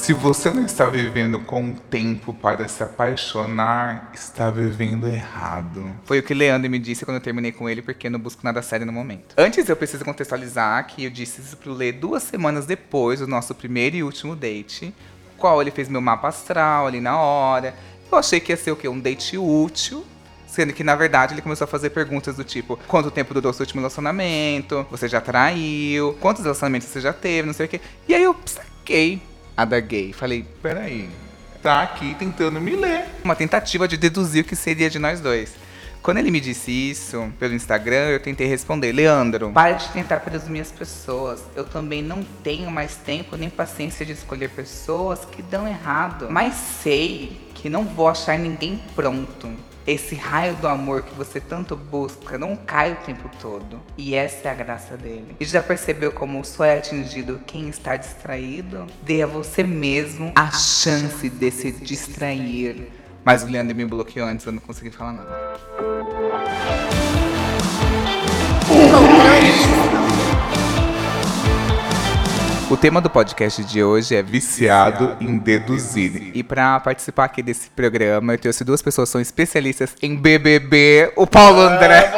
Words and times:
Se 0.00 0.14
você 0.14 0.50
não 0.50 0.64
está 0.64 0.86
vivendo 0.86 1.38
com 1.38 1.70
o 1.70 1.74
tempo 1.74 2.32
para 2.32 2.66
se 2.66 2.82
apaixonar, 2.82 4.10
está 4.14 4.50
vivendo 4.50 5.06
errado. 5.06 5.94
Foi 6.06 6.18
o 6.18 6.22
que 6.22 6.32
Leandro 6.32 6.70
me 6.70 6.78
disse 6.78 7.04
quando 7.04 7.18
eu 7.18 7.20
terminei 7.20 7.52
com 7.52 7.68
ele, 7.68 7.82
porque 7.82 8.06
eu 8.06 8.10
não 8.10 8.18
busco 8.18 8.40
nada 8.42 8.62
sério 8.62 8.86
no 8.86 8.92
momento. 8.92 9.34
Antes, 9.36 9.68
eu 9.68 9.76
preciso 9.76 10.02
contextualizar 10.02 10.86
que 10.86 11.04
eu 11.04 11.10
disse 11.10 11.42
isso 11.42 11.54
pro 11.54 11.74
Lê 11.74 11.92
duas 11.92 12.22
semanas 12.22 12.64
depois 12.64 13.20
do 13.20 13.26
nosso 13.26 13.54
primeiro 13.54 13.94
e 13.94 14.02
último 14.02 14.34
date, 14.34 14.92
qual 15.36 15.60
ele 15.60 15.70
fez 15.70 15.86
meu 15.86 16.00
mapa 16.00 16.28
astral 16.28 16.86
ali 16.86 17.00
na 17.00 17.18
hora. 17.18 17.74
Eu 18.10 18.16
achei 18.16 18.40
que 18.40 18.50
ia 18.52 18.56
ser 18.56 18.72
o 18.72 18.76
quê? 18.76 18.88
Um 18.88 18.98
date 18.98 19.36
útil. 19.36 20.02
Sendo 20.46 20.72
que, 20.72 20.82
na 20.82 20.96
verdade, 20.96 21.34
ele 21.34 21.42
começou 21.42 21.66
a 21.66 21.68
fazer 21.68 21.90
perguntas 21.90 22.34
do 22.34 22.42
tipo: 22.42 22.78
quanto 22.88 23.10
tempo 23.10 23.34
durou 23.34 23.52
seu 23.52 23.64
último 23.64 23.82
relacionamento? 23.82 24.84
Você 24.90 25.06
já 25.06 25.20
traiu? 25.20 26.16
Quantos 26.20 26.42
relacionamentos 26.42 26.88
você 26.88 27.02
já 27.02 27.12
teve? 27.12 27.46
Não 27.46 27.54
sei 27.54 27.66
o 27.66 27.68
quê. 27.68 27.80
E 28.08 28.14
aí 28.14 28.22
eu 28.22 28.34
saquei 28.46 29.22
a 29.60 29.64
da 29.64 29.80
gay. 29.80 30.12
Falei: 30.12 30.44
Peraí, 30.62 31.08
tá 31.62 31.82
aqui 31.82 32.14
tentando 32.18 32.60
me 32.60 32.74
ler. 32.74 33.04
uma 33.22 33.36
tentativa 33.36 33.86
de 33.86 33.96
deduzir 33.96 34.42
o 34.42 34.46
que 34.46 34.56
seria 34.56 34.88
de 34.88 34.98
nós 34.98 35.20
dois. 35.20 35.52
Quando 36.02 36.16
ele 36.16 36.30
me 36.30 36.40
disse 36.40 36.70
isso 36.70 37.30
pelo 37.38 37.52
Instagram, 37.52 38.08
eu 38.08 38.20
tentei 38.20 38.46
responder: 38.46 38.92
Leandro, 38.92 39.50
para 39.52 39.74
de 39.74 39.88
tentar 39.90 40.20
presumir 40.20 40.62
as 40.62 40.72
pessoas. 40.72 41.42
Eu 41.54 41.64
também 41.64 42.02
não 42.02 42.22
tenho 42.42 42.70
mais 42.70 42.96
tempo 42.96 43.36
nem 43.36 43.50
paciência 43.50 44.06
de 44.06 44.12
escolher 44.12 44.48
pessoas 44.48 45.26
que 45.26 45.42
dão 45.42 45.68
errado. 45.68 46.28
Mas 46.30 46.54
sei 46.54 47.38
que 47.54 47.68
não 47.68 47.84
vou 47.84 48.08
achar 48.08 48.38
ninguém 48.38 48.80
pronto. 48.96 49.50
Esse 49.86 50.14
raio 50.14 50.54
do 50.56 50.68
amor 50.68 51.02
que 51.02 51.14
você 51.14 51.40
tanto 51.40 51.74
busca 51.74 52.36
não 52.36 52.54
cai 52.54 52.92
o 52.92 52.96
tempo 52.96 53.30
todo. 53.40 53.80
E 53.96 54.14
essa 54.14 54.48
é 54.48 54.50
a 54.50 54.54
graça 54.54 54.96
dele. 54.96 55.34
E 55.40 55.44
já 55.44 55.62
percebeu 55.62 56.12
como 56.12 56.44
só 56.44 56.64
é 56.64 56.78
atingido 56.78 57.40
quem 57.46 57.68
está 57.68 57.96
distraído? 57.96 58.86
Dê 59.02 59.22
a 59.22 59.26
você 59.26 59.62
mesmo 59.62 60.32
a 60.36 60.50
chance 60.50 61.28
de 61.28 61.50
se 61.50 61.72
distrair. 61.72 62.90
Mas 63.24 63.42
o 63.42 63.46
Leandro 63.46 63.74
me 63.74 63.84
bloqueou 63.84 64.26
antes, 64.26 64.46
eu 64.46 64.52
não 64.52 64.60
consegui 64.60 64.90
falar 64.90 65.12
nada. 65.12 66.29
O 72.70 72.76
tema 72.76 73.00
do 73.00 73.10
podcast 73.10 73.64
de 73.64 73.82
hoje 73.82 74.14
é 74.14 74.22
Viciado 74.22 75.16
em 75.20 75.36
deduzir. 75.36 76.30
E 76.32 76.40
pra 76.44 76.78
participar 76.78 77.24
aqui 77.24 77.42
desse 77.42 77.68
programa, 77.70 78.34
eu 78.34 78.38
trouxe 78.38 78.62
duas 78.62 78.80
pessoas 78.80 79.08
que 79.08 79.12
são 79.12 79.20
especialistas 79.20 79.96
em 80.00 80.14
BBB. 80.14 81.12
O 81.16 81.26
Paulo 81.26 81.60
André, 81.60 82.12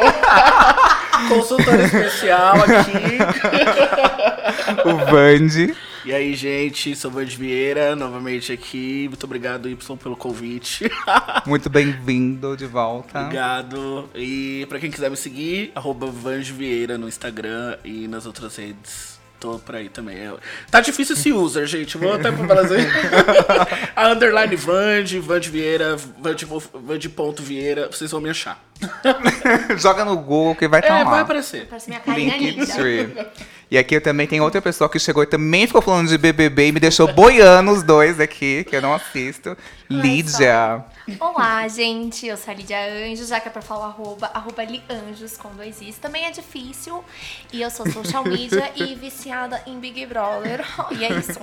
Consultor 1.27 1.79
especial 1.79 2.57
aqui. 2.57 3.17
o 4.85 5.11
Vande. 5.11 5.75
E 6.05 6.13
aí, 6.13 6.35
gente, 6.35 6.95
sou 6.95 7.09
Vande 7.09 7.35
Vieira, 7.35 7.95
novamente 7.95 8.51
aqui. 8.51 9.07
Muito 9.07 9.23
obrigado, 9.23 9.67
Y, 9.67 9.97
pelo 9.97 10.15
convite. 10.15 10.87
Muito 11.47 11.67
bem-vindo 11.67 12.55
de 12.55 12.67
volta. 12.67 13.21
obrigado. 13.21 14.07
E 14.13 14.67
pra 14.69 14.77
quem 14.77 14.91
quiser 14.91 15.09
me 15.09 15.17
seguir, 15.17 15.71
arroba 15.73 16.05
Vande 16.05 16.53
Vieira 16.53 16.95
no 16.95 17.07
Instagram 17.07 17.77
e 17.83 18.07
nas 18.07 18.27
outras 18.27 18.55
redes. 18.57 19.12
Tô 19.43 19.59
por 19.59 19.75
aí 19.75 19.89
também. 19.89 20.15
É- 20.19 20.33
Tá 20.71 20.79
difícil 20.79 21.15
esse 21.17 21.33
user, 21.33 21.65
gente. 21.67 21.97
Vou 21.97 22.13
até 22.13 22.31
pro 22.31 22.47
Brasil. 22.47 22.77
A 23.93 24.07
underline 24.07 24.55
Vande, 24.55 25.19
Vande 25.19 25.49
Vieira, 25.49 25.97
Vande, 25.97 26.45
Vande 26.73 27.09
ponto 27.09 27.43
Vieira. 27.43 27.89
Vocês 27.91 28.09
vão 28.09 28.21
me 28.21 28.29
achar. 28.29 28.63
Joga 29.77 30.05
no 30.05 30.17
Google 30.17 30.55
que 30.55 30.67
vai 30.67 30.79
estar 30.79 30.99
É, 30.99 31.03
lá. 31.03 31.09
vai 31.09 31.21
aparecer. 31.21 31.65
Parece 31.67 31.89
minha 31.89 31.99
carinha 32.01 32.37
linda. 32.37 32.61
Linktree. 32.63 33.27
E 33.71 33.77
aqui 33.77 33.95
eu 33.95 34.01
também 34.01 34.27
tenho 34.27 34.43
outra 34.43 34.61
pessoa 34.61 34.87
que 34.87 34.99
chegou 34.99 35.23
e 35.23 35.25
também 35.25 35.65
ficou 35.65 35.81
falando 35.81 36.07
de 36.07 36.17
BBB 36.17 36.67
e 36.67 36.71
me 36.73 36.79
deixou 36.79 37.11
boiando 37.11 37.71
os 37.71 37.81
dois 37.81 38.19
aqui, 38.19 38.63
que 38.69 38.75
eu 38.75 38.81
não 38.81 38.93
assisto. 38.93 39.57
Lídia. 39.89 40.83
Olá, 41.19 41.67
gente. 41.67 42.27
Eu 42.27 42.37
sou 42.37 42.51
a 42.53 42.55
Lídia 42.55 42.77
Anjos, 43.09 43.27
já 43.27 43.39
que 43.39 43.47
é 43.47 43.51
pra 43.51 43.61
falar 43.63 43.87
o 43.87 43.89
arroba, 43.89 44.29
arroba 44.33 44.63
Lianjos 44.63 45.37
com 45.37 45.49
dois 45.55 45.81
Is. 45.81 45.97
Também 45.97 46.25
é 46.25 46.31
difícil. 46.31 47.03
E 47.51 47.61
eu 47.63 47.69
sou 47.71 47.89
social 47.89 48.23
media 48.23 48.71
e 48.75 48.93
viciada 48.95 49.59
em 49.65 49.79
Big 49.79 50.05
Brother. 50.05 50.63
E 50.91 51.03
é 51.05 51.11
isso. 51.13 51.39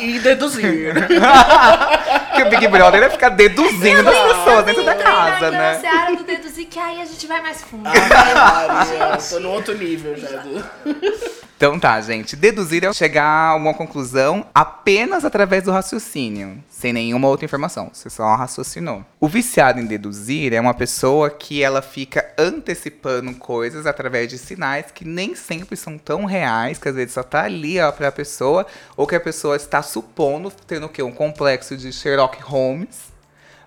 E 0.00 0.18
deduzir. 0.20 0.94
Que 2.34 2.42
o 2.42 2.50
Big 2.50 2.66
Brother 2.68 3.00
vai 3.00 3.10
ficar 3.10 3.28
deduzindo 3.28 4.02
das 4.02 4.16
pessoas 4.18 4.64
dentro 4.64 4.84
da 4.84 4.94
casa, 4.96 5.50
né? 5.52 5.78
Seara 5.94 6.16
do 6.16 6.24
deduzir 6.24 6.66
que 6.66 6.78
aí 6.78 7.00
a 7.00 7.04
gente 7.04 7.26
vai 7.26 7.40
mais 7.40 7.62
fundo. 7.62 7.84
Maria, 7.84 9.16
tô 9.28 9.38
no 9.38 9.50
outro 9.50 9.76
nível 9.76 10.16
já. 10.16 10.42
Do... 10.42 10.64
Então 11.56 11.78
tá, 11.78 12.00
gente. 12.00 12.34
Deduzir 12.34 12.84
é 12.84 12.92
chegar 12.92 13.50
a 13.50 13.54
uma 13.54 13.72
conclusão 13.72 14.44
apenas 14.52 15.24
através 15.24 15.62
do 15.62 15.70
raciocínio, 15.70 16.62
sem 16.68 16.92
nenhuma 16.92 17.28
outra 17.28 17.44
informação. 17.44 17.90
Você 17.92 18.10
só 18.10 18.34
raciocinou. 18.34 19.04
O 19.20 19.28
viciado 19.28 19.80
em 19.80 19.86
deduzir 19.86 20.52
é 20.52 20.60
uma 20.60 20.74
pessoa 20.74 21.30
que 21.30 21.62
ela 21.62 21.80
fica 21.80 22.28
antecipando 22.36 23.32
coisas 23.36 23.86
através 23.86 24.28
de 24.28 24.36
sinais 24.36 24.86
que 24.92 25.04
nem 25.04 25.34
sempre 25.34 25.76
são 25.76 25.96
tão 25.96 26.24
reais, 26.24 26.78
que 26.78 26.88
às 26.88 26.94
vezes 26.96 27.14
só 27.14 27.22
tá 27.22 27.44
ali 27.44 27.80
ó, 27.80 27.90
pra 27.92 28.10
pessoa, 28.10 28.66
ou 28.96 29.06
que 29.06 29.14
a 29.14 29.20
pessoa 29.20 29.56
está 29.56 29.80
supondo, 29.80 30.52
tendo 30.66 30.86
o 30.86 30.88
quê? 30.88 31.02
Um 31.02 31.12
complexo 31.12 31.76
de 31.76 31.92
Sherlock 31.92 32.42
Holmes. 32.42 33.14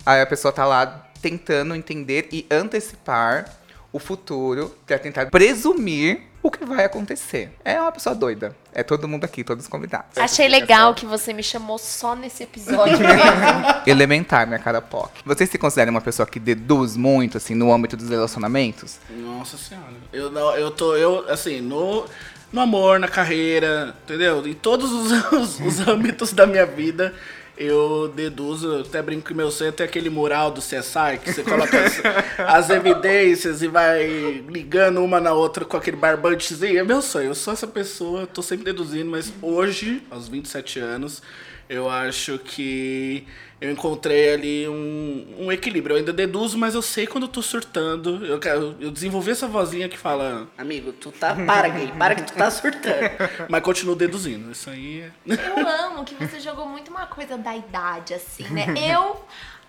Aí 0.04 0.22
a 0.22 0.26
pessoa 0.26 0.52
tá 0.52 0.64
lá 0.64 1.07
tentando 1.20 1.74
entender 1.74 2.28
e 2.32 2.46
antecipar 2.50 3.58
o 3.92 3.98
futuro 3.98 4.74
pra 4.86 4.98
tentar 4.98 5.30
presumir 5.30 6.28
o 6.42 6.50
que 6.50 6.64
vai 6.64 6.84
acontecer. 6.84 7.50
É 7.64 7.80
uma 7.80 7.90
pessoa 7.90 8.14
doida. 8.14 8.54
É 8.72 8.82
todo 8.82 9.08
mundo 9.08 9.24
aqui, 9.24 9.42
todos 9.42 9.66
convidados. 9.66 10.16
Achei 10.16 10.46
legal 10.48 10.94
que 10.94 11.04
você 11.04 11.32
me 11.32 11.42
chamou 11.42 11.78
só 11.78 12.14
nesse 12.14 12.44
episódio. 12.44 12.98
Elementar, 13.86 14.46
minha 14.46 14.58
cara 14.58 14.80
POC. 14.80 15.22
Você 15.24 15.46
se 15.46 15.58
considera 15.58 15.90
uma 15.90 16.00
pessoa 16.00 16.26
que 16.26 16.38
deduz 16.38 16.96
muito, 16.96 17.36
assim, 17.36 17.54
no 17.54 17.72
âmbito 17.72 17.96
dos 17.96 18.08
relacionamentos? 18.08 18.98
Nossa 19.10 19.56
senhora. 19.56 19.94
Eu, 20.12 20.30
não, 20.30 20.54
eu 20.54 20.70
tô, 20.70 20.96
eu, 20.96 21.28
assim, 21.28 21.60
no, 21.60 22.06
no 22.52 22.60
amor, 22.60 23.00
na 23.00 23.08
carreira, 23.08 23.94
entendeu? 24.04 24.46
Em 24.46 24.54
todos 24.54 24.92
os, 24.92 25.32
os, 25.32 25.60
os 25.60 25.88
âmbitos 25.88 26.32
da 26.32 26.46
minha 26.46 26.64
vida, 26.66 27.14
eu 27.58 28.08
deduzo, 28.14 28.78
até 28.78 29.02
brinco 29.02 29.26
que 29.26 29.34
meu 29.34 29.50
sonho 29.50 29.70
é 29.70 29.72
ter 29.72 29.82
aquele 29.82 30.08
mural 30.08 30.50
do 30.50 30.60
CSI, 30.60 31.18
que 31.22 31.32
você 31.32 31.42
coloca 31.42 31.76
as, 31.76 32.00
as 32.38 32.70
evidências 32.70 33.62
e 33.62 33.66
vai 33.68 34.06
ligando 34.48 35.02
uma 35.02 35.20
na 35.20 35.32
outra 35.32 35.64
com 35.64 35.76
aquele 35.76 35.96
barbantezinho. 35.96 36.78
É 36.78 36.84
meu 36.84 37.02
sonho, 37.02 37.30
eu 37.30 37.34
sou 37.34 37.52
essa 37.52 37.66
pessoa, 37.66 38.26
tô 38.26 38.42
sempre 38.42 38.66
deduzindo, 38.66 39.10
mas 39.10 39.32
hoje, 39.42 40.02
aos 40.08 40.28
27 40.28 40.78
anos, 40.78 41.20
eu 41.68 41.90
acho 41.90 42.38
que 42.38 43.26
eu 43.60 43.70
encontrei 43.72 44.32
ali 44.34 44.68
um, 44.68 45.34
um 45.46 45.52
equilíbrio. 45.52 45.94
Eu 45.94 45.98
ainda 45.98 46.12
deduzo, 46.12 46.56
mas 46.56 46.74
eu 46.74 46.82
sei 46.82 47.06
quando 47.06 47.24
eu 47.24 47.28
tô 47.28 47.42
surtando. 47.42 48.24
Eu, 48.24 48.38
quero- 48.38 48.76
eu 48.80 48.90
desenvolvi 48.90 49.32
essa 49.32 49.46
vozinha 49.48 49.88
que 49.88 49.98
fala: 49.98 50.46
Amigo, 50.56 50.92
tu 50.92 51.10
tá. 51.10 51.34
Para, 51.34 51.68
gay, 51.68 51.88
para 51.98 52.14
que 52.14 52.22
tu 52.22 52.32
tá 52.34 52.50
surtando. 52.50 53.10
mas 53.48 53.62
continuo 53.62 53.94
deduzindo. 53.96 54.52
Isso 54.52 54.70
aí 54.70 55.00
é. 55.00 55.10
Eu 55.58 55.68
amo 55.68 56.04
que 56.04 56.14
você 56.14 56.38
jogou 56.40 56.66
muito 56.68 56.90
uma 56.90 57.06
coisa 57.06 57.36
da 57.36 57.56
idade, 57.56 58.14
assim, 58.14 58.44
né? 58.44 58.66
Eu 58.90 59.24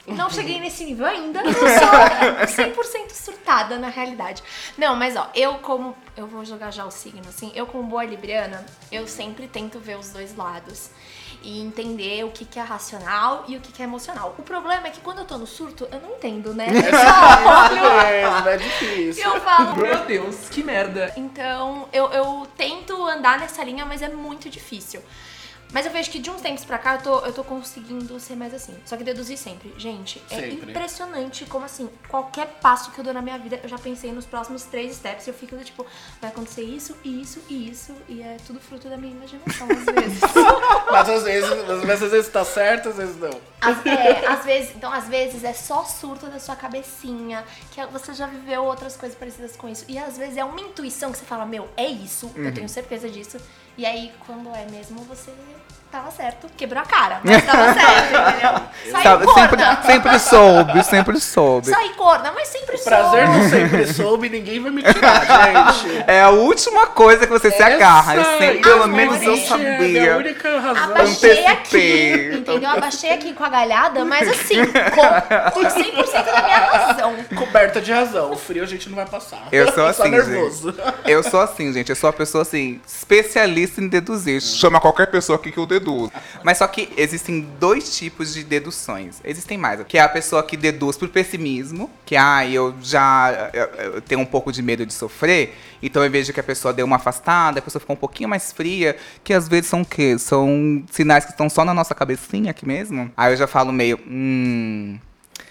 não 0.08 0.30
cheguei 0.30 0.60
nesse 0.60 0.84
nível 0.86 1.06
ainda. 1.06 1.42
Eu 1.42 1.54
sou 1.54 2.66
100% 2.66 3.12
surtada, 3.12 3.78
na 3.78 3.90
realidade. 3.90 4.42
Não, 4.78 4.96
mas 4.96 5.16
ó, 5.16 5.30
eu 5.36 5.56
como... 5.56 5.96
Eu 6.18 6.26
vou 6.26 6.44
jogar 6.44 6.72
já 6.72 6.84
o 6.86 6.90
signo, 6.92 7.22
assim. 7.28 7.52
Eu 7.54 7.66
como 7.68 7.84
boa 7.84 8.04
libriana, 8.04 8.66
eu 8.92 9.08
sempre 9.08 9.48
tento 9.48 9.80
ver 9.80 9.98
os 9.98 10.10
dois 10.10 10.36
lados. 10.36 10.90
E 11.42 11.62
entender 11.62 12.24
o 12.26 12.32
que, 12.32 12.44
que 12.44 12.60
é 12.60 12.62
racional 12.62 13.46
e 13.48 13.56
o 13.56 13.62
que, 13.62 13.72
que 13.72 13.82
é 13.82 13.86
emocional. 13.86 14.36
O 14.38 14.44
problema 14.44 14.88
é 14.88 14.90
que 14.92 15.00
quando 15.00 15.20
eu 15.20 15.26
tô 15.26 15.38
no 15.38 15.48
surto, 15.48 15.88
eu 15.92 16.00
não 16.02 16.12
entendo, 16.16 16.54
né? 16.54 16.68
Eu 16.68 16.74
só 16.92 17.74
olho, 17.74 17.86
É, 18.06 18.54
é 18.54 18.58
difícil. 18.58 19.24
eu 19.24 19.40
falo, 19.42 19.76
Meu 19.78 20.06
Deus, 20.06 20.50
que 20.50 20.62
merda. 20.64 21.14
então, 21.16 21.88
eu, 21.94 22.12
eu 22.12 22.48
tento 22.58 23.02
andar 23.08 23.40
nessa 23.40 23.64
linha, 23.64 23.86
mas 23.86 24.02
é 24.02 24.10
muito 24.10 24.50
difícil. 24.50 25.02
Mas 25.72 25.86
eu 25.86 25.92
vejo 25.92 26.10
que 26.10 26.20
de 26.20 26.30
uns 26.30 26.42
tempos 26.42 26.66
pra 26.66 26.78
cá 26.78 26.96
eu 26.96 27.02
tô, 27.02 27.20
eu 27.26 27.34
tô 27.34 27.44
conseguindo 27.44 28.20
ser 28.20 28.36
mais 28.36 28.54
assim. 28.54 28.76
Só 28.86 28.98
que 28.98 29.04
deduzir 29.04 29.38
sempre. 29.38 29.74
Gente, 29.78 30.22
é 30.30 30.36
Sempre. 30.36 30.72
impressionante 30.72 31.46
como 31.46 31.66
assim, 31.66 31.90
qualquer 32.08 32.48
passo 32.62 32.92
que 32.92 33.00
eu 33.00 33.04
dou 33.04 33.14
na 33.14 33.22
minha 33.22 33.38
vida, 33.38 33.60
eu 33.62 33.70
já 33.70 33.78
pensei 33.78 34.12
nos 34.12 34.26
próximos 34.26 34.64
três 34.64 34.96
steps 34.96 35.28
e 35.28 35.30
eu 35.30 35.34
fico 35.34 35.56
do 35.56 35.64
tipo, 35.64 35.86
vai 36.20 36.32
acontecer 36.32 36.64
isso, 36.64 36.96
isso 37.04 37.40
e 37.48 37.70
isso. 37.70 37.94
E 38.08 38.22
é 38.22 38.38
tudo 38.48 38.60
fruto 38.60 38.90
da 38.90 38.98
minha 38.98 39.14
imaginação, 39.14 39.68
às 39.70 39.86
vezes. 39.94 40.22
Mas 40.92 41.10
às 41.10 41.24
vezes, 41.24 41.50
mas 41.86 42.04
às 42.04 42.12
vezes 42.12 42.32
tá 42.32 42.44
certo, 42.44 42.90
às 42.90 42.96
vezes 42.96 43.16
não. 43.18 43.40
Às, 43.62 43.86
é, 43.86 44.26
às 44.28 44.46
vezes, 44.46 44.76
então, 44.76 44.92
às 44.92 45.08
vezes 45.08 45.44
é 45.44 45.54
só 45.54 45.84
surto 45.84 46.28
da 46.28 46.40
sua 46.40 46.56
cabecinha, 46.56 47.44
que 47.72 47.86
você 47.88 48.14
já 48.14 48.26
viveu 48.26 48.64
outras 48.64 48.98
coisas 48.98 49.18
parecidas 49.18 49.56
com 49.56 49.70
isso. 49.70 49.86
E 49.88 50.00
às 50.00 50.18
vezes 50.18 50.38
é 50.38 50.44
uma 50.44 50.60
intuição 50.60 51.12
que 51.12 51.18
você 51.18 51.26
fala, 51.26 51.46
meu, 51.46 51.70
é 51.78 51.86
isso, 51.86 52.32
eu 52.36 52.54
tenho 52.54 52.68
certeza 52.68 53.08
disso. 53.08 53.38
E 53.80 53.86
aí, 53.86 54.12
quando 54.26 54.54
é 54.54 54.66
mesmo, 54.66 55.00
você 55.06 55.34
tava 55.92 56.12
certo. 56.12 56.48
Quebrou 56.56 56.82
a 56.82 56.86
cara, 56.86 57.20
mas 57.24 57.44
tava 57.46 57.74
certo, 57.74 58.30
entendeu? 58.30 58.62
Saiu 58.92 59.04
Sabe, 59.04 59.26
sempre, 59.34 59.84
sempre 59.86 60.20
soube, 60.20 60.84
sempre 60.84 61.20
soube. 61.20 61.68
Saí 61.68 61.90
corna, 61.90 62.32
mas 62.34 62.48
sempre 62.48 62.78
Prazer 62.78 63.26
soube. 63.28 63.38
não 63.40 63.50
sempre 63.50 63.94
soube, 63.94 64.30
ninguém 64.30 64.60
vai 64.62 64.72
me 64.72 64.84
tirar, 64.84 65.26
gente. 65.26 66.04
É 66.08 66.22
a 66.22 66.30
última 66.30 66.88
coisa 66.88 67.26
que 67.26 67.32
você 67.32 67.52
se 67.52 67.62
agarra. 67.62 68.16
Eu 68.16 68.24
sempre, 68.24 68.60
Essa, 68.60 68.70
pelo 68.70 68.84
amor, 68.84 68.96
menos 68.96 69.22
eu 69.22 69.36
gente, 69.36 69.52
É 69.52 69.56
a 69.56 69.78
sabia. 69.78 70.18
única 70.18 70.60
razão. 70.60 70.84
Abaixei 70.84 71.46
aqui, 71.48 72.32
entendeu? 72.40 72.70
Abaixei 72.70 73.12
aqui 73.12 73.34
com 73.34 73.44
a 73.44 73.50
galhada, 73.50 74.06
mas 74.06 74.28
assim, 74.30 74.66
com, 74.66 75.52
com 75.52 75.62
100% 75.62 76.26
da 76.26 76.42
minha 76.44 76.58
razão. 76.58 77.16
Coberta 77.36 77.82
de 77.82 77.92
razão. 77.92 78.32
O 78.32 78.36
frio 78.36 78.64
a 78.64 78.66
gente 78.68 78.88
não 78.90 78.96
vai 78.96 79.06
passar. 79.06 79.48
Eu 79.52 79.66
sou 79.72 79.76
Só 79.94 80.04
assim, 80.04 80.10
nervoso. 80.10 80.72
gente. 80.72 80.94
Eu 81.06 81.24
sou 81.24 81.40
assim, 81.42 81.74
gente. 81.74 81.90
Eu 81.90 81.96
sou 81.96 82.10
uma 82.10 82.14
pessoa 82.16 82.42
assim, 82.44 82.80
especialista 82.88 83.82
em 83.82 83.88
deduzir. 83.88 84.42
Chama 84.42 84.80
qualquer 84.80 85.08
pessoa 85.08 85.38
aqui 85.38 85.52
que 85.52 85.58
eu 85.58 85.66
deduzo. 85.66 85.79
Mas 86.44 86.58
só 86.58 86.68
que 86.68 86.90
existem 86.98 87.48
dois 87.60 87.98
tipos 87.98 88.34
de 88.34 88.44
deduções. 88.44 89.18
Existem 89.24 89.58
mais. 89.58 89.82
Que 89.88 89.98
é 89.98 90.02
a 90.02 90.10
pessoa 90.10 90.44
que 90.44 90.58
deduz 90.58 90.98
por 90.98 91.10
pessimismo, 91.10 91.90
que 92.06 92.16
ah, 92.16 92.46
eu 92.46 92.76
já 92.82 93.50
eu, 93.54 93.66
eu 93.94 94.02
tenho 94.02 94.22
um 94.22 94.26
pouco 94.26 94.52
de 94.52 94.62
medo 94.62 94.86
de 94.86 94.94
sofrer, 94.94 95.56
então 95.82 96.04
eu 96.04 96.12
vejo 96.12 96.34
que 96.34 96.40
a 96.40 96.44
pessoa 96.44 96.74
deu 96.74 96.86
uma 96.86 96.98
afastada, 96.98 97.60
a 97.60 97.62
pessoa 97.62 97.80
ficou 97.80 97.96
um 97.96 98.00
pouquinho 98.00 98.30
mais 98.30 98.52
fria, 98.52 98.98
que 99.24 99.34
às 99.34 99.48
vezes 99.48 99.68
são 99.68 99.82
o 99.82 99.86
quê? 99.86 100.18
São 100.18 100.84
sinais 100.92 101.26
que 101.26 101.32
estão 101.32 101.50
só 101.50 101.64
na 101.64 101.74
nossa 101.74 101.96
cabecinha 101.96 102.52
aqui 102.52 102.66
mesmo. 102.66 103.12
Aí 103.16 103.34
eu 103.34 103.38
já 103.38 103.48
falo 103.48 103.72
meio, 103.72 104.00
hum, 104.08 104.98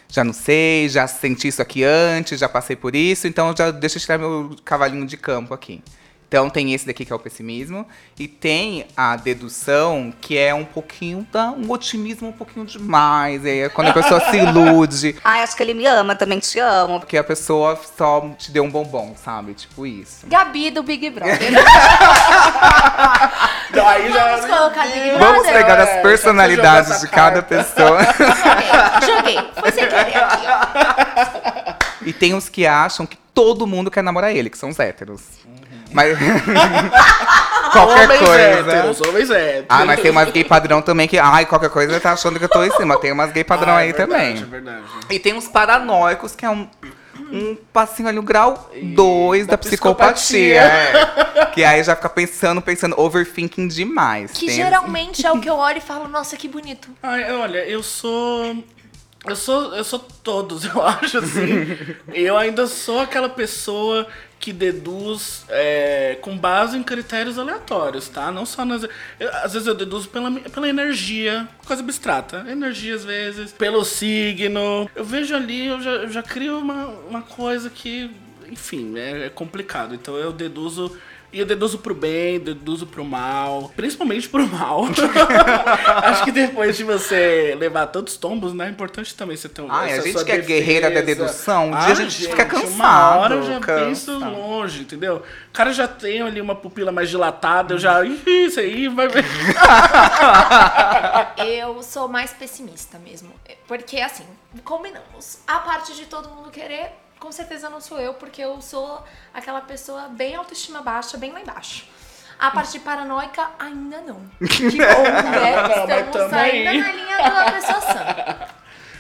já 0.09 0.25
não 0.25 0.33
sei, 0.33 0.89
já 0.89 1.07
senti 1.07 1.49
isso 1.49 1.63
aqui 1.63 1.85
antes, 1.85 2.39
já 2.39 2.49
passei 2.49 2.77
por 2.77 2.95
isso, 2.95 3.27
então 3.27 3.55
já 3.57 3.71
deixa 3.71 3.99
eu 3.99 4.01
tirar 4.01 4.19
meu 4.19 4.57
cavalinho 4.65 5.07
de 5.07 5.17
campo 5.17 5.53
aqui. 5.55 5.83
Então 6.29 6.51
tem 6.51 6.75
esse 6.75 6.87
daqui 6.87 7.07
que 7.07 7.13
é 7.13 7.17
o 7.17 7.19
pessimismo 7.19 7.87
e 8.19 8.29
tem 8.29 8.87
a 8.95 9.17
dedução 9.17 10.13
que 10.21 10.37
é 10.37 10.53
um 10.53 10.65
pouquinho 10.65 11.27
da 11.33 11.51
um 11.53 11.71
otimismo 11.71 12.29
um 12.29 12.33
pouquinho 12.33 12.67
demais, 12.67 13.47
aí 13.47 13.61
é 13.61 13.69
quando 13.71 13.89
a 13.89 13.93
pessoa 13.95 14.21
se 14.21 14.37
ilude, 14.37 15.17
Ai, 15.25 15.43
acho 15.43 15.57
que 15.57 15.63
ele 15.63 15.73
me 15.73 15.87
ama, 15.87 16.15
também 16.15 16.39
te 16.39 16.59
amo. 16.59 17.01
porque 17.01 17.17
a 17.17 17.25
pessoa 17.25 17.81
só 17.97 18.29
te 18.37 18.53
deu 18.53 18.63
um 18.63 18.71
bombom, 18.71 19.15
sabe? 19.17 19.55
Tipo 19.55 19.87
isso. 19.87 20.27
Gabi 20.27 20.71
do 20.71 20.83
Big 20.83 21.09
Brother. 21.09 21.39
Aí 23.87 24.13
já. 24.13 24.37
Vamos 24.37 24.55
colocar 24.55 24.83
Big 24.87 24.99
Brother. 24.99 25.19
Vamos 25.19 25.47
pegar 25.47 25.79
é, 25.79 25.83
as 25.83 26.03
personalidades 26.03 26.91
essa 26.91 27.07
de 27.07 27.13
cada 27.13 27.43
pessoa. 27.43 28.01
Joguei, 29.01 29.35
joguei. 29.35 29.51
Foi 29.59 29.73
sem 29.73 29.87
querer 29.87 30.01
aqui, 30.01 30.19
ó. 30.19 31.75
E 32.05 32.13
tem 32.13 32.35
os 32.35 32.49
que 32.49 32.67
acham 32.67 33.07
que 33.07 33.17
todo 33.33 33.67
mundo 33.67 33.91
quer 33.91 34.03
namorar 34.03 34.35
ele, 34.35 34.51
que 34.51 34.59
são 34.59 34.69
os 34.69 34.79
héteros. 34.79 35.23
Mas 35.93 36.17
qualquer 37.73 38.05
homens 38.05 38.19
coisa. 38.21 38.71
héteros, 38.73 39.01
homens 39.01 39.31
héteros. 39.31 39.67
Ah, 39.69 39.85
mas 39.85 40.01
tem 40.01 40.11
umas 40.11 40.31
gay 40.31 40.45
padrão 40.45 40.83
também 40.83 41.09
que, 41.09 41.19
ai, 41.19 41.47
qualquer 41.47 41.71
coisa 41.71 41.99
tá 42.01 42.13
achando 42.13 42.39
que 42.39 42.45
eu 42.45 42.49
tô 42.49 42.63
em 42.65 42.71
cima. 42.73 42.99
Tem 42.99 43.13
umas 43.13 43.33
gay 43.33 43.45
padrão 43.45 43.75
Ah, 43.77 43.81
é 43.81 43.85
aí 43.87 43.93
verdade, 43.93 44.11
também. 44.13 44.43
É 44.43 44.47
verdade. 44.47 44.83
E 45.11 45.19
tem 45.19 45.35
uns 45.35 45.49
paranoicos, 45.49 46.35
que 46.35 46.45
é 46.45 46.51
um, 46.51 46.69
um 47.33 47.57
passinho 47.73 48.09
ali, 48.09 48.19
o 48.19 48.23
grau 48.23 48.71
2 48.95 49.47
da, 49.47 49.53
da 49.53 49.59
psicopatia. 49.59 50.63
psicopatia. 50.63 50.63
é. 50.63 51.49
Que 51.59 51.65
aí 51.65 51.83
já 51.83 51.97
fica 51.97 52.09
pensando, 52.09 52.61
pensando, 52.63 52.95
overthinking 53.01 53.67
demais. 53.69 54.31
Que 54.33 54.47
Tem- 54.47 54.55
geralmente 54.57 55.27
é 55.27 55.33
o 55.33 55.41
que 55.41 55.49
eu 55.49 55.57
olho 55.57 55.79
e 55.79 55.81
falo, 55.81 56.07
nossa, 56.07 56.37
que 56.37 56.47
bonito. 56.47 56.89
Ai, 57.03 57.33
olha, 57.33 57.59
eu 57.67 57.83
sou. 57.83 58.63
Eu 59.27 59.35
sou, 59.35 59.75
eu 59.75 59.83
sou 59.83 59.99
todos, 60.23 60.65
eu 60.73 60.81
acho 60.81 61.19
assim. 61.19 61.77
eu 62.15 62.37
ainda 62.37 62.67
sou 62.69 63.01
aquela 63.01 63.29
pessoa 63.29 64.07
que 64.41 64.53
deduz 64.53 65.45
é, 65.49 66.17
com 66.21 66.37
base 66.39 66.77
em 66.77 66.83
critérios 66.83 67.39
aleatórios, 67.39 68.09
tá? 68.09 68.31
Não 68.31 68.47
só 68.47 68.65
nas. 68.65 68.85
eu- 68.85 69.29
às 69.43 69.53
vezes 69.53 69.67
eu 69.67 69.75
deduzo 69.75 70.09
pela, 70.09 70.31
pela 70.31 70.69
energia, 70.69 71.49
coisa 71.67 71.83
abstrata. 71.83 72.47
Energia, 72.49 72.95
às 72.95 73.05
vezes, 73.05 73.53
pelo 73.53 73.85
signo. 73.85 74.89
Eu 74.95 75.05
vejo 75.05 75.35
ali, 75.35 75.67
eu 75.67 75.81
já, 75.81 75.91
eu 75.91 76.09
já 76.11 76.23
crio 76.23 76.59
uma, 76.59 76.87
uma 77.09 77.23
coisa 77.23 77.69
que, 77.69 78.11
enfim, 78.49 78.97
é, 78.97 79.27
é 79.27 79.29
complicado. 79.29 79.95
Então 79.95 80.17
eu 80.17 80.33
deduzo. 80.33 80.97
E 81.31 81.41
eu 81.41 81.45
deduzo 81.45 81.79
pro 81.79 81.95
bem, 81.95 82.39
deduzo 82.41 82.87
pro 82.87 83.05
mal. 83.05 83.71
Principalmente 83.77 84.27
pro 84.29 84.47
mal. 84.47 84.85
Acho 86.05 86.25
que 86.25 86.33
depois 86.33 86.75
de 86.77 86.85
você 86.85 87.55
levar 87.59 87.87
tantos 87.89 88.17
tombos, 88.17 88.55
né? 88.55 88.67
É 88.67 88.71
importante 88.71 89.15
também 89.15 89.37
você 89.37 89.47
ter 89.49 89.61
um. 89.61 89.71
Ai, 89.71 89.93
a 89.93 90.01
gente 90.01 90.25
que 90.25 90.33
é 90.33 90.39
guerreira 90.39 90.91
da 90.91 91.03
dedução, 91.03 91.67
um 91.67 91.71
dia 91.71 91.93
a 91.93 91.95
gente 91.95 92.29
fica 92.29 92.45
Uma 92.45 92.47
cansado, 92.47 93.19
hora 93.21 93.35
eu 93.35 93.43
já 93.43 93.61
cansa. 93.61 93.85
penso 93.85 94.19
longe, 94.19 94.81
entendeu? 94.81 95.17
O 95.17 95.53
cara 95.53 95.71
já 95.73 95.87
tem 95.87 96.23
ali 96.23 96.41
uma 96.41 96.55
pupila 96.55 96.91
mais 96.91 97.11
dilatada, 97.11 97.75
eu 97.75 97.79
já. 97.79 98.03
Ih, 98.05 98.47
isso 98.47 98.61
aí 98.61 98.89
vai 98.89 99.09
ver. 99.09 99.25
Eu 101.37 101.83
sou 101.83 102.09
mais 102.09 102.33
pessimista 102.33 102.99
mesmo. 102.99 103.31
Porque, 103.67 104.01
assim, 104.01 104.25
combinamos. 104.65 105.41
A 105.47 105.59
parte 105.59 105.95
de 105.95 106.07
todo 106.07 106.29
mundo 106.31 106.51
querer, 106.51 106.93
com 107.19 107.33
certeza 107.33 107.69
não 107.69 107.81
sou 107.81 107.99
eu, 107.99 108.15
porque 108.15 108.43
eu 108.43 108.61
sou 108.61 109.05
aquela 109.35 109.61
pessoa 109.61 110.09
bem 110.09 110.35
autoestima 110.35 110.83
baixa, 110.83 111.17
bem 111.17 111.33
lá 111.33 111.41
embaixo. 111.41 111.87
A 112.39 112.51
parte 112.53 112.73
de 112.73 112.81
paranoica, 112.81 113.51
ainda 113.59 114.01
não. 114.01 114.21
Que 114.39 114.71
bom, 114.71 114.77
né? 114.77 115.53
Estamos 115.81 116.13
tamo 116.13 116.35
ainda 116.37 116.73
na 116.73 116.93
linha 116.93 117.17
da 117.19 117.53
pessoa 117.53 117.81
sã. 117.81 118.49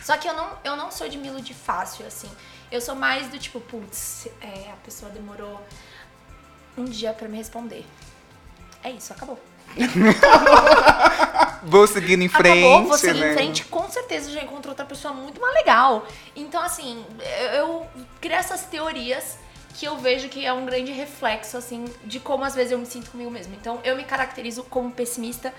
Só 0.03 0.17
que 0.17 0.29
eu 0.29 0.35
não, 0.35 0.59
eu 0.65 0.77
não 0.77 0.91
sou 0.91 1.09
de 1.09 1.17
me 1.17 1.29
iludir 1.29 1.55
fácil, 1.55 2.07
assim. 2.07 2.31
Eu 2.71 2.81
sou 2.81 2.95
mais 2.95 3.29
do 3.29 3.39
tipo, 3.39 3.61
putz, 3.61 4.27
é, 4.41 4.71
a 4.73 4.77
pessoa 4.85 5.11
demorou 5.11 5.61
um 6.77 6.85
dia 6.85 7.13
pra 7.13 7.29
me 7.29 7.37
responder. 7.37 7.87
É 8.83 8.91
isso, 8.91 9.13
acabou. 9.13 9.39
Vou 11.63 11.87
seguindo 11.87 12.23
em 12.23 12.29
frente. 12.29 12.65
Acabou, 12.65 12.89
vou 12.89 12.99
seguir 12.99 13.21
né? 13.21 13.31
em 13.33 13.35
frente, 13.35 13.65
com 13.65 13.89
certeza 13.89 14.31
já 14.31 14.43
encontrou 14.43 14.73
outra 14.73 14.85
pessoa 14.85 15.13
muito 15.15 15.41
mais 15.41 15.55
legal. 15.55 16.07
Então, 16.35 16.63
assim, 16.63 17.05
eu, 17.41 17.49
eu 17.53 17.87
crio 18.21 18.37
essas 18.37 18.63
teorias 18.63 19.39
que 19.75 19.87
eu 19.87 19.97
vejo 19.97 20.29
que 20.29 20.45
é 20.45 20.53
um 20.53 20.67
grande 20.67 20.91
reflexo, 20.91 21.57
assim, 21.57 21.85
de 22.05 22.19
como 22.19 22.45
às 22.45 22.55
vezes 22.55 22.73
eu 22.73 22.79
me 22.79 22.87
sinto 22.87 23.11
comigo 23.11 23.31
mesma. 23.31 23.55
Então, 23.55 23.81
eu 23.85 23.97
me 23.97 24.05
caracterizo 24.05 24.65
como 24.65 24.91
pessimista 24.91 25.55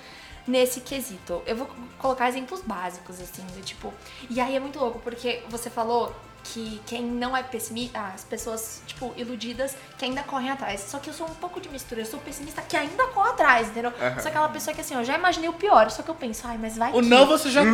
nesse 0.46 0.81
quesito. 0.81 1.42
Eu 1.46 1.56
vou 1.56 1.69
colocar 1.98 2.28
exemplos 2.28 2.62
básicos, 2.62 3.22
assim, 3.22 3.44
do 3.56 3.62
tipo. 3.62 3.94
E 4.30 4.42
aí 4.42 4.56
é 4.56 4.60
muito 4.60 4.80
louco, 4.80 5.00
porque 5.00 5.42
você 5.50 5.69
falou 5.69 6.13
que 6.44 6.81
quem 6.86 7.03
não 7.03 7.36
é 7.36 7.44
pessimista, 7.44 8.00
as 8.00 8.24
pessoas, 8.24 8.81
tipo, 8.88 9.13
iludidas, 9.18 9.75
que 9.97 10.06
ainda 10.06 10.24
correm 10.24 10.50
atrás. 10.50 10.81
Só 10.81 11.00
que 11.00 11.09
eu 11.09 11.13
sou 11.13 11.27
um 11.27 11.33
pouco 11.36 11.59
de 11.62 11.69
mistura. 11.69 12.01
Eu 12.01 12.06
sou 12.06 12.19
pessimista 12.19 12.62
que 12.62 12.75
ainda 12.75 13.07
corre 13.07 13.30
atrás, 13.30 13.68
entendeu? 13.68 13.91
Sou 14.19 14.30
aquela 14.30 14.50
pessoa 14.50 14.74
que, 14.74 14.81
assim, 14.81 14.95
eu 14.95 15.03
já 15.03 15.15
imaginei 15.18 15.50
o 15.50 15.53
pior, 15.53 15.89
só 15.91 16.01
que 16.01 16.09
eu 16.09 16.15
penso, 16.15 16.47
ai, 16.47 16.57
mas 16.59 16.77
vai 16.77 16.91
O 16.91 17.01
que... 17.01 17.07
não 17.07 17.25
você 17.25 17.50
já 17.50 17.62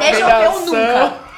Deixa 0.00 0.20
eu 0.20 0.26
ver 0.26 0.48
o 0.48 0.66
nunca. 0.66 1.35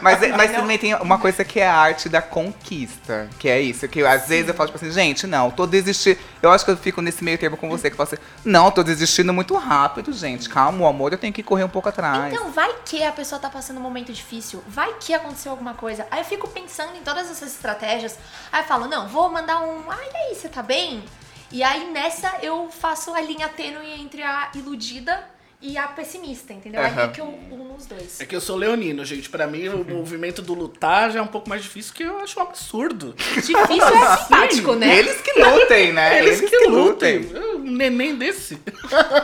Mas, 0.00 0.22
é- 0.22 0.28
mas 0.36 0.52
também 0.52 0.78
tem 0.78 0.94
uma 0.94 1.18
coisa 1.18 1.44
que 1.44 1.60
é 1.60 1.66
a 1.66 1.76
arte 1.76 2.08
da 2.08 2.22
conquista. 2.22 3.28
Que 3.38 3.48
é 3.48 3.60
isso. 3.60 3.86
Que 3.88 4.02
às 4.04 4.28
vezes 4.28 4.48
eu 4.48 4.54
falo, 4.54 4.68
tipo 4.70 4.76
assim, 4.82 4.92
gente, 4.92 5.26
não, 5.26 5.50
tô 5.50 5.66
desistindo. 5.66 6.18
Eu 6.42 6.50
acho 6.50 6.64
que 6.64 6.70
eu 6.70 6.76
fico 6.76 7.00
nesse 7.02 7.22
meio 7.24 7.38
termo 7.38 7.56
com 7.56 7.68
você, 7.68 7.88
que 7.90 7.94
eu 7.94 7.96
falo 7.96 8.08
assim, 8.12 8.22
não, 8.44 8.70
tô 8.70 8.82
desistindo 8.82 9.32
muito 9.32 9.54
rápido, 9.56 10.12
gente. 10.12 10.48
Calma, 10.48 10.84
o 10.84 10.86
amor 10.86 11.12
eu 11.12 11.18
tenho 11.18 11.32
que 11.32 11.42
correr 11.42 11.64
um 11.64 11.68
pouco 11.68 11.88
atrás. 11.88 12.32
Então, 12.32 12.50
vai 12.50 12.72
que 12.84 13.02
a 13.02 13.12
pessoa 13.12 13.38
tá 13.40 13.48
passando 13.50 13.78
um 13.78 13.82
momento 13.82 14.12
difícil, 14.12 14.62
vai 14.66 14.94
que 15.00 15.12
aconteceu 15.14 15.50
alguma 15.52 15.74
coisa. 15.74 16.06
Aí 16.10 16.20
eu 16.20 16.24
fico 16.24 16.48
pensando 16.48 16.96
em 16.96 17.02
todas 17.02 17.30
essas 17.30 17.52
estratégias. 17.52 18.18
Aí 18.52 18.62
eu 18.62 18.66
falo, 18.66 18.86
não, 18.88 19.08
vou 19.08 19.30
mandar 19.30 19.60
um. 19.60 19.90
Ai, 19.90 20.06
e 20.12 20.16
aí, 20.16 20.34
você 20.34 20.48
tá 20.48 20.62
bem? 20.62 21.04
E 21.52 21.62
aí 21.62 21.90
nessa 21.92 22.38
eu 22.42 22.68
faço 22.70 23.14
a 23.14 23.20
linha 23.20 23.48
tênue 23.48 23.86
entre 24.00 24.22
a 24.22 24.50
iludida 24.54 25.22
e 25.64 25.78
a 25.78 25.88
pessimista, 25.88 26.52
entendeu? 26.52 26.80
Aí 26.80 26.90
Aham. 26.90 27.04
é 27.04 27.08
que 27.08 27.20
eu 27.20 27.34
uno 27.50 27.74
os 27.74 27.86
dois. 27.86 28.20
É 28.20 28.26
que 28.26 28.36
eu 28.36 28.40
sou 28.40 28.54
leonino, 28.56 29.02
gente. 29.04 29.30
Pra 29.30 29.46
mim, 29.46 29.68
o 29.68 29.82
movimento 29.88 30.42
do 30.42 30.52
lutar 30.52 31.10
já 31.10 31.20
é 31.20 31.22
um 31.22 31.26
pouco 31.26 31.48
mais 31.48 31.62
difícil, 31.62 31.94
que 31.94 32.02
eu 32.02 32.18
acho 32.18 32.38
um 32.38 32.42
absurdo. 32.42 33.14
Difícil 33.16 33.82
é 33.82 34.16
simpático, 34.18 34.74
né? 34.74 34.98
Eles 34.98 35.20
que 35.22 35.32
lutem, 35.42 35.92
né? 35.92 36.18
Eles, 36.18 36.40
que, 36.40 36.66
lutem. 36.66 37.26
Um 37.34 37.58
neném 37.58 38.14
desse. 38.14 38.58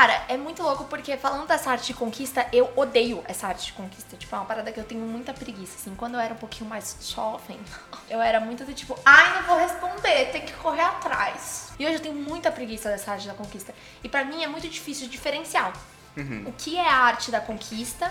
Cara, 0.00 0.24
é 0.28 0.36
muito 0.38 0.62
louco 0.62 0.84
porque 0.84 1.14
falando 1.18 1.46
dessa 1.46 1.72
arte 1.72 1.88
de 1.88 1.92
conquista, 1.92 2.48
eu 2.54 2.72
odeio 2.74 3.22
essa 3.28 3.48
arte 3.48 3.66
de 3.66 3.74
conquista. 3.74 4.16
Tipo, 4.16 4.34
é 4.34 4.38
uma 4.38 4.46
parada 4.46 4.72
que 4.72 4.80
eu 4.80 4.84
tenho 4.84 5.02
muita 5.02 5.34
preguiça. 5.34 5.76
Assim, 5.76 5.94
quando 5.94 6.14
eu 6.14 6.20
era 6.20 6.32
um 6.32 6.38
pouquinho 6.38 6.70
mais 6.70 6.96
jovem, 7.02 7.60
eu 8.08 8.18
era 8.18 8.40
muito 8.40 8.64
do 8.64 8.72
tipo, 8.72 8.98
ai, 9.04 9.34
não 9.34 9.42
vou 9.42 9.58
responder, 9.58 10.30
tem 10.32 10.40
que 10.40 10.54
correr 10.54 10.80
atrás. 10.80 11.72
E 11.78 11.84
hoje 11.84 11.96
eu 11.96 12.00
tenho 12.00 12.14
muita 12.14 12.50
preguiça 12.50 12.88
dessa 12.88 13.12
arte 13.12 13.28
da 13.28 13.34
conquista. 13.34 13.74
E 14.02 14.08
pra 14.08 14.24
mim 14.24 14.42
é 14.42 14.46
muito 14.46 14.66
difícil 14.70 15.06
diferenciar 15.06 15.70
o 16.46 16.52
que 16.52 16.78
é 16.78 16.88
a 16.88 16.96
arte 16.96 17.30
da 17.30 17.42
conquista 17.42 18.10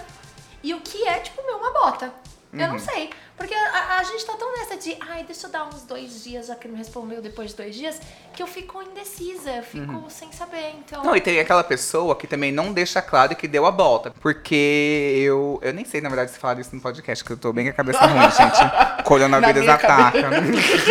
e 0.61 0.75
o 0.75 0.81
que 0.81 1.07
é, 1.07 1.17
tipo, 1.21 1.43
meu, 1.43 1.57
uma 1.57 1.73
bota. 1.73 2.13
Eu 2.51 2.67
não 2.67 2.79
sei. 2.79 3.11
Porque 3.37 3.53
a, 3.53 3.99
a 3.99 4.03
gente 4.03 4.25
tá 4.25 4.33
tão 4.33 4.51
nessa 4.57 4.75
de, 4.75 4.97
ai, 5.07 5.23
deixa 5.23 5.47
eu 5.47 5.51
dar 5.51 5.65
uns 5.67 5.83
dois 5.83 6.23
dias, 6.23 6.47
já 6.47 6.55
que 6.55 6.65
ele 6.67 6.73
me 6.73 6.79
respondeu 6.79 7.21
depois 7.21 7.51
de 7.51 7.55
dois 7.55 7.73
dias, 7.75 8.01
que 8.33 8.41
eu 8.43 8.47
fico 8.47 8.81
indecisa, 8.81 9.49
eu 9.51 9.63
fico 9.63 10.03
sem 10.09 10.29
saber. 10.33 10.73
Então. 10.79 11.03
Não, 11.03 11.15
e 11.15 11.21
tem 11.21 11.39
aquela 11.39 11.63
pessoa 11.63 12.15
que 12.15 12.25
também 12.27 12.51
não 12.51 12.73
deixa 12.73 13.01
claro 13.01 13.33
que 13.35 13.47
deu 13.47 13.65
a 13.65 13.71
volta. 13.71 14.11
Porque 14.19 15.21
eu. 15.23 15.59
Eu 15.61 15.73
nem 15.73 15.85
sei, 15.85 16.01
na 16.01 16.09
verdade, 16.09 16.31
se 16.31 16.39
falar 16.39 16.59
isso 16.59 16.75
no 16.75 16.81
podcast, 16.81 17.23
que 17.23 17.31
eu 17.31 17.37
tô 17.37 17.53
bem 17.53 17.65
com 17.65 17.71
a 17.71 17.73
cabeça 17.73 17.99
ruim, 18.05 18.19
gente. 18.31 19.03
Coronavírus 19.03 19.67
ataca. 19.67 20.17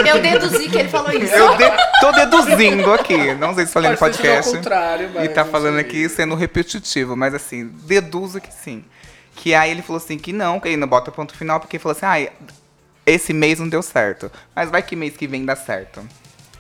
Eu 0.08 0.22
deduzi 0.22 0.68
que 0.70 0.78
ele 0.78 0.88
falou 0.88 1.10
isso. 1.12 1.34
Eu 1.34 1.56
de- 1.56 1.76
tô 2.00 2.12
deduzindo 2.12 2.92
aqui. 2.92 3.34
Não 3.34 3.54
sei 3.54 3.66
se 3.66 3.72
falei 3.72 3.90
no 3.90 3.98
Pode 3.98 4.16
ser 4.16 4.22
tudo 4.22 4.28
ao 4.30 4.36
podcast. 4.36 4.56
contrário, 4.56 5.10
mas 5.12 5.24
E 5.24 5.28
tá 5.28 5.44
falando 5.44 5.74
sei. 5.74 5.84
aqui 5.84 6.08
sendo 6.08 6.34
repetitivo, 6.34 7.16
mas 7.16 7.34
assim, 7.34 7.66
deduzo 7.84 8.40
que 8.40 8.52
sim. 8.54 8.84
Que 9.38 9.54
aí 9.54 9.70
ele 9.70 9.82
falou 9.82 10.02
assim 10.02 10.18
que 10.18 10.32
não, 10.32 10.58
que 10.58 10.66
ele 10.66 10.76
não 10.76 10.88
bota 10.88 11.12
ponto 11.12 11.32
final, 11.32 11.60
porque 11.60 11.76
ele 11.76 11.82
falou 11.82 11.96
assim, 11.96 12.06
ai, 12.06 12.32
esse 13.06 13.32
mês 13.32 13.60
não 13.60 13.68
deu 13.68 13.80
certo. 13.82 14.30
Mas 14.54 14.68
vai 14.68 14.82
que 14.82 14.96
mês 14.96 15.16
que 15.16 15.28
vem 15.28 15.44
dá 15.44 15.54
certo. 15.54 16.04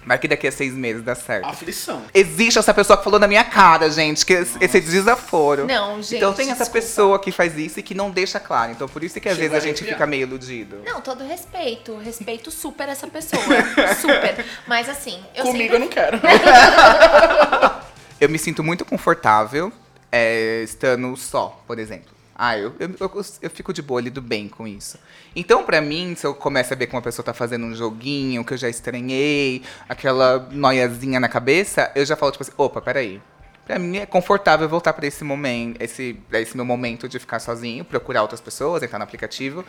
Vai 0.06 0.16
que 0.16 0.28
daqui 0.28 0.46
a 0.46 0.52
seis 0.52 0.72
meses 0.72 1.02
dá 1.02 1.16
certo. 1.16 1.44
Aflição. 1.44 2.02
Existe 2.14 2.56
essa 2.56 2.72
pessoa 2.72 2.96
que 2.96 3.02
falou 3.02 3.18
na 3.18 3.26
minha 3.26 3.44
cara, 3.44 3.90
gente, 3.90 4.24
que 4.24 4.32
esse 4.32 4.56
esse 4.60 4.80
desaforo. 4.80 5.66
Não, 5.66 6.00
gente, 6.00 6.16
Então 6.16 6.32
tem 6.32 6.46
essa 6.46 6.64
desculpa. 6.64 6.86
pessoa 6.86 7.18
que 7.18 7.32
faz 7.32 7.58
isso 7.58 7.80
e 7.80 7.82
que 7.82 7.94
não 7.94 8.10
deixa 8.10 8.38
claro. 8.38 8.70
Então 8.70 8.88
por 8.88 9.02
isso 9.02 9.20
que 9.20 9.28
às 9.28 9.34
Chegou 9.34 9.50
vezes 9.50 9.64
a 9.64 9.66
gente 9.68 9.84
fica 9.84 10.06
meio 10.06 10.22
iludido. 10.22 10.80
Não, 10.84 11.00
todo 11.00 11.24
respeito. 11.24 11.98
Respeito 11.98 12.50
super 12.50 12.88
essa 12.88 13.08
pessoa. 13.08 13.42
super. 14.00 14.46
Mas 14.68 14.88
assim, 14.88 15.20
eu 15.34 15.44
Comigo 15.44 15.74
sempre 15.74 15.76
eu 15.76 15.80
não 15.80 15.88
quero. 15.88 16.20
Eu 18.20 18.28
me 18.28 18.38
sinto 18.38 18.64
muito 18.64 18.84
confortável 18.84 19.72
é, 20.10 20.62
estando 20.64 21.16
só, 21.16 21.62
por 21.68 21.78
exemplo. 21.78 22.17
Ah, 22.40 22.56
eu, 22.56 22.72
eu, 22.78 22.88
eu, 23.00 23.24
eu 23.42 23.50
fico 23.50 23.72
de 23.72 23.82
boa, 23.82 24.00
lido 24.00 24.22
bem 24.22 24.48
com 24.48 24.64
isso. 24.64 24.96
Então, 25.34 25.64
pra 25.64 25.80
mim, 25.80 26.14
se 26.14 26.24
eu 26.24 26.32
começo 26.32 26.72
a 26.72 26.76
ver 26.76 26.86
que 26.86 26.94
uma 26.94 27.02
pessoa 27.02 27.24
tá 27.24 27.34
fazendo 27.34 27.66
um 27.66 27.74
joguinho 27.74 28.44
que 28.44 28.54
eu 28.54 28.56
já 28.56 28.68
estranhei, 28.68 29.62
aquela 29.88 30.48
noiazinha 30.52 31.18
na 31.18 31.28
cabeça, 31.28 31.90
eu 31.96 32.06
já 32.06 32.14
falo, 32.14 32.30
tipo 32.30 32.44
assim, 32.44 32.52
opa, 32.56 32.80
peraí. 32.80 33.20
Pra 33.66 33.76
mim 33.76 33.98
é 33.98 34.06
confortável 34.06 34.68
voltar 34.68 34.92
pra 34.92 35.04
esse 35.04 35.24
momento, 35.24 35.82
esse, 35.82 36.16
esse 36.32 36.56
meu 36.56 36.64
momento 36.64 37.08
de 37.08 37.18
ficar 37.18 37.40
sozinho, 37.40 37.84
procurar 37.84 38.22
outras 38.22 38.40
pessoas, 38.40 38.84
entrar 38.84 38.98
no 38.98 39.04
aplicativo, 39.04 39.64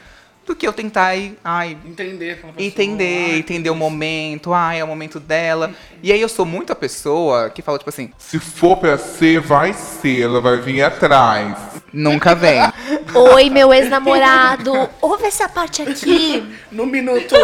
do 0.49 0.55
que 0.55 0.67
eu 0.67 0.73
tentar 0.73 1.15
ir, 1.15 1.37
ai, 1.43 1.77
Entender 1.85 2.31
aquela 2.31 2.53
pessoa. 2.53 2.67
entender, 2.67 3.29
Ai, 3.33 3.37
entender 3.39 3.69
o 3.69 3.75
momento, 3.75 4.51
ai, 4.51 4.79
é 4.79 4.83
o 4.83 4.87
momento 4.87 5.19
dela. 5.19 5.71
E 6.01 6.11
aí 6.11 6.19
eu 6.19 6.27
sou 6.27 6.43
muito 6.45 6.73
a 6.73 6.75
pessoa 6.75 7.49
que 7.51 7.61
fala, 7.61 7.77
tipo 7.77 7.89
assim, 7.89 8.11
Se 8.17 8.39
for 8.39 8.77
pra 8.77 8.97
ser, 8.97 9.39
vai 9.39 9.73
ser. 9.73 10.21
Ela 10.23 10.41
vai 10.41 10.57
vir 10.57 10.81
atrás. 10.81 11.55
nunca 11.93 12.33
vem. 12.33 12.59
Oi, 13.13 13.49
meu 13.51 13.71
ex-namorado. 13.73 14.89
Ouve 15.01 15.25
essa 15.25 15.47
parte 15.47 15.81
aqui. 15.83 16.43
No 16.71 16.85
minuto 16.85 17.35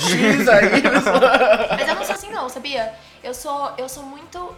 X 0.00 0.48
aí. 0.48 0.82
Mas 1.70 1.88
eu 1.88 1.94
não 1.94 2.04
sou 2.04 2.14
assim, 2.14 2.30
não, 2.30 2.48
sabia? 2.48 2.92
Eu 3.22 3.32
sou, 3.34 3.70
eu 3.78 3.88
sou 3.88 4.02
muito. 4.02 4.54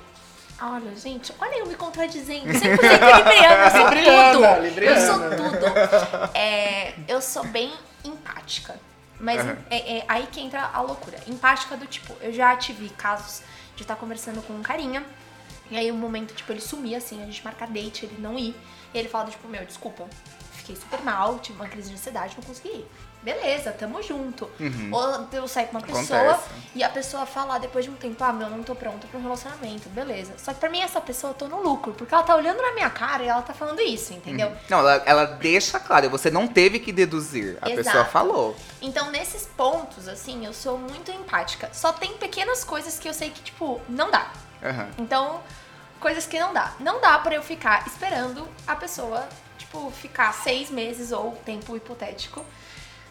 Olha, 0.60 0.96
gente, 0.96 1.34
olha 1.38 1.58
eu 1.58 1.66
me 1.66 1.74
contradizendo. 1.74 2.46
100% 2.46 2.60
libriana, 2.60 3.64
eu 3.64 3.70
sou 3.70 3.88
Libriana, 3.88 4.32
tudo. 4.54 4.62
libriana. 4.62 5.00
Eu 5.00 5.06
sou 5.06 5.18
tudo. 5.36 5.66
É, 6.34 6.94
eu 7.06 7.20
sou 7.20 7.44
bem 7.44 7.72
empática. 8.04 8.74
Mas 9.20 9.40
Aham. 9.40 9.56
é, 9.70 9.98
é 9.98 10.04
aí 10.08 10.26
que 10.30 10.40
entra 10.40 10.62
a 10.72 10.80
loucura. 10.80 11.18
Empática 11.26 11.76
do 11.76 11.86
tipo, 11.86 12.14
eu 12.20 12.32
já 12.32 12.56
tive 12.56 12.88
casos 12.90 13.42
de 13.74 13.82
estar 13.82 13.96
conversando 13.96 14.40
com 14.42 14.54
um 14.54 14.62
carinha. 14.62 15.04
E 15.70 15.76
aí 15.76 15.90
um 15.92 15.96
momento, 15.96 16.34
tipo, 16.34 16.52
ele 16.52 16.60
sumia 16.60 16.98
assim, 16.98 17.22
a 17.22 17.26
gente 17.26 17.44
marca 17.44 17.66
date, 17.66 18.06
ele 18.06 18.16
não 18.18 18.38
ir. 18.38 18.54
E 18.94 18.98
ele 18.98 19.08
fala, 19.08 19.28
tipo, 19.30 19.46
meu, 19.48 19.64
desculpa, 19.64 20.04
fiquei 20.66 20.76
super 20.76 21.00
mal, 21.02 21.38
tive 21.38 21.58
uma 21.60 21.68
crise 21.68 21.88
de 21.90 21.94
ansiedade, 21.94 22.34
não 22.36 22.42
consegui 22.42 22.68
ir. 22.68 22.90
Beleza, 23.22 23.72
tamo 23.72 24.00
junto. 24.02 24.48
Ou 24.92 25.26
eu 25.32 25.48
saio 25.48 25.66
com 25.68 25.78
uma 25.78 25.84
pessoa 25.84 26.32
Acontece. 26.32 26.48
e 26.76 26.84
a 26.84 26.88
pessoa 26.88 27.26
fala 27.26 27.58
depois 27.58 27.84
de 27.84 27.90
um 27.90 27.94
tempo, 27.94 28.22
ah, 28.22 28.32
meu, 28.32 28.48
não 28.48 28.62
tô 28.62 28.74
pronta 28.74 29.06
pra 29.08 29.18
um 29.18 29.22
relacionamento, 29.22 29.88
beleza. 29.88 30.34
Só 30.38 30.52
que 30.52 30.60
pra 30.60 30.68
mim 30.68 30.80
essa 30.80 31.00
pessoa 31.00 31.30
eu 31.32 31.34
tô 31.34 31.48
no 31.48 31.60
lucro, 31.60 31.92
porque 31.92 32.14
ela 32.14 32.22
tá 32.22 32.36
olhando 32.36 32.62
na 32.62 32.72
minha 32.72 32.90
cara 32.90 33.24
e 33.24 33.28
ela 33.28 33.42
tá 33.42 33.52
falando 33.52 33.80
isso, 33.80 34.12
entendeu? 34.12 34.52
Não, 34.68 34.78
ela, 34.78 35.02
ela 35.04 35.24
deixa 35.24 35.80
claro, 35.80 36.08
você 36.08 36.30
não 36.30 36.46
teve 36.46 36.78
que 36.78 36.92
deduzir. 36.92 37.58
A 37.60 37.68
Exato. 37.68 37.84
pessoa 37.84 38.04
falou. 38.04 38.56
Então, 38.80 39.10
nesses 39.10 39.46
pontos, 39.56 40.06
assim, 40.06 40.46
eu 40.46 40.52
sou 40.52 40.78
muito 40.78 41.10
empática. 41.10 41.68
Só 41.72 41.92
tem 41.92 42.16
pequenas 42.18 42.62
coisas 42.62 42.96
que 42.98 43.08
eu 43.08 43.14
sei 43.14 43.30
que, 43.30 43.42
tipo, 43.42 43.80
não 43.88 44.08
dá. 44.08 44.30
Aham. 44.62 44.88
Então, 44.98 45.40
coisas 45.98 46.26
que 46.26 46.38
não 46.38 46.52
dá. 46.52 46.74
Não 46.78 47.00
dá 47.00 47.18
pra 47.18 47.34
eu 47.34 47.42
ficar 47.42 47.84
esperando 47.88 48.46
a 48.68 48.76
pessoa, 48.76 49.28
tipo, 49.56 49.90
ficar 49.90 50.32
seis 50.32 50.70
meses 50.70 51.12
ou 51.12 51.32
tempo 51.44 51.76
hipotético, 51.76 52.44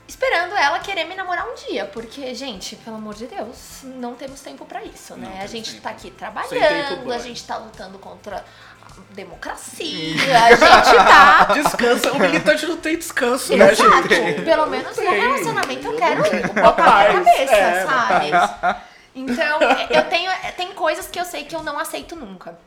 esperando 0.08 0.56
ela 0.56 0.80
querer 0.80 1.06
me 1.06 1.16
namorar 1.16 1.48
um 1.48 1.56
dia. 1.56 1.86
Porque, 1.86 2.34
gente, 2.36 2.76
pelo 2.78 2.98
amor 2.98 3.16
de 3.16 3.28
Deus, 3.28 3.82
não 3.84 4.16
temos 4.16 4.40
tempo 4.42 4.66
pra 4.66 4.84
isso, 4.84 5.16
né? 5.16 5.40
A 5.42 5.48
gente 5.48 5.72
tempo. 5.72 5.84
tá 5.84 5.90
aqui 5.90 6.04
tempo 6.04 6.18
trabalhando, 6.18 7.12
a 7.12 7.18
gente 7.20 7.44
tá 7.44 7.58
lutando 7.58 7.98
contra 7.98 8.38
a 8.38 9.14
democracia, 9.14 10.44
a 10.46 10.50
gente 10.52 10.96
tá. 10.96 11.46
Descansa. 11.54 12.12
O 12.14 12.20
militante 12.20 12.66
não 12.68 12.78
tem 12.78 12.98
descanso, 12.98 13.56
né, 13.58 13.72
Exato. 13.72 14.08
gente? 14.10 14.42
Pelo 14.44 14.68
menos 14.68 14.96
no 14.96 15.04
relacionamento 15.04 15.88
eu 15.88 15.96
quero 15.96 16.22
botar 16.54 17.14
na 17.14 17.14
cabeça, 17.14 17.56
É, 17.56 17.86
sabe? 17.86 18.82
Então, 19.16 19.60
eu 19.90 20.04
tenho. 20.10 20.30
Tem 20.58 20.74
coisas 20.74 21.08
que 21.08 21.20
eu 21.20 21.26
sei 21.26 21.46
que 21.46 21.56
eu 21.56 21.64
não 21.64 21.80
aceito 21.80 22.16
nunca. 22.16 22.58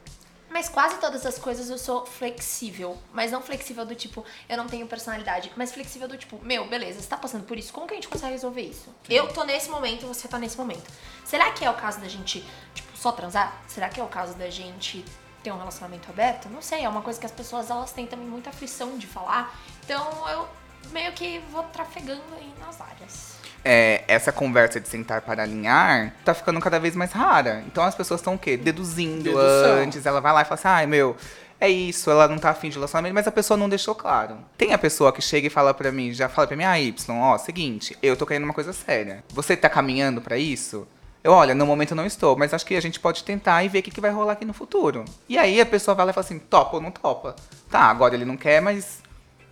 Mas 0.51 0.69
quase 0.69 0.97
todas 0.97 1.27
as 1.27 1.39
coisas 1.39 1.69
eu 1.69 1.79
sou 1.79 2.07
flexível. 2.07 2.97
Mas 3.13 3.31
não 3.31 3.43
flexível 3.43 3.85
do 3.85 3.95
tipo, 3.95 4.25
eu 4.49 4.57
não 4.57 4.67
tenho 4.67 4.87
personalidade. 4.87 5.53
Mas 5.57 5.73
flexível 5.73 6.09
do 6.09 6.17
tipo, 6.17 6.39
meu, 6.43 6.67
beleza, 6.67 7.01
você 7.01 7.09
tá 7.09 7.17
passando 7.17 7.45
por 7.45 7.59
isso, 7.59 7.73
como 7.73 7.87
que 7.87 7.93
a 7.93 7.97
gente 7.97 8.09
consegue 8.09 8.33
resolver 8.33 8.63
isso? 8.63 8.95
Eu 9.09 9.33
tô 9.33 9.45
nesse 9.45 9.71
momento, 9.71 10.07
você 10.07 10.27
tá 10.27 10.39
nesse 10.39 10.57
momento. 10.57 10.91
Será 11.25 11.51
que 11.53 11.65
é 11.65 11.71
o 11.71 11.75
caso 11.75 12.01
da 12.01 12.09
gente, 12.09 12.45
tipo, 12.75 12.97
só 12.97 13.13
transar? 13.13 13.63
Será 13.69 13.89
que 13.89 14.01
é 14.01 14.03
o 14.03 14.09
caso 14.09 14.35
da 14.35 14.49
gente 14.49 15.05
ter 15.43 15.53
um 15.53 15.59
relacionamento 15.59 16.11
aberto? 16.11 16.49
Não 16.49 16.63
sei, 16.63 16.85
é 16.85 16.89
uma 16.89 17.03
coisa 17.03 17.21
que 17.21 17.27
as 17.27 17.33
pessoas 17.33 17.71
elas 17.71 17.93
têm 17.93 18.07
também 18.07 18.27
muita 18.27 18.51
aflição 18.51 18.97
de 18.97 19.07
falar. 19.07 19.55
Então 19.85 20.29
eu 20.29 20.49
meio 20.93 21.13
que 21.13 21.41
vou 21.51 21.63
trafegando 21.65 22.23
aí 22.37 22.53
nas 22.61 22.81
áreas. 22.81 23.39
É, 23.65 24.05
essa 24.07 24.33
conversa 24.33 24.81
de 24.81 24.89
sentar 24.89 25.21
para 25.21 25.43
alinhar 25.43 26.15
tá 26.25 26.33
ficando 26.33 26.61
cada 26.61 26.79
vez 26.79 26.95
mais 26.95 27.13
rara. 27.13 27.63
Então 27.67 27.85
as 27.85 27.95
pessoas 27.95 28.21
estão 28.21 28.35
o 28.35 28.39
quê? 28.39 28.57
Deduzindo 28.57 29.25
Dedução. 29.25 29.77
antes. 29.83 30.07
Ela 30.07 30.21
vai 30.21 30.33
lá 30.33 30.43
e 30.43 30.45
fala 30.45 30.55
assim, 30.55 30.69
ai 30.69 30.87
meu, 30.87 31.17
é 31.61 31.69
isso, 31.69 32.09
ela 32.09 32.29
não 32.29 32.39
tá 32.39 32.51
afim 32.51 32.69
de 32.69 32.77
relacionamento, 32.77 33.15
mas 33.15 33.27
a 33.27 33.33
pessoa 33.33 33.57
não 33.57 33.69
deixou 33.69 33.95
claro. 33.95 34.39
Tem 34.57 34.73
a 34.73 34.79
pessoa 34.79 35.13
que 35.13 35.21
chega 35.21 35.49
e 35.49 35.51
fala 35.51 35.75
pra 35.75 35.91
mim, 35.91 36.13
já 36.13 36.29
fala 36.29 36.47
pra 36.47 36.57
mim, 36.57 36.65
ah, 36.65 36.79
Y, 36.79 37.21
ó, 37.21 37.37
seguinte, 37.37 37.99
eu 38.01 38.17
tô 38.17 38.25
querendo 38.25 38.45
uma 38.45 38.55
coisa 38.55 38.73
séria. 38.73 39.25
Você 39.31 39.57
tá 39.57 39.69
caminhando 39.69 40.21
pra 40.21 40.39
isso? 40.39 40.87
Eu, 41.23 41.33
olha, 41.33 41.57
no 41.57 41.67
momento 41.67 41.91
eu 41.91 41.97
não 41.97 42.07
estou, 42.07 42.37
mas 42.37 42.55
acho 42.55 42.65
que 42.65 42.77
a 42.77 42.81
gente 42.81 43.01
pode 43.01 43.25
tentar 43.25 43.65
e 43.65 43.69
ver 43.69 43.81
o 43.81 43.83
que, 43.83 43.91
que 43.91 44.01
vai 44.01 44.13
rolar 44.13 44.35
aqui 44.35 44.45
no 44.45 44.53
futuro. 44.53 45.05
E 45.29 45.37
aí 45.37 45.61
a 45.61 45.67
pessoa 45.67 45.97
vai 45.97 46.07
lá 46.07 46.11
e 46.13 46.15
fala 46.15 46.25
assim, 46.25 46.39
topa 46.39 46.77
ou 46.77 46.83
não 46.83 46.93
topa? 46.93 47.35
Tá, 47.69 47.83
agora 47.83 48.15
ele 48.15 48.25
não 48.25 48.37
quer, 48.37 48.63
mas 48.63 49.03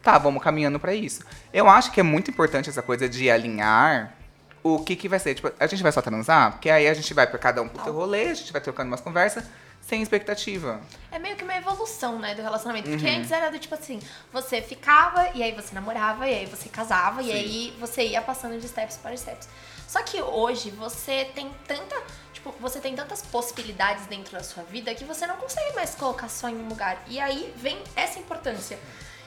tá, 0.06 0.18
vamos 0.18 0.40
caminhando 0.40 0.78
pra 0.78 0.94
isso. 0.94 1.22
Eu 1.52 1.68
acho 1.68 1.90
que 1.90 1.98
é 1.98 2.02
muito 2.04 2.30
importante 2.30 2.70
essa 2.70 2.80
coisa 2.80 3.08
de 3.08 3.28
alinhar 3.28 4.14
o 4.62 4.78
que 4.78 4.94
que 4.94 5.08
vai 5.08 5.18
ser. 5.18 5.34
Tipo, 5.34 5.52
a 5.58 5.66
gente 5.66 5.82
vai 5.82 5.90
só 5.90 6.00
transar, 6.00 6.52
porque 6.52 6.70
aí 6.70 6.86
a 6.86 6.94
gente 6.94 7.12
vai 7.12 7.26
pra 7.26 7.38
cada 7.40 7.60
um 7.60 7.68
pro 7.68 7.82
seu 7.82 7.92
rolê, 7.92 8.28
a 8.28 8.34
gente 8.34 8.52
vai 8.52 8.60
trocando 8.60 8.88
umas 8.88 9.00
conversas 9.00 9.42
sem 9.80 10.00
expectativa. 10.02 10.80
É 11.10 11.18
meio 11.18 11.34
que 11.36 11.42
uma 11.42 11.56
evolução, 11.56 12.18
né, 12.20 12.34
do 12.36 12.42
relacionamento. 12.42 12.88
Porque 12.88 13.04
Uhum. 13.06 13.16
antes 13.18 13.30
era 13.32 13.50
do 13.50 13.58
tipo 13.58 13.74
assim, 13.74 14.00
você 14.32 14.62
ficava, 14.62 15.28
e 15.34 15.42
aí 15.42 15.52
você 15.52 15.74
namorava, 15.74 16.26
e 16.28 16.34
aí 16.34 16.46
você 16.46 16.68
casava, 16.68 17.20
e 17.22 17.32
aí 17.32 17.76
você 17.80 18.02
ia 18.06 18.22
passando 18.22 18.58
de 18.60 18.68
steps 18.68 18.96
para 18.96 19.16
steps. 19.16 19.48
Só 19.88 20.02
que 20.02 20.20
hoje 20.22 20.70
você 20.70 21.24
tem 21.34 21.50
tanta. 21.66 21.96
Tipo, 22.32 22.54
você 22.60 22.78
tem 22.80 22.94
tantas 22.94 23.22
possibilidades 23.22 24.06
dentro 24.06 24.32
da 24.32 24.42
sua 24.44 24.62
vida 24.64 24.94
que 24.94 25.04
você 25.04 25.26
não 25.26 25.36
consegue 25.36 25.74
mais 25.74 25.94
colocar 25.96 26.28
só 26.28 26.48
em 26.48 26.56
um 26.56 26.68
lugar. 26.68 27.02
E 27.08 27.18
aí 27.18 27.52
vem 27.56 27.78
essa 27.96 28.18
importância. 28.20 28.78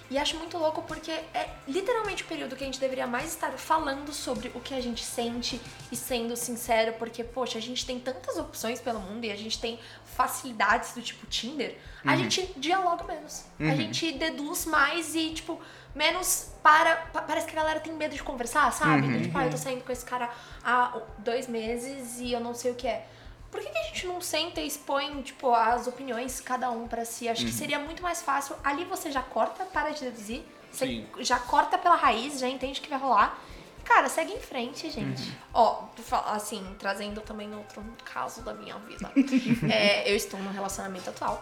E 0.09 0.17
acho 0.17 0.37
muito 0.37 0.57
louco 0.57 0.81
porque 0.83 1.11
é 1.11 1.49
literalmente 1.67 2.23
o 2.23 2.25
período 2.25 2.55
que 2.55 2.63
a 2.63 2.65
gente 2.65 2.79
deveria 2.79 3.05
mais 3.05 3.25
estar 3.29 3.51
falando 3.51 4.11
sobre 4.11 4.51
o 4.55 4.59
que 4.59 4.73
a 4.73 4.81
gente 4.81 5.03
sente 5.05 5.61
e 5.91 5.95
sendo 5.95 6.35
sincero, 6.35 6.93
porque, 6.97 7.23
poxa, 7.23 7.59
a 7.59 7.61
gente 7.61 7.85
tem 7.85 7.99
tantas 7.99 8.37
opções 8.37 8.81
pelo 8.81 8.99
mundo 8.99 9.25
e 9.25 9.31
a 9.31 9.35
gente 9.35 9.59
tem 9.59 9.79
facilidades 10.05 10.93
do 10.93 11.01
tipo 11.01 11.25
Tinder, 11.27 11.77
a 12.03 12.15
gente 12.15 12.53
dialoga 12.57 13.03
menos. 13.03 13.45
A 13.59 13.75
gente 13.75 14.11
deduz 14.13 14.65
mais 14.65 15.13
e, 15.15 15.29
tipo, 15.31 15.59
menos 15.93 16.51
para. 16.63 16.95
pa- 17.13 17.21
Parece 17.21 17.45
que 17.47 17.53
a 17.53 17.61
galera 17.61 17.79
tem 17.79 17.93
medo 17.93 18.15
de 18.15 18.23
conversar, 18.23 18.71
sabe? 18.73 19.01
Do 19.07 19.21
tipo, 19.23 19.37
ah, 19.37 19.45
eu 19.45 19.51
tô 19.51 19.57
saindo 19.57 19.83
com 19.83 19.91
esse 19.91 20.05
cara 20.05 20.29
há 20.63 20.99
dois 21.19 21.47
meses 21.47 22.19
e 22.19 22.31
eu 22.31 22.39
não 22.39 22.53
sei 22.53 22.71
o 22.71 22.75
que 22.75 22.87
é. 22.87 23.05
Por 23.51 23.59
que, 23.61 23.69
que 23.69 23.77
a 23.77 23.83
gente 23.83 24.05
não 24.07 24.21
senta 24.21 24.61
e 24.61 24.67
expõe, 24.67 25.21
tipo, 25.23 25.53
as 25.53 25.87
opiniões, 25.87 26.39
cada 26.39 26.69
um 26.71 26.87
pra 26.87 27.03
si? 27.05 27.27
Acho 27.27 27.45
que 27.45 27.51
seria 27.51 27.79
muito 27.79 28.03
mais 28.03 28.21
fácil. 28.21 28.55
Ali 28.63 28.85
você 28.85 29.11
já 29.11 29.21
corta, 29.23 29.65
para 29.65 29.89
de 29.89 30.01
deduzir. 30.05 30.43
Você 30.71 30.85
Sim. 30.85 31.07
já 31.19 31.39
corta 31.39 31.77
pela 31.77 31.95
raiz, 31.95 32.39
já 32.39 32.47
entende 32.47 32.79
o 32.79 32.83
que 32.83 32.89
vai 32.89 32.99
rolar. 32.99 33.39
Cara, 33.83 34.07
segue 34.07 34.31
em 34.33 34.39
frente, 34.39 34.87
gente. 34.91 35.35
Ó, 35.51 35.85
fa- 35.97 36.25
assim, 36.33 36.63
trazendo 36.77 37.21
também 37.21 37.51
outro 37.55 37.83
caso 38.05 38.41
da 38.43 38.53
minha 38.53 38.75
vida. 38.79 39.11
É, 39.67 40.11
eu 40.11 40.15
estou 40.15 40.39
num 40.39 40.51
relacionamento 40.51 41.09
atual. 41.09 41.41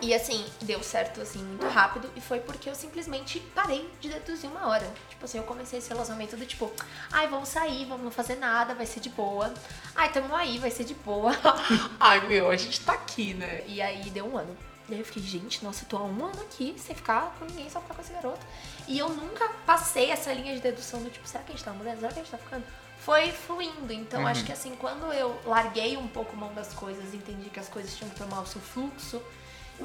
E 0.00 0.14
assim, 0.14 0.44
deu 0.62 0.82
certo 0.82 1.20
assim 1.20 1.38
muito 1.38 1.66
rápido 1.66 2.10
e 2.16 2.20
foi 2.20 2.40
porque 2.40 2.68
eu 2.68 2.74
simplesmente 2.74 3.40
parei 3.54 3.90
de 4.00 4.08
deduzir 4.08 4.50
uma 4.50 4.68
hora. 4.68 4.86
Tipo 5.08 5.24
assim, 5.24 5.38
eu 5.38 5.44
comecei 5.44 5.78
esse 5.78 5.88
relacionamento 5.88 6.36
do 6.36 6.46
tipo, 6.46 6.70
ai, 7.12 7.28
vamos 7.28 7.48
sair, 7.48 7.84
vamos 7.86 8.04
não 8.04 8.10
fazer 8.10 8.36
nada, 8.36 8.74
vai 8.74 8.86
ser 8.86 9.00
de 9.00 9.10
boa. 9.10 9.52
Ai, 9.94 10.12
tamo 10.12 10.34
aí, 10.34 10.58
vai 10.58 10.70
ser 10.70 10.84
de 10.84 10.94
boa. 10.94 11.32
ai, 12.00 12.26
meu, 12.26 12.50
a 12.50 12.56
gente 12.56 12.80
tá 12.80 12.92
aqui, 12.92 13.34
né? 13.34 13.62
E 13.66 13.80
aí 13.80 14.10
deu 14.10 14.26
um 14.26 14.36
ano. 14.36 14.56
Daí 14.88 14.98
eu 14.98 15.04
fiquei, 15.04 15.22
gente, 15.22 15.64
nossa, 15.64 15.84
eu 15.84 15.88
tô 15.88 15.96
há 15.96 16.02
um 16.02 16.24
ano 16.24 16.42
aqui 16.42 16.74
sem 16.78 16.94
ficar 16.94 17.34
com 17.38 17.46
ninguém, 17.46 17.70
só 17.70 17.80
ficar 17.80 17.94
com 17.94 18.02
esse 18.02 18.12
garoto. 18.12 18.46
E 18.86 18.98
eu 18.98 19.08
nunca 19.08 19.48
passei 19.64 20.10
essa 20.10 20.32
linha 20.32 20.54
de 20.54 20.60
dedução 20.60 21.02
do 21.02 21.08
tipo, 21.08 21.26
será 21.26 21.42
que 21.42 21.52
a 21.52 21.54
gente 21.54 21.64
tá 21.64 21.72
mudando? 21.72 22.00
Será 22.00 22.12
que 22.12 22.20
a 22.20 22.22
gente 22.22 22.30
tá 22.30 22.38
ficando? 22.38 22.64
Foi 22.98 23.32
fluindo. 23.32 23.92
Então 23.92 24.26
acho 24.26 24.44
que 24.44 24.52
assim, 24.52 24.76
quando 24.76 25.10
eu 25.12 25.38
larguei 25.46 25.96
um 25.96 26.08
pouco 26.08 26.36
mão 26.36 26.52
das 26.52 26.74
coisas, 26.74 27.14
entendi 27.14 27.48
que 27.48 27.60
as 27.60 27.68
coisas 27.68 27.96
tinham 27.96 28.10
que 28.10 28.16
tomar 28.16 28.40
o 28.42 28.46
seu 28.46 28.60
fluxo 28.60 29.22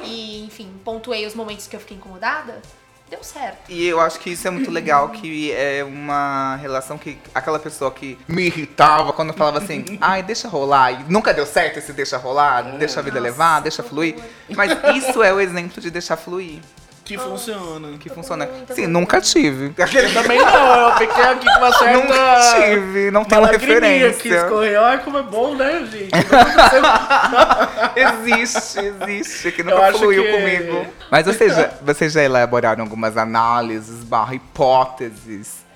e, 0.04 0.46
enfim, 0.46 0.72
pontuei 0.84 1.26
os 1.26 1.36
momentos 1.36 1.68
que 1.68 1.76
eu 1.76 1.80
fiquei 1.80 1.98
incomodada, 1.98 2.62
deu 3.10 3.24
certo. 3.24 3.70
E 3.70 3.88
eu 3.88 4.00
acho 4.00 4.20
que 4.20 4.30
isso 4.30 4.48
é 4.48 4.52
muito 4.52 4.70
legal, 4.70 5.10
que 5.10 5.52
é 5.52 5.84
uma 5.84 6.56
relação 6.58 6.98
que 6.98 7.18
aquela 7.34 7.60
pessoa 7.60 7.92
que 7.92 8.18
me 8.28 8.44
irritava 8.44 9.12
quando 9.12 9.30
eu 9.30 9.34
falava 9.36 9.58
assim, 9.58 9.98
ai, 10.02 10.22
deixa 10.22 10.48
rolar, 10.48 10.92
e 10.92 11.04
nunca 11.12 11.34
deu 11.34 11.46
certo 11.46 11.78
esse 11.78 11.92
deixa 11.92 12.18
rolar, 12.18 12.62
deixa 12.78 13.00
a 13.00 13.04
vida 13.04 13.20
Nossa, 13.20 13.32
levar, 13.32 13.60
deixa 13.62 13.82
fluir. 13.82 14.16
Mas 14.50 14.72
isso 14.96 15.24
é 15.24 15.34
o 15.34 15.40
exemplo 15.40 15.82
de 15.82 15.90
deixar 15.90 16.18
fluir, 16.18 16.60
Que 17.10 17.18
funciona. 17.18 17.98
que 17.98 18.10
funciona. 18.10 18.46
muita 18.46 18.76
Sim, 18.76 18.88
nunca 18.88 19.20
tive. 19.22 19.74
Eu 19.78 20.14
também 20.14 20.40
não, 20.40 20.90
eu 20.90 20.96
fiquei 20.98 21.24
aqui 21.24 21.46
com 21.46 21.58
uma 21.60 21.74
certa... 21.74 21.94
Nunca 21.98 22.40
tive, 22.56 23.12
não 23.12 23.26
tenho 23.26 23.42
uma 23.42 23.48
lagriminha 23.52 23.80
que 23.80 23.88
referência. 24.08 24.36
escorreu. 24.46 24.86
Ai, 24.86 25.04
como 25.04 25.18
é 25.18 25.24
bom, 25.24 25.56
né, 25.56 25.88
gente? 25.92 26.12
Existe, 27.96 28.80
existe, 28.80 29.52
que 29.52 29.64
nunca 29.64 29.92
fluiu 29.94 30.24
que- 30.24 30.32
comigo. 30.32 30.86
Mas 31.12 31.26
vocês 31.26 31.56
já, 31.56 31.70
vocês 31.82 32.14
já 32.14 32.24
elaboraram 32.24 32.84
algumas 32.84 33.18
análises, 33.18 34.04
barra 34.04 34.36
hipóteses 34.36 35.68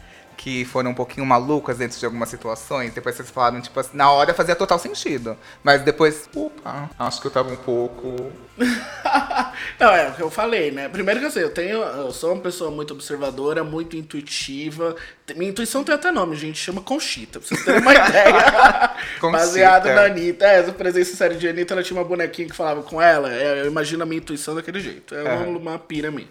que 0.43 0.65
foram 0.65 0.91
um 0.91 0.93
pouquinho 0.93 1.25
malucas 1.25 1.77
dentro 1.77 1.97
de 1.97 2.05
algumas 2.05 2.27
situações? 2.27 2.93
Depois 2.93 3.15
vocês 3.15 3.31
falaram, 3.31 3.61
tipo 3.61 3.79
assim, 3.79 3.95
na 3.95 4.11
hora 4.11 4.33
fazia 4.33 4.53
total 4.53 4.77
sentido. 4.77 5.37
Mas 5.63 5.81
depois, 5.83 6.29
opa, 6.35 6.89
acho 6.99 7.21
que 7.21 7.27
eu 7.27 7.31
tava 7.31 7.49
um 7.49 7.55
pouco. 7.55 8.29
Não, 9.79 9.95
é 9.95 10.09
o 10.09 10.13
que 10.13 10.21
eu 10.21 10.29
falei, 10.29 10.69
né? 10.69 10.89
Primeiro 10.89 11.21
que 11.21 11.27
assim, 11.27 11.39
eu 11.39 11.49
tenho. 11.49 11.81
Eu 11.81 12.11
sou 12.11 12.33
uma 12.33 12.41
pessoa 12.41 12.69
muito 12.69 12.93
observadora, 12.93 13.63
muito 13.63 13.95
intuitiva. 13.95 14.97
Minha 15.33 15.51
intuição 15.51 15.81
tem 15.81 15.95
até 15.95 16.11
nome, 16.11 16.35
gente, 16.35 16.59
chama 16.59 16.81
Conchita, 16.81 17.39
pra 17.39 17.47
vocês 17.47 17.63
terem 17.63 17.79
uma 17.81 17.93
ideia. 17.95 18.91
Conchita. 19.21 19.31
Baseado 19.31 19.85
na 19.85 20.05
Anitta. 20.07 20.45
É, 20.45 20.59
essa 20.59 20.73
presença 20.73 21.15
série 21.15 21.35
de 21.35 21.47
Anitta, 21.47 21.73
ela 21.73 21.83
tinha 21.83 21.97
uma 21.97 22.05
bonequinha 22.05 22.49
que 22.49 22.55
falava 22.55 22.83
com 22.83 23.01
ela. 23.01 23.33
é, 23.33 23.61
eu 23.61 23.67
imagino 23.67 24.03
a 24.03 24.05
minha 24.05 24.19
intuição 24.19 24.53
daquele 24.55 24.81
jeito. 24.81 25.15
É 25.15 25.23
uma, 25.23 25.31
Aham. 25.31 25.57
uma 25.57 25.79
pira 25.79 26.11
minha. 26.11 26.27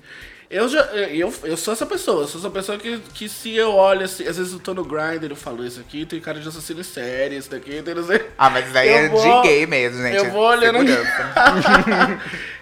Eu 0.52 0.68
já. 0.68 0.80
Eu, 0.82 1.32
eu 1.44 1.56
sou 1.56 1.72
essa 1.72 1.86
pessoa, 1.86 2.24
eu 2.24 2.28
sou 2.28 2.38
essa 2.38 2.50
pessoa 2.50 2.76
que, 2.76 2.98
que 3.14 3.26
se 3.26 3.56
eu 3.56 3.72
olho 3.72 4.04
assim, 4.04 4.28
às 4.28 4.36
vezes 4.36 4.52
eu 4.52 4.58
tô 4.58 4.74
no 4.74 4.84
grinder, 4.84 5.30
eu 5.30 5.34
falo, 5.36 5.64
isso 5.64 5.80
aqui 5.80 6.04
tem 6.04 6.20
cara 6.20 6.38
de 6.38 6.46
assassino 6.46 6.80
em 6.80 6.84
série, 6.84 7.36
isso 7.38 7.50
daqui 7.50 7.80
tem 7.82 7.94
não 7.94 8.06
sei. 8.06 8.22
Ah, 8.36 8.50
mas 8.50 8.66
isso 8.68 8.76
aí 8.76 8.88
Eu 8.90 8.94
é 8.96 9.08
vou- 9.08 9.40
de 9.42 9.48
gay 9.48 9.66
mesmo, 9.66 10.02
gente. 10.02 10.16
eu 10.16 10.30
vou 10.30 10.42
olhando-. 10.46 10.84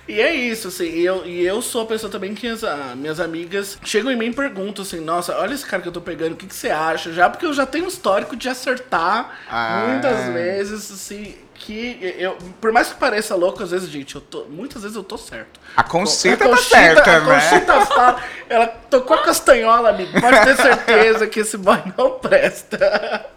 E 0.09 0.20
é 0.20 0.35
isso, 0.35 0.68
assim, 0.68 0.87
e 0.87 1.04
eu, 1.06 1.25
e 1.25 1.47
eu 1.47 1.62
sou 1.62 1.82
a 1.82 1.87
pessoa 1.87 2.11
também 2.11 2.35
que 2.35 2.49
as 2.49 2.64
ah, 2.64 2.94
minhas 2.97 3.20
amigas 3.20 3.78
chegam 3.85 4.11
em 4.11 4.16
mim 4.16 4.26
e 4.26 4.32
perguntam 4.35 4.82
assim, 4.85 4.99
nossa, 4.99 5.37
olha 5.38 5.54
esse 5.54 5.64
cara 5.64 5.80
que 5.80 5.87
eu 5.87 5.92
tô 5.92 6.00
pegando, 6.00 6.32
o 6.32 6.37
que, 6.37 6.49
que 6.49 6.54
você 6.54 6.68
acha? 6.68 7.12
Já 7.12 7.30
porque 7.30 7.47
eu 7.47 7.52
já 7.52 7.64
tenho 7.64 7.85
um 7.85 7.88
histórico 7.88 8.35
de 8.35 8.49
acertar 8.49 9.38
Ah. 9.49 9.85
muitas 9.88 10.32
vezes, 10.35 10.90
assim, 10.90 11.37
que 11.60 11.98
eu, 12.18 12.36
por 12.58 12.72
mais 12.72 12.88
que 12.88 12.94
pareça 12.94 13.34
louco, 13.36 13.62
às 13.62 13.70
vezes, 13.70 13.88
gente, 13.90 14.14
eu 14.14 14.20
tô, 14.20 14.44
muitas 14.46 14.82
vezes 14.82 14.96
eu 14.96 15.04
tô 15.04 15.18
certo. 15.18 15.60
A 15.76 15.84
Conchita 15.84 16.46
A 16.46 16.48
tá 16.48 16.56
certa, 16.56 17.10
a 17.10 17.20
né? 17.20 17.34
Conchita 17.34 17.86
fala, 17.86 18.22
ela 18.48 18.66
tocou 18.66 19.16
a 19.16 19.22
castanhola, 19.22 19.90
amigo, 19.90 20.18
pode 20.20 20.40
ter 20.42 20.56
certeza 20.56 21.26
que 21.26 21.40
esse 21.40 21.58
boy 21.58 21.80
não 21.96 22.18
presta. 22.18 23.30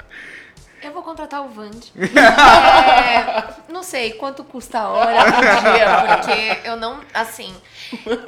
Eu 0.81 0.91
vou 0.91 1.03
contratar 1.03 1.45
o 1.45 1.49
Vand. 1.49 1.71
É, 3.03 3.71
não 3.71 3.83
sei 3.83 4.13
quanto 4.13 4.43
custa 4.43 4.79
a 4.79 4.89
hora 4.89 5.31
por 5.31 5.41
dia, 5.41 6.17
porque 6.17 6.67
eu 6.67 6.75
não. 6.75 7.01
Assim. 7.13 7.53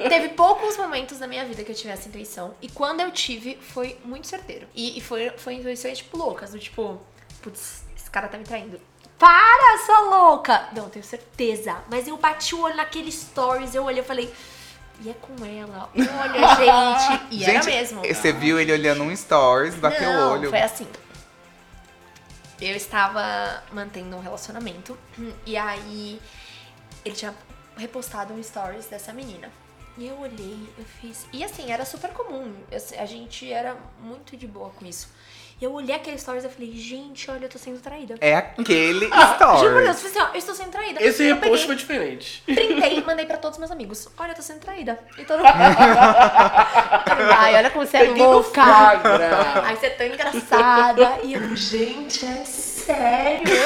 Teve 0.08 0.30
poucos 0.30 0.76
momentos 0.76 1.18
na 1.18 1.26
minha 1.26 1.44
vida 1.44 1.64
que 1.64 1.72
eu 1.72 1.74
tive 1.74 1.92
essa 1.92 2.08
intuição. 2.08 2.54
E 2.60 2.68
quando 2.68 3.00
eu 3.00 3.10
tive, 3.10 3.58
foi 3.60 3.98
muito 4.04 4.26
certeiro. 4.26 4.66
E, 4.74 4.96
e 4.96 5.00
foi, 5.00 5.30
foi 5.36 5.54
intuições, 5.54 5.98
tipo, 5.98 6.16
loucas. 6.16 6.52
Do 6.52 6.58
tipo, 6.58 7.00
putz, 7.42 7.84
esse 7.96 8.10
cara 8.10 8.28
tá 8.28 8.38
me 8.38 8.44
traindo. 8.44 8.80
Para, 9.18 9.78
sua 9.86 10.00
louca! 10.00 10.68
Não, 10.74 10.88
tenho 10.90 11.04
certeza. 11.04 11.76
Mas 11.90 12.06
eu 12.06 12.16
bati 12.16 12.54
o 12.54 12.60
olho 12.60 12.76
naquele 12.76 13.10
stories, 13.10 13.74
eu 13.74 13.84
olhei 13.84 14.02
e 14.02 14.04
falei. 14.06 14.34
E 15.00 15.10
é 15.10 15.14
com 15.14 15.34
ela. 15.44 15.90
Olha, 15.94 16.56
gente. 17.08 17.34
E 17.34 17.44
era 17.44 17.52
gente, 17.54 17.66
mesmo. 17.66 18.02
Você 18.02 18.32
viu 18.32 18.58
ele 18.60 18.72
olhando 18.72 19.02
um 19.02 19.14
stories, 19.14 19.74
bateu 19.74 20.08
o 20.10 20.30
olho. 20.32 20.50
Foi 20.50 20.60
assim. 20.60 20.86
Eu 22.60 22.74
estava 22.74 23.62
mantendo 23.72 24.16
um 24.16 24.20
relacionamento 24.20 24.96
e 25.44 25.56
aí 25.58 26.20
ele 27.04 27.14
tinha 27.14 27.34
repostado 27.76 28.32
um 28.32 28.42
stories 28.42 28.86
dessa 28.86 29.12
menina. 29.12 29.50
E 29.98 30.06
eu 30.08 30.18
olhei, 30.18 30.58
eu 30.78 30.84
fiz. 31.00 31.26
E 31.32 31.44
assim, 31.44 31.70
era 31.70 31.84
super 31.84 32.10
comum. 32.12 32.54
eu- 32.70 32.80
a 33.02 33.06
gente 33.06 33.50
era 33.52 33.76
muito 34.00 34.36
de 34.36 34.46
boa 34.46 34.70
com 34.70 34.86
isso. 34.86 35.08
E 35.58 35.64
eu 35.64 35.72
olhei 35.72 35.96
aquele 35.96 36.18
stories 36.18 36.44
e 36.44 36.48
eu 36.48 36.50
falei, 36.50 36.70
gente, 36.72 37.30
olha, 37.30 37.46
eu 37.46 37.48
tô 37.48 37.58
sendo 37.58 37.80
traída. 37.80 38.14
É 38.20 38.34
aquele 38.36 39.08
Juro 39.08 39.10
por 39.10 39.16
Deus, 39.16 39.22
eu 39.22 39.38
stories. 39.38 39.72
falei 39.72 39.88
assim, 39.94 40.18
ó, 40.20 40.26
eu 40.34 40.38
estou 40.38 40.54
sendo 40.54 40.70
traída. 40.70 41.02
Esse 41.02 41.22
eu 41.24 41.34
repost 41.34 41.50
peguei, 41.50 41.66
foi 41.66 41.76
diferente. 41.76 42.42
printei 42.44 42.98
e 42.98 43.02
mandei 43.04 43.24
pra 43.24 43.38
todos 43.38 43.56
os 43.56 43.58
meus 43.58 43.70
amigos. 43.70 44.06
Olha, 44.18 44.32
eu 44.32 44.34
tô 44.34 44.42
sendo 44.42 44.60
traída. 44.60 44.98
E 45.16 45.24
todo 45.24 45.38
mundo. 45.38 45.48
Ai, 47.38 47.54
olha 47.54 47.70
como 47.70 47.86
você 47.86 47.96
é 47.96 48.00
Peguei 48.06 48.22
louca. 48.22 48.62
Ai, 48.62 49.76
você 49.76 49.86
é 49.86 49.90
tão 49.90 50.06
engraçada. 50.06 51.20
E 51.22 51.32
eu, 51.32 51.56
gente, 51.56 52.26
é 52.26 52.44
sério? 52.44 53.48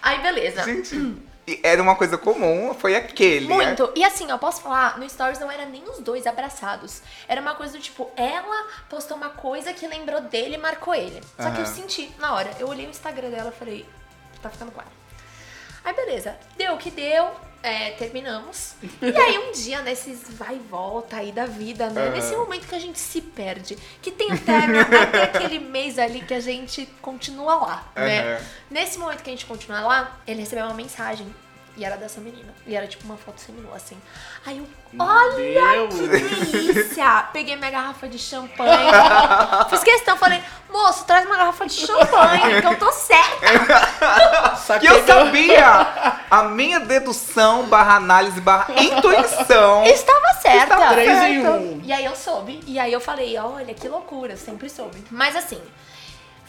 Aí, 0.00 0.22
beleza. 0.22 0.62
Gente, 0.62 0.94
e 0.94 1.33
era 1.62 1.82
uma 1.82 1.94
coisa 1.96 2.16
comum, 2.16 2.74
foi 2.74 2.96
aquele. 2.96 3.46
né? 3.46 3.54
Muito. 3.54 3.92
E 3.94 4.04
assim, 4.04 4.30
eu 4.30 4.38
posso 4.38 4.62
falar, 4.62 4.98
no 4.98 5.08
Stories 5.08 5.38
não 5.38 5.50
era 5.50 5.66
nem 5.66 5.82
os 5.84 5.98
dois 5.98 6.26
abraçados. 6.26 7.02
Era 7.28 7.40
uma 7.40 7.54
coisa 7.54 7.76
do 7.76 7.82
tipo, 7.82 8.10
ela 8.16 8.66
postou 8.88 9.16
uma 9.16 9.30
coisa 9.30 9.72
que 9.72 9.86
lembrou 9.86 10.20
dele 10.22 10.54
e 10.54 10.58
marcou 10.58 10.94
ele. 10.94 11.20
Só 11.38 11.50
que 11.50 11.60
eu 11.60 11.66
senti 11.66 12.10
na 12.18 12.34
hora. 12.34 12.50
Eu 12.58 12.68
olhei 12.68 12.86
o 12.86 12.90
Instagram 12.90 13.30
dela 13.30 13.52
e 13.54 13.58
falei, 13.58 13.86
tá 14.42 14.48
ficando 14.50 14.72
ela. 14.72 14.86
Aí 15.84 15.92
beleza, 15.94 16.36
deu 16.56 16.74
o 16.74 16.78
que 16.78 16.90
deu, 16.90 17.30
é, 17.64 17.92
terminamos. 17.92 18.74
E 19.00 19.16
aí 19.16 19.38
um 19.38 19.52
dia, 19.52 19.80
nesses 19.80 20.22
vai 20.28 20.56
e 20.56 20.58
volta 20.58 21.16
aí 21.16 21.32
da 21.32 21.46
vida, 21.46 21.88
né? 21.88 22.02
Aham. 22.02 22.10
Nesse 22.10 22.36
momento 22.36 22.68
que 22.68 22.74
a 22.74 22.78
gente 22.78 22.98
se 22.98 23.22
perde, 23.22 23.78
que 24.02 24.10
tem 24.10 24.36
término, 24.36 24.80
até 25.02 25.22
aquele 25.22 25.58
mês 25.58 25.98
ali 25.98 26.20
que 26.20 26.34
a 26.34 26.40
gente 26.40 26.86
continua 27.00 27.54
lá, 27.54 27.92
né? 27.96 28.38
Nesse 28.70 28.98
momento 28.98 29.22
que 29.22 29.30
a 29.30 29.32
gente 29.32 29.46
continua 29.46 29.80
lá, 29.80 30.20
ele 30.26 30.40
recebeu 30.40 30.66
uma 30.66 30.74
mensagem. 30.74 31.26
E 31.76 31.84
era 31.84 31.96
dessa 31.96 32.20
menina. 32.20 32.54
E 32.66 32.74
era 32.76 32.86
tipo 32.86 33.04
uma 33.04 33.16
foto 33.16 33.40
seminua, 33.40 33.74
assim. 33.74 33.96
Aí 34.46 34.58
eu, 34.58 34.66
olha 34.96 35.88
que 35.88 35.96
Deus. 35.96 36.08
delícia! 36.08 37.28
Peguei 37.32 37.56
minha 37.56 37.70
garrafa 37.70 38.06
de 38.06 38.16
champanhe. 38.18 38.90
Fiz 39.70 39.82
questão, 39.82 40.16
falei, 40.16 40.40
moço, 40.70 41.04
traz 41.04 41.26
uma 41.26 41.36
garrafa 41.36 41.66
de 41.66 41.74
champanhe, 41.74 42.60
que 42.60 42.66
eu 42.66 42.78
tô 42.78 42.92
certa. 42.92 44.78
Que 44.78 44.86
eu 44.86 45.04
sabia! 45.04 46.22
A 46.30 46.44
minha 46.44 46.78
dedução, 46.80 47.64
barra 47.64 47.96
análise, 47.96 48.40
barra 48.40 48.72
intuição. 48.80 49.84
Estava 49.84 50.32
certa. 50.40 50.74
Estava 50.74 50.92
três 50.94 51.08
Certo. 51.18 51.32
em 51.32 51.46
um. 51.48 51.80
E 51.84 51.92
aí 51.92 52.04
eu 52.04 52.14
soube. 52.14 52.60
E 52.66 52.78
aí 52.78 52.92
eu 52.92 53.00
falei, 53.00 53.36
olha, 53.38 53.74
que 53.74 53.88
loucura, 53.88 54.34
eu 54.34 54.38
sempre 54.38 54.70
soube. 54.70 55.04
Mas 55.10 55.34
assim, 55.34 55.60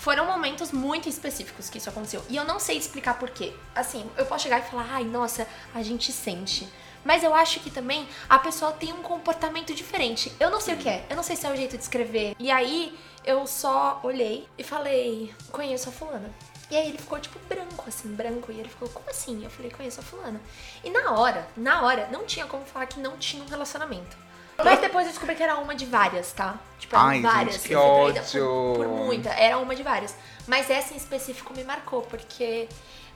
foram 0.06 0.28
momentos 0.28 0.72
muito 0.72 1.10
específicos 1.10 1.68
que 1.68 1.80
isso 1.80 1.90
aconteceu. 1.90 2.24
E 2.30 2.36
eu 2.38 2.46
não 2.46 2.60
sei 2.60 2.78
explicar 2.78 3.18
por 3.18 3.32
quê. 3.32 3.56
Assim, 3.74 4.08
eu 4.16 4.28
posso 4.28 4.44
chegar 4.44 4.60
e 4.60 4.70
falar, 4.70 4.88
ai, 4.92 5.04
nossa, 5.04 5.48
a 5.74 5.82
gente 5.82 6.12
sente. 6.12 6.70
Mas 7.04 7.24
eu 7.24 7.34
acho 7.34 7.60
que 7.60 7.72
também 7.72 8.08
a 8.30 8.38
pessoa 8.38 8.72
tem 8.72 8.94
um 8.94 9.02
comportamento 9.02 9.74
diferente. 9.74 10.32
Eu 10.40 10.52
não 10.52 10.62
sei 10.62 10.76
o 10.76 10.78
que 10.78 10.88
é. 10.88 11.04
Eu 11.10 11.16
não 11.16 11.24
sei 11.24 11.36
se 11.36 11.48
é 11.48 11.52
o 11.52 11.56
jeito 11.56 11.76
de 11.76 11.82
escrever. 11.82 12.36
E 12.38 12.52
aí 12.52 12.96
eu 13.26 13.48
só 13.48 14.00
olhei 14.04 14.48
e 14.60 14.64
falei, 14.64 15.34
conheço 15.52 15.90
a 15.90 15.92
fulana. 15.92 16.30
E 16.70 16.78
aí 16.78 16.90
ele 16.90 17.00
ficou 17.00 17.20
tipo 17.20 17.40
branco, 17.50 17.84
assim, 17.88 18.14
branco. 18.14 18.52
E 18.52 18.60
ele 18.60 18.70
ficou, 18.70 18.88
como 18.90 19.10
assim? 19.10 19.44
Eu 19.44 19.50
falei, 19.50 19.72
conheço 19.72 20.02
a 20.02 20.04
fulana. 20.04 20.40
E 20.84 20.90
na 20.92 21.14
hora, 21.14 21.48
na 21.58 21.82
hora, 21.82 22.08
não 22.12 22.26
tinha 22.26 22.46
como 22.46 22.64
falar 22.64 22.86
que 22.86 23.00
não 23.00 23.18
tinha 23.18 23.44
um 23.44 23.48
relacionamento. 23.48 24.16
Mas 24.64 24.80
depois 24.80 25.06
eu 25.06 25.12
descobri 25.12 25.36
que 25.36 25.44
era 25.44 25.58
uma 25.58 25.76
de 25.76 25.86
várias, 25.86 26.32
tá? 26.32 26.60
Tipo, 26.80 26.96
eram 26.96 27.06
Ai, 27.08 27.16
gente, 27.16 27.24
várias. 27.24 27.58
que 27.58 27.74
eu 27.74 27.80
fui 27.82 28.14
traída 28.14 28.22
ódio. 28.22 28.42
Por, 28.76 28.78
por 28.78 28.88
muita. 28.88 29.30
Era 29.30 29.58
uma 29.58 29.76
de 29.76 29.84
várias. 29.84 30.16
Mas 30.48 30.70
essa 30.70 30.94
em 30.94 30.98
específico 30.98 31.54
me 31.54 31.64
marcou, 31.64 32.02
porque 32.04 32.70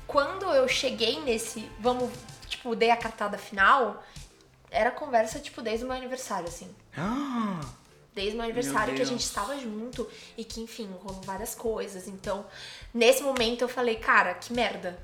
quando 0.06 0.46
eu 0.46 0.68
cheguei 0.68 1.22
nesse, 1.22 1.70
vamos, 1.80 2.10
tipo, 2.48 2.76
dei 2.76 2.92
a 2.92 2.98
cartada 2.98 3.38
final, 3.38 4.04
era 4.72 4.92
conversa, 4.92 5.40
tipo, 5.40 5.62
desde 5.62 5.86
o 5.86 5.88
meu 5.88 5.96
aniversário, 5.96 6.48
assim. 6.48 6.70
Ah, 6.98 7.60
Desde 8.12 8.34
o 8.34 8.38
meu 8.38 8.46
aniversário 8.46 8.96
que 8.96 9.02
a 9.02 9.06
gente 9.06 9.22
estava 9.22 9.58
junto 9.58 10.06
e 10.36 10.44
que, 10.44 10.60
enfim, 10.60 10.90
rolou 11.04 11.22
várias 11.22 11.54
coisas. 11.56 12.08
Então, 12.08 12.44
nesse 12.94 13.22
momento 13.22 13.62
eu 13.62 13.70
falei, 13.70 13.96
cara, 13.96 14.34
que 14.34 14.52
merda. 14.52 15.00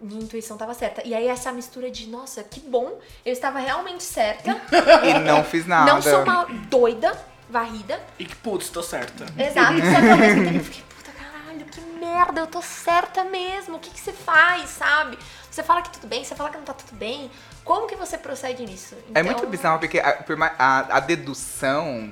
Minha 0.00 0.22
intuição 0.22 0.56
tava 0.56 0.72
certa. 0.74 1.06
E 1.06 1.14
aí 1.14 1.28
essa 1.28 1.52
mistura 1.52 1.90
de, 1.90 2.06
nossa, 2.08 2.42
que 2.42 2.60
bom, 2.60 2.98
eu 3.24 3.32
estava 3.32 3.58
realmente 3.58 4.02
certa. 4.02 4.60
E 5.04 5.18
não 5.20 5.44
fiz 5.44 5.66
nada. 5.66 5.92
Não 5.92 6.00
sou 6.02 6.22
uma 6.22 6.44
doida, 6.68 7.12
varrida. 7.48 8.00
E 8.18 8.24
que, 8.24 8.34
putz, 8.36 8.68
tô 8.70 8.82
certa. 8.82 9.26
Exato. 9.38 9.74
Só 9.78 10.00
que 10.00 10.10
ao 10.10 10.16
mesmo 10.16 10.44
tempo 10.44 10.56
eu 10.58 10.64
fiquei, 10.64 10.82
puta 10.96 11.12
caralho, 11.12 11.64
que 11.66 11.80
merda, 12.00 12.40
eu 12.40 12.46
tô 12.46 12.62
certa 12.62 13.24
mesmo. 13.24 13.76
O 13.76 13.78
que, 13.80 13.90
que 13.90 14.00
você 14.00 14.12
faz, 14.12 14.70
sabe? 14.70 15.18
Você 15.50 15.62
fala 15.62 15.82
que 15.82 15.90
tudo 15.90 16.06
bem, 16.06 16.24
você 16.24 16.34
fala 16.34 16.48
que 16.50 16.56
não 16.56 16.64
tá 16.64 16.72
tudo 16.74 16.96
bem. 16.96 17.30
Como 17.64 17.86
que 17.86 17.96
você 17.96 18.16
procede 18.16 18.64
nisso? 18.64 18.94
É 19.14 19.20
Então, 19.20 19.24
muito 19.24 19.46
bizarro, 19.48 19.78
porque 19.80 19.98
a, 19.98 20.24
a- 20.58 20.96
a 20.96 21.00
dedução, 21.00 22.10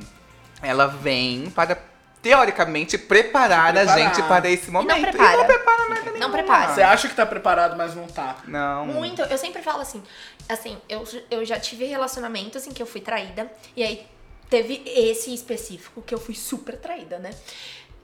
ela 0.60 0.86
vem 0.88 1.48
para, 1.50 1.78
teoricamente, 2.22 2.98
preparar, 2.98 3.72
Preparar. 3.72 3.94
a 3.96 3.98
gente 4.14 4.22
para 4.24 4.48
esse 4.50 4.70
momento. 4.70 5.00
prepara. 5.00 5.36
não 5.36 5.46
prepara 5.46 5.88
nada 5.88 6.04
Não 6.04 6.12
nenhuma. 6.12 6.30
prepara. 6.30 6.74
Você 6.74 6.82
acha 6.82 7.08
que 7.08 7.14
tá 7.14 7.24
preparado, 7.26 7.76
mas 7.76 7.94
não 7.94 8.06
tá. 8.06 8.36
Não. 8.46 8.86
Muito, 8.86 9.22
eu 9.22 9.38
sempre 9.38 9.62
falo 9.62 9.80
assim, 9.82 10.02
assim, 10.48 10.76
eu, 10.88 11.04
eu 11.30 11.44
já 11.44 11.58
tive 11.60 11.84
relacionamentos 11.84 12.66
em 12.66 12.72
que 12.72 12.82
eu 12.82 12.86
fui 12.86 13.00
traída, 13.00 13.50
e 13.76 13.82
aí 13.82 14.06
teve 14.50 14.82
esse 14.86 15.32
específico 15.34 16.02
que 16.02 16.14
eu 16.14 16.18
fui 16.18 16.34
super 16.34 16.76
traída, 16.78 17.18
né? 17.18 17.30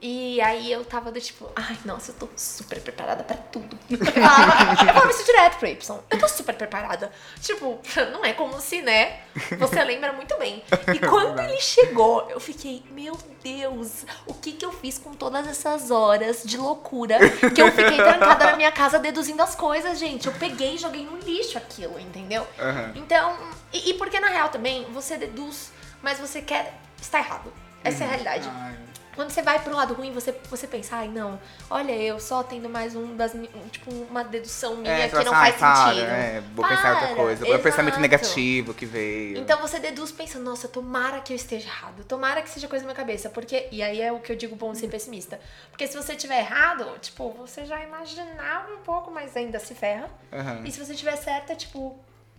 E 0.01 0.39
aí 0.41 0.71
eu 0.71 0.83
tava 0.83 1.11
do 1.11 1.19
tipo, 1.19 1.49
ai, 1.55 1.77
nossa, 1.85 2.11
eu 2.11 2.15
tô 2.15 2.29
super 2.35 2.79
preparada 2.81 3.23
pra 3.23 3.37
tudo. 3.37 3.77
Eu 3.89 4.93
falava 4.93 5.09
isso 5.09 5.25
direto 5.25 5.57
pro 5.57 5.67
Y. 5.67 5.99
Eu 6.09 6.19
tô 6.19 6.27
super 6.27 6.53
preparada. 6.55 7.11
Tipo, 7.41 7.79
não 8.11 8.23
é 8.23 8.33
como 8.33 8.59
se, 8.59 8.81
né? 8.81 9.21
Você 9.57 9.83
lembra 9.83 10.13
muito 10.13 10.37
bem. 10.37 10.63
E 10.93 10.99
quando 10.99 11.39
ele 11.39 11.59
chegou, 11.59 12.29
eu 12.29 12.39
fiquei, 12.39 12.83
meu 12.91 13.17
Deus, 13.41 14.05
o 14.27 14.33
que 14.33 14.51
que 14.51 14.65
eu 14.65 14.71
fiz 14.71 14.97
com 14.97 15.13
todas 15.13 15.47
essas 15.47 15.89
horas 15.89 16.43
de 16.43 16.57
loucura 16.57 17.17
que 17.53 17.61
eu 17.61 17.71
fiquei 17.71 17.97
trancada 17.97 18.45
na 18.45 18.55
minha 18.55 18.71
casa 18.71 18.99
deduzindo 18.99 19.41
as 19.41 19.55
coisas, 19.55 19.97
gente? 19.97 20.27
Eu 20.27 20.33
peguei 20.33 20.75
e 20.75 20.77
joguei 20.77 21.05
no 21.05 21.17
lixo 21.17 21.57
aquilo, 21.57 21.99
entendeu? 21.99 22.47
Aham. 22.59 22.93
Então, 22.95 23.37
e, 23.73 23.89
e 23.89 23.93
porque 23.95 24.19
na 24.19 24.27
real 24.27 24.49
também 24.49 24.85
você 24.91 25.17
deduz, 25.17 25.71
mas 26.01 26.19
você 26.19 26.41
quer 26.41 26.73
estar 27.01 27.19
errado. 27.19 27.51
Essa 27.83 28.03
é 28.03 28.07
a 28.07 28.09
realidade. 28.09 28.49
Ai. 28.53 28.75
Quando 29.15 29.29
você 29.31 29.41
vai 29.41 29.59
pro 29.63 29.73
lado 29.75 29.93
ruim, 29.93 30.11
você, 30.11 30.31
você 30.49 30.67
pensa, 30.67 30.97
ai 30.97 31.07
não, 31.07 31.39
olha 31.69 31.93
eu 31.93 32.19
só 32.19 32.43
tendo 32.43 32.69
mais 32.69 32.95
um 32.95 33.15
das 33.15 33.33
um, 33.33 33.47
tipo 33.71 33.89
uma 33.91 34.23
dedução 34.23 34.75
minha 34.75 34.91
É, 34.93 35.07
que 35.09 35.15
não 35.15 35.31
faz 35.31 35.55
assim, 35.55 35.63
"Ai, 35.63 35.73
para, 35.73 35.85
sentido. 35.93 36.11
é, 36.11 36.43
vou 36.53 36.67
pensar 36.67 36.87
em 36.87 36.91
outra 36.91 37.07
Para, 37.07 37.15
coisa. 37.15 37.45
Vou 37.45 37.59
pensamento 37.59 37.93
exato. 37.93 38.01
negativo 38.01 38.73
que 38.73 38.85
veio. 38.85 39.37
Então 39.37 39.59
você 39.61 39.79
deduz 39.79 40.11
pensando, 40.11 40.43
nossa, 40.43 40.67
tomara 40.67 41.21
que 41.21 41.33
eu 41.33 41.35
esteja 41.35 41.67
errado, 41.67 42.03
tomara 42.03 42.41
que 42.41 42.49
seja 42.49 42.67
coisa 42.67 42.83
na 42.85 42.91
minha 42.91 42.95
cabeça, 42.95 43.29
porque 43.29 43.67
e 43.71 43.81
aí 43.81 44.01
é 44.01 44.11
o 44.11 44.19
que 44.19 44.31
eu 44.31 44.35
digo 44.35 44.55
bom 44.55 44.73
ser 44.75 44.87
pessimista. 44.89 45.39
Porque 45.71 45.87
se 45.87 45.95
você 45.95 46.15
tiver 46.15 46.39
errado, 46.39 46.85
tipo, 46.99 47.29
você 47.31 47.65
já 47.65 47.81
imaginava 47.83 48.71
um 48.73 48.77
pouco, 48.79 49.11
mas 49.11 49.35
ainda 49.35 49.59
se 49.59 49.73
ferra. 49.73 50.09
Aham. 50.31 50.61
E 50.65 50.71
se 50.71 50.79
você 50.83 50.93
tiver 50.93 51.15
certo, 51.15 51.51
é 51.51 51.55
tipo, 51.55 51.97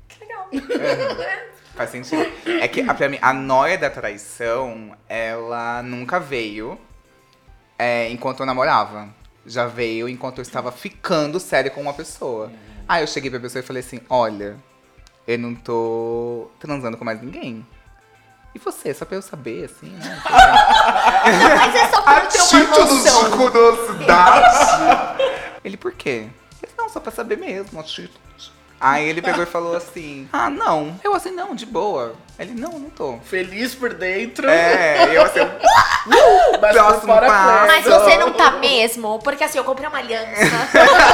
que 0.08 0.20
legal. 0.20 0.48
Né? 0.52 1.46
Faz 1.74 1.90
sentido. 1.90 2.26
É 2.60 2.66
que, 2.66 2.82
pra 2.82 3.08
mim, 3.08 3.18
a 3.20 3.34
noia 3.34 3.76
da 3.76 3.90
traição, 3.90 4.96
ela 5.08 5.82
nunca 5.82 6.18
veio 6.18 6.78
é, 7.78 8.10
enquanto 8.10 8.40
eu 8.40 8.46
namorava. 8.46 9.08
Já 9.44 9.66
veio 9.66 10.08
enquanto 10.08 10.38
eu 10.38 10.42
estava 10.42 10.72
ficando 10.72 11.38
sério 11.38 11.70
com 11.70 11.80
uma 11.82 11.92
pessoa. 11.92 12.50
Aí 12.88 13.02
eu 13.02 13.06
cheguei 13.06 13.30
pra 13.30 13.38
pessoa 13.38 13.60
e 13.60 13.66
falei 13.66 13.80
assim, 13.80 14.00
olha, 14.08 14.56
eu 15.26 15.38
não 15.38 15.54
tô 15.54 16.50
transando 16.58 16.96
com 16.96 17.04
mais 17.04 17.20
ninguém. 17.20 17.66
E 18.54 18.58
você, 18.58 18.94
só 18.94 19.04
pra 19.04 19.16
eu 19.16 19.22
saber, 19.22 19.66
assim, 19.66 19.90
né? 19.90 20.22
Mas 20.24 21.74
é 21.74 21.88
só 21.88 22.00
pra 22.00 22.24
eu 22.24 22.28
ter 22.28 22.40
uma 22.40 22.78
noção. 22.86 23.30
curiosidade. 23.32 25.22
Ele, 25.62 25.76
por 25.76 25.92
quê? 25.92 26.28
Ele, 26.62 26.72
não, 26.78 26.88
só 26.88 26.98
pra 26.98 27.12
saber 27.12 27.36
mesmo, 27.36 27.78
a 27.78 27.82
título. 27.82 28.18
Aí 28.80 29.08
ele 29.08 29.22
pegou 29.22 29.42
e 29.42 29.46
falou 29.46 29.76
assim, 29.76 30.28
ah, 30.32 30.50
não. 30.50 30.98
Eu 31.02 31.14
assim, 31.14 31.30
não, 31.30 31.54
de 31.54 31.66
boa. 31.66 32.14
Ele, 32.38 32.52
não, 32.52 32.78
não 32.78 32.90
tô. 32.90 33.18
Feliz 33.24 33.74
por 33.74 33.94
dentro. 33.94 34.48
É, 34.48 35.16
eu 35.16 35.22
assim, 35.22 35.40
mas 36.60 36.76
próximo 36.76 37.14
passo. 37.14 37.66
Mas 37.66 37.84
você 37.84 38.18
não 38.18 38.32
tá 38.32 38.50
mesmo? 38.52 39.18
Porque 39.20 39.44
assim, 39.44 39.58
eu 39.58 39.64
comprei 39.64 39.88
uma 39.88 39.98
aliança. 39.98 40.56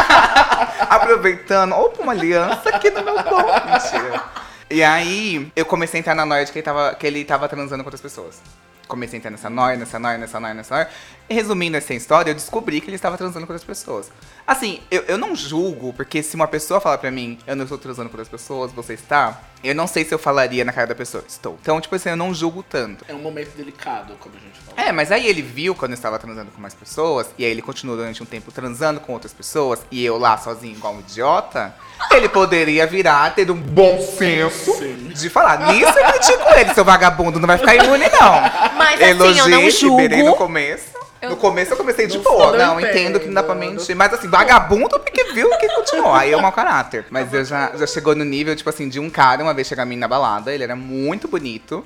aproveitando, 0.90 1.74
opa, 1.74 2.02
uma 2.02 2.12
aliança 2.12 2.68
aqui 2.70 2.90
no 2.90 3.02
meu 3.02 3.22
corpo. 3.22 3.68
Mentira. 3.70 4.22
E 4.68 4.82
aí, 4.82 5.52
eu 5.54 5.66
comecei 5.66 5.98
a 5.98 6.00
entrar 6.00 6.14
na 6.14 6.24
noia 6.24 6.44
de 6.44 6.50
que 6.50 6.58
ele 6.58 6.64
tava, 6.64 6.94
que 6.94 7.06
ele 7.06 7.24
tava 7.24 7.48
transando 7.48 7.84
com 7.84 7.88
outras 7.88 8.00
pessoas. 8.00 8.40
Comecei 8.88 9.16
a 9.16 9.18
entrar 9.18 9.30
nessa 9.30 9.50
noia, 9.50 9.76
nessa 9.76 9.98
noia, 9.98 10.18
nessa 10.18 10.40
noia, 10.40 10.54
nessa 10.54 10.74
noia. 10.74 10.88
E 11.28 11.34
resumindo 11.34 11.76
essa 11.76 11.94
história, 11.94 12.30
eu 12.30 12.34
descobri 12.34 12.80
que 12.80 12.88
ele 12.88 12.96
estava 12.96 13.16
transando 13.16 13.46
com 13.46 13.52
outras 13.52 13.64
pessoas. 13.64 14.10
Assim, 14.46 14.80
eu, 14.90 15.02
eu 15.02 15.16
não 15.16 15.36
julgo, 15.36 15.92
porque 15.92 16.22
se 16.22 16.34
uma 16.34 16.48
pessoa 16.48 16.80
falar 16.80 16.98
pra 16.98 17.10
mim, 17.10 17.38
eu 17.46 17.54
não 17.54 17.62
estou 17.62 17.78
transando 17.78 18.10
com 18.10 18.16
outras 18.16 18.28
pessoas, 18.28 18.72
você 18.72 18.94
está, 18.94 19.40
eu 19.62 19.74
não 19.74 19.86
sei 19.86 20.04
se 20.04 20.12
eu 20.12 20.18
falaria 20.18 20.64
na 20.64 20.72
cara 20.72 20.88
da 20.88 20.94
pessoa, 20.94 21.24
estou. 21.26 21.56
Então, 21.62 21.80
tipo 21.80 21.94
assim, 21.94 22.10
eu 22.10 22.16
não 22.16 22.34
julgo 22.34 22.62
tanto. 22.62 23.04
É 23.08 23.14
um 23.14 23.20
momento 23.20 23.56
delicado, 23.56 24.14
como 24.18 24.34
a 24.34 24.40
gente 24.40 24.58
falou. 24.58 24.84
É, 24.84 24.90
mas 24.90 25.12
aí 25.12 25.26
ele 25.26 25.42
viu 25.42 25.74
quando 25.74 25.92
eu 25.92 25.94
estava 25.94 26.18
transando 26.18 26.50
com 26.50 26.60
mais 26.60 26.74
pessoas, 26.74 27.28
e 27.38 27.44
aí 27.44 27.50
ele 27.50 27.62
continuou 27.62 27.96
durante 27.96 28.20
um 28.22 28.26
tempo 28.26 28.50
transando 28.50 28.98
com 28.98 29.12
outras 29.12 29.32
pessoas, 29.32 29.80
e 29.90 30.04
eu 30.04 30.18
lá 30.18 30.36
sozinho 30.36 30.74
igual 30.74 30.94
um 30.94 31.00
idiota, 31.00 31.72
ele 32.10 32.28
poderia 32.28 32.84
virar, 32.86 33.34
ter 33.34 33.48
um 33.48 33.60
bom 33.60 34.00
senso 34.00 34.72
Sim. 34.74 35.12
de 35.14 35.30
falar, 35.30 35.72
nisso 35.72 35.96
eu 35.96 36.12
critico 36.12 36.54
ele, 36.56 36.74
seu 36.74 36.84
vagabundo, 36.84 37.38
não 37.38 37.46
vai 37.46 37.58
ficar 37.58 37.76
imune 37.76 38.06
não. 38.08 38.76
Mas 38.76 39.00
assim, 39.00 39.38
eu 39.38 39.48
não 39.48 39.68
liberei 39.68 40.18
no 40.18 40.24
julgo. 40.24 40.36
começo. 40.36 40.91
Eu- 41.22 41.30
No 41.30 41.36
começo 41.36 41.72
eu 41.72 41.76
comecei 41.76 42.06
de 42.08 42.18
boa, 42.18 42.56
não, 42.56 42.80
entendo 42.80 43.20
que 43.20 43.26
não 43.26 43.34
dá 43.34 43.42
pra 43.44 43.54
entendo. 43.54 43.78
mentir. 43.78 43.94
Mas 43.96 44.12
assim, 44.12 44.28
vagabundo 44.28 44.98
porque 44.98 45.24
viu 45.32 45.48
que 45.56 45.68
continuou. 45.68 46.12
Aí 46.12 46.32
é 46.32 46.36
o 46.36 46.42
mau 46.42 46.50
caráter. 46.52 47.06
Mas 47.10 47.32
eu 47.32 47.44
já, 47.44 47.70
já 47.76 47.86
chegou 47.86 48.14
no 48.16 48.24
nível, 48.24 48.54
tipo 48.56 48.68
assim, 48.68 48.88
de 48.88 48.98
um 48.98 49.08
cara 49.08 49.42
uma 49.42 49.54
vez 49.54 49.68
chegar 49.68 49.84
a 49.84 49.86
mim 49.86 49.96
na 49.96 50.08
balada, 50.08 50.52
ele 50.52 50.64
era 50.64 50.74
muito 50.74 51.28
bonito. 51.28 51.84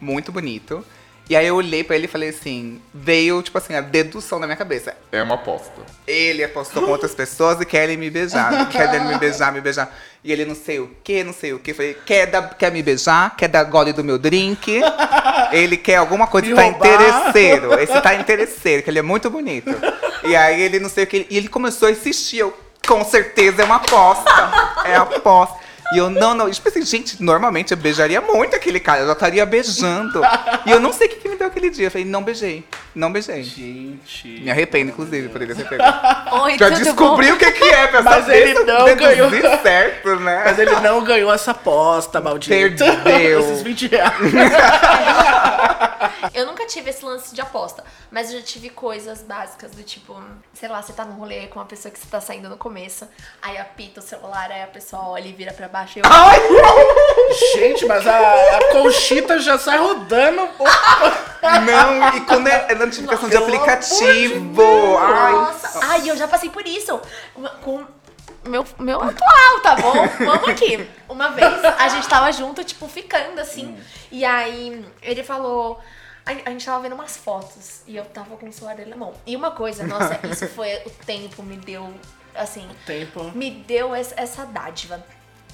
Muito 0.00 0.30
bonito. 0.30 0.84
E 1.28 1.36
aí 1.36 1.46
eu 1.46 1.56
olhei 1.56 1.84
pra 1.84 1.94
ele 1.94 2.06
e 2.06 2.08
falei 2.08 2.30
assim, 2.30 2.80
veio, 2.92 3.42
tipo 3.42 3.58
assim, 3.58 3.74
a 3.74 3.82
dedução 3.82 4.38
na 4.38 4.46
minha 4.46 4.56
cabeça. 4.56 4.96
É 5.12 5.22
uma 5.22 5.34
aposta. 5.34 5.70
Ele 6.06 6.42
apostou 6.42 6.82
com 6.82 6.90
outras 6.90 7.14
pessoas 7.14 7.60
e 7.60 7.66
quer 7.66 7.84
ele 7.84 7.98
me 7.98 8.08
beijar. 8.08 8.66
quer 8.72 8.94
ele 8.94 9.04
me 9.04 9.18
beijar, 9.18 9.52
me 9.52 9.60
beijar. 9.60 9.94
E 10.24 10.32
ele 10.32 10.46
não 10.46 10.54
sei 10.54 10.78
o 10.80 10.90
que, 11.04 11.22
não 11.22 11.34
sei 11.34 11.52
o 11.52 11.58
que. 11.58 11.74
Falei, 11.74 11.94
quer, 12.06 12.26
dar, 12.26 12.54
quer 12.54 12.72
me 12.72 12.82
beijar? 12.82 13.36
Quer 13.36 13.48
dar 13.48 13.64
gole 13.64 13.92
do 13.92 14.02
meu 14.02 14.18
drink? 14.18 14.80
Ele 15.52 15.76
quer 15.78 15.96
alguma 15.96 16.26
coisa, 16.26 16.46
Me 16.48 16.54
tá 16.54 16.62
roubar. 16.62 16.86
interesseiro. 16.86 17.78
Esse 17.78 18.00
tá 18.02 18.14
interesseiro, 18.14 18.82
que 18.82 18.90
ele 18.90 18.98
é 18.98 19.02
muito 19.02 19.30
bonito. 19.30 19.70
E 20.24 20.36
aí 20.36 20.60
ele 20.60 20.78
não 20.78 20.90
sei 20.90 21.04
o 21.04 21.06
que. 21.06 21.26
E 21.30 21.38
ele 21.38 21.48
começou 21.48 21.88
a 21.88 21.90
insistir. 21.90 22.38
Eu, 22.40 22.54
com 22.86 23.02
certeza 23.04 23.62
é 23.62 23.64
uma 23.64 23.76
aposta. 23.76 24.30
É 24.84 24.94
aposta. 24.96 25.56
E 25.92 25.98
eu, 25.98 26.10
não, 26.10 26.34
não. 26.34 26.50
Tipo 26.50 26.68
assim, 26.68 26.84
gente, 26.84 27.22
normalmente 27.22 27.72
eu 27.72 27.76
beijaria 27.76 28.20
muito 28.20 28.54
aquele 28.54 28.78
cara. 28.78 29.00
Eu 29.00 29.06
já 29.06 29.12
estaria 29.14 29.46
beijando. 29.46 30.20
E 30.66 30.70
eu 30.70 30.80
não 30.80 30.92
sei 30.92 31.06
o 31.06 31.10
que, 31.10 31.16
que 31.16 31.28
me 31.28 31.36
deu 31.36 31.46
aquele 31.46 31.70
dia. 31.70 31.86
Eu 31.86 31.90
falei, 31.90 32.06
não 32.06 32.22
beijei. 32.22 32.64
Não 32.94 33.10
beijei. 33.10 33.42
Gente. 33.42 34.28
Me 34.42 34.50
arrependo, 34.50 34.90
inclusive, 34.90 35.28
por 35.28 35.40
ele 35.40 35.54
ter 35.54 35.66
pegado. 35.66 36.36
Oi, 36.42 36.58
Já 36.58 36.70
tudo 36.70 36.84
descobri 36.84 37.32
o 37.32 37.38
que, 37.38 37.50
que 37.52 37.64
é, 37.64 37.86
pra 37.86 38.02
Mas 38.02 38.28
ele 38.28 38.54
não 38.64 38.96
ganhou. 38.96 39.30
certo, 39.62 40.16
né? 40.16 40.42
Mas 40.44 40.58
ele 40.58 40.78
não 40.80 41.02
ganhou 41.02 41.32
essa 41.32 41.52
aposta, 41.52 42.20
maldito. 42.20 42.54
Perdeu. 42.54 43.40
Esses 43.40 43.62
20 43.62 43.86
reais. 43.88 44.12
bom. 44.20 44.38
Eu 46.34 46.46
nunca 46.46 46.66
tive 46.66 46.90
esse 46.90 47.04
lance 47.04 47.34
de 47.34 47.40
aposta, 47.40 47.82
mas 48.10 48.32
eu 48.32 48.38
já 48.38 48.44
tive 48.44 48.70
coisas 48.70 49.22
básicas 49.22 49.72
do 49.72 49.82
tipo, 49.82 50.20
sei 50.54 50.68
lá, 50.68 50.80
você 50.82 50.92
tá 50.92 51.04
num 51.04 51.14
rolê 51.14 51.46
com 51.48 51.58
uma 51.58 51.64
pessoa 51.64 51.92
que 51.92 51.98
você 51.98 52.06
tá 52.10 52.20
saindo 52.20 52.48
no 52.48 52.56
começo, 52.56 53.06
aí 53.42 53.58
apita 53.58 54.00
o 54.00 54.02
celular, 54.02 54.50
aí 54.50 54.62
a 54.62 54.66
pessoa 54.66 55.08
olha 55.08 55.26
e 55.26 55.32
vira 55.32 55.52
pra 55.52 55.68
baixo 55.68 55.98
e 55.98 56.00
eu. 56.00 56.04
Ai, 56.06 56.38
Gente, 57.54 57.86
mas 57.86 58.06
a, 58.06 58.18
a 58.18 58.72
Conchita 58.72 59.38
já 59.38 59.58
sai 59.58 59.78
rodando. 59.78 60.42
não, 61.66 62.16
e 62.16 62.20
quando 62.22 62.48
é, 62.48 62.66
é 62.70 62.74
notificação 62.74 63.26
amor 63.26 63.30
de 63.30 63.36
aplicativo. 63.36 64.98
Ai, 64.98 65.32
Nossa! 65.32 65.80
Ai, 65.82 66.10
eu 66.10 66.16
já 66.16 66.26
passei 66.26 66.50
por 66.50 66.66
isso. 66.66 67.00
Com 67.62 67.84
meu, 68.44 68.64
meu 68.78 69.02
atual, 69.02 69.60
tá 69.62 69.76
bom? 69.76 69.92
Vamos 70.24 70.48
aqui. 70.48 70.88
Uma 71.08 71.28
vez 71.30 71.64
a 71.64 71.88
gente 71.88 72.08
tava 72.08 72.32
junto, 72.32 72.64
tipo, 72.64 72.88
ficando 72.88 73.40
assim. 73.40 73.76
E 74.10 74.24
aí 74.24 74.84
ele 75.02 75.22
falou. 75.22 75.80
A, 76.28 76.48
a 76.48 76.50
gente 76.52 76.64
tava 76.66 76.80
vendo 76.82 76.92
umas 76.94 77.16
fotos 77.16 77.80
e 77.86 77.96
eu 77.96 78.04
tava 78.04 78.36
com 78.36 78.46
o 78.46 78.52
celular 78.52 78.76
dele 78.76 78.90
na 78.90 78.96
mão. 78.96 79.14
E 79.26 79.34
uma 79.34 79.50
coisa, 79.50 79.86
nossa, 79.86 80.18
isso 80.30 80.46
foi 80.48 80.76
o 80.84 80.90
tempo, 81.04 81.42
me 81.42 81.56
deu. 81.56 81.92
Assim, 82.34 82.68
Tempo. 82.86 83.24
me 83.34 83.50
deu 83.50 83.94
essa, 83.94 84.14
essa 84.20 84.44
dádiva. 84.46 85.02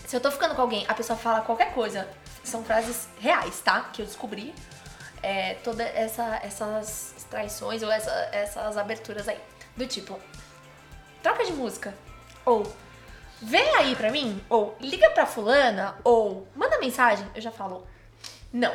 Se 0.07 0.15
eu 0.17 0.21
tô 0.21 0.31
ficando 0.31 0.55
com 0.55 0.61
alguém, 0.61 0.85
a 0.87 0.93
pessoa 0.93 1.17
fala 1.17 1.41
qualquer 1.41 1.73
coisa. 1.73 2.07
São 2.43 2.63
frases 2.63 3.09
reais, 3.21 3.61
tá? 3.61 3.89
Que 3.93 4.03
eu 4.03 4.07
descobri. 4.07 4.55
É, 5.23 5.55
toda 5.65 5.83
essa, 5.83 6.41
essas 6.43 7.15
traições 7.31 7.83
ou 7.83 7.91
essa- 7.91 8.29
essas 8.33 8.77
aberturas 8.77 9.27
aí. 9.29 9.39
Do 9.77 9.87
tipo, 9.87 10.19
troca 11.23 11.43
de 11.45 11.53
música. 11.55 11.95
Ou, 12.45 12.71
vem 13.41 13.77
aí 13.77 13.97
pra 13.97 14.11
mim. 14.11 14.45
Ou, 14.51 14.77
liga 14.79 15.09
pra 15.11 15.25
fulana. 15.25 15.97
Ou, 16.05 16.47
manda 16.55 16.79
mensagem. 16.79 17.27
Eu 17.35 17.41
já 17.41 17.51
falo, 17.51 17.87
não. 18.53 18.75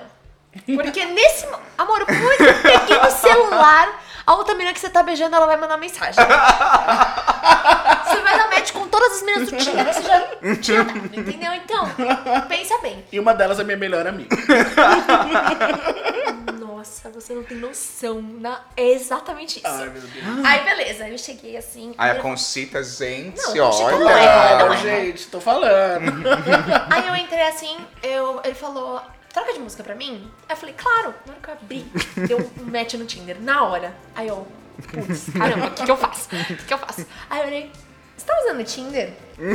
Porque 0.65 1.05
nesse... 1.05 1.45
mo- 1.47 1.59
Amor, 1.77 2.05
por 2.05 2.37
que 2.37 2.43
eu 2.43 2.53
peguei 2.61 2.97
no 2.99 3.11
celular, 3.11 4.01
a 4.25 4.33
outra 4.35 4.53
menina 4.55 4.73
que 4.73 4.79
você 4.79 4.89
tá 4.89 5.03
beijando, 5.03 5.35
ela 5.35 5.45
vai 5.45 5.57
mandar 5.57 5.77
mensagem. 5.77 6.13
Você 6.15 8.21
vai 8.21 8.37
dar 8.37 8.49
match 8.49 8.71
com 8.71 8.87
todas 8.87 9.17
as 9.17 9.21
meninas 9.23 9.49
do 9.51 9.57
Tinder 9.57 9.85
que 9.85 9.93
você 9.93 10.01
já 10.01 10.55
tinha 10.55 10.83
dado, 10.83 10.97
entendeu? 11.15 11.53
Então, 11.53 11.87
pensa 12.47 12.77
bem. 12.79 13.05
E 13.11 13.19
uma 13.19 13.33
delas 13.33 13.59
é 13.59 13.63
minha 13.63 13.77
melhor 13.77 14.07
amiga. 14.07 14.35
Nossa, 16.59 17.09
você 17.09 17.33
não 17.33 17.43
tem 17.43 17.57
noção. 17.57 18.21
Na... 18.21 18.61
É 18.75 18.89
exatamente 18.91 19.57
isso. 19.59 19.67
Ai, 19.67 19.89
meu 19.89 20.01
Deus. 20.01 20.45
Aí, 20.45 20.63
beleza. 20.63 21.07
Eu 21.07 21.17
cheguei 21.17 21.57
assim. 21.57 21.93
Aí 21.97 22.11
a 22.11 22.15
eu- 22.15 22.21
Conchita, 22.21 22.83
gente, 22.83 23.37
Não, 23.37 23.51
a 23.51 23.65
Conchita 23.69 23.85
olha. 23.85 23.99
não 23.99 24.09
é, 24.09 24.27
Ah, 24.27 24.57
não 24.65 24.73
é. 24.73 24.77
gente, 24.77 25.27
tô 25.27 25.39
falando. 25.39 26.11
Aí 26.89 27.07
eu 27.07 27.15
entrei 27.15 27.47
assim, 27.47 27.77
eu, 28.03 28.41
ele 28.43 28.55
falou, 28.55 29.01
troca 29.39 29.53
de 29.53 29.59
música 29.59 29.83
pra 29.83 29.95
mim? 29.95 30.29
Aí 30.47 30.53
eu 30.53 30.57
falei, 30.57 30.75
claro. 30.77 31.13
Na 31.25 31.33
hora 31.33 31.41
que 31.41 31.49
eu 31.49 31.53
abri, 31.53 31.85
deu 32.27 32.51
um 32.59 32.65
match 32.71 32.93
no 32.95 33.05
Tinder, 33.05 33.37
na 33.39 33.63
hora. 33.63 33.93
Aí 34.15 34.27
eu, 34.27 34.47
putz, 34.91 35.29
caramba, 35.35 35.67
o 35.67 35.71
que, 35.71 35.85
que 35.85 35.91
eu 35.91 35.97
faço? 35.97 36.27
O 36.27 36.45
que, 36.45 36.55
que 36.55 36.73
eu 36.73 36.77
faço? 36.77 37.05
Aí 37.29 37.41
eu 37.41 37.47
olhei, 37.47 37.71
você 38.17 38.25
tá 38.25 38.33
usando 38.43 38.59
o 38.59 38.63
Tinder? 38.63 39.13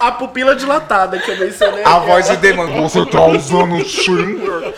A 0.00 0.12
pupila 0.12 0.54
dilatada 0.56 1.18
que 1.18 1.30
eu 1.30 1.36
mencionei. 1.36 1.84
A 1.84 1.98
voz 1.98 2.28
de 2.28 2.36
demônio. 2.36 2.82
Você 2.82 3.04
tá 3.06 3.26
usando 3.26 3.76
o 3.76 3.84
Tinder? 3.84 4.74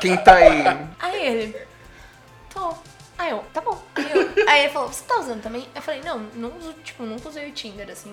Quem 0.00 0.16
tá 0.16 0.34
aí? 0.34 0.64
Aí 0.98 1.26
ele. 1.26 1.56
Aí 3.22 3.30
eu, 3.30 3.38
tá 3.52 3.60
bom. 3.60 3.80
Aí, 3.94 4.10
eu- 4.12 4.48
aí 4.48 4.60
ele 4.64 4.72
falou, 4.72 4.88
você 4.88 5.04
tá 5.04 5.16
usando 5.20 5.42
também? 5.42 5.66
Eu 5.74 5.80
falei, 5.80 6.00
não, 6.02 6.18
não 6.34 6.56
uso, 6.58 6.72
tipo, 6.82 7.04
nunca 7.04 7.28
usei 7.28 7.48
o 7.48 7.52
Tinder, 7.52 7.88
assim. 7.88 8.12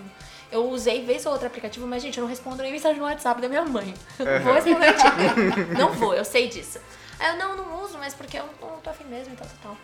Eu 0.51 0.67
usei 0.69 1.03
vez 1.05 1.25
ou 1.25 1.31
outro 1.31 1.47
aplicativo, 1.47 1.87
mas, 1.87 2.01
gente, 2.03 2.17
eu 2.17 2.21
não 2.23 2.29
respondo 2.29 2.61
nem 2.61 2.71
mensagem 2.71 2.97
no 2.99 3.05
WhatsApp 3.05 3.41
da 3.41 3.47
minha 3.49 3.63
mãe. 3.65 3.93
Não 4.19 4.41
vou 4.43 4.53
responder 4.53 4.93
Tinder. 4.93 5.77
Não 5.77 5.93
vou, 5.93 6.13
eu 6.15 6.25
sei 6.25 6.47
disso. 6.47 6.79
Aí 7.19 7.31
eu, 7.31 7.37
não, 7.37 7.55
não 7.57 7.83
uso, 7.83 7.97
mas 7.97 8.13
porque 8.13 8.37
eu 8.39 8.45
não 8.61 8.77
tô 8.81 8.89
afim 8.89 9.03
mesmo 9.03 9.33
e 9.33 9.37
tal, 9.37 9.47
tal, 9.61 9.75
tal. 9.75 9.77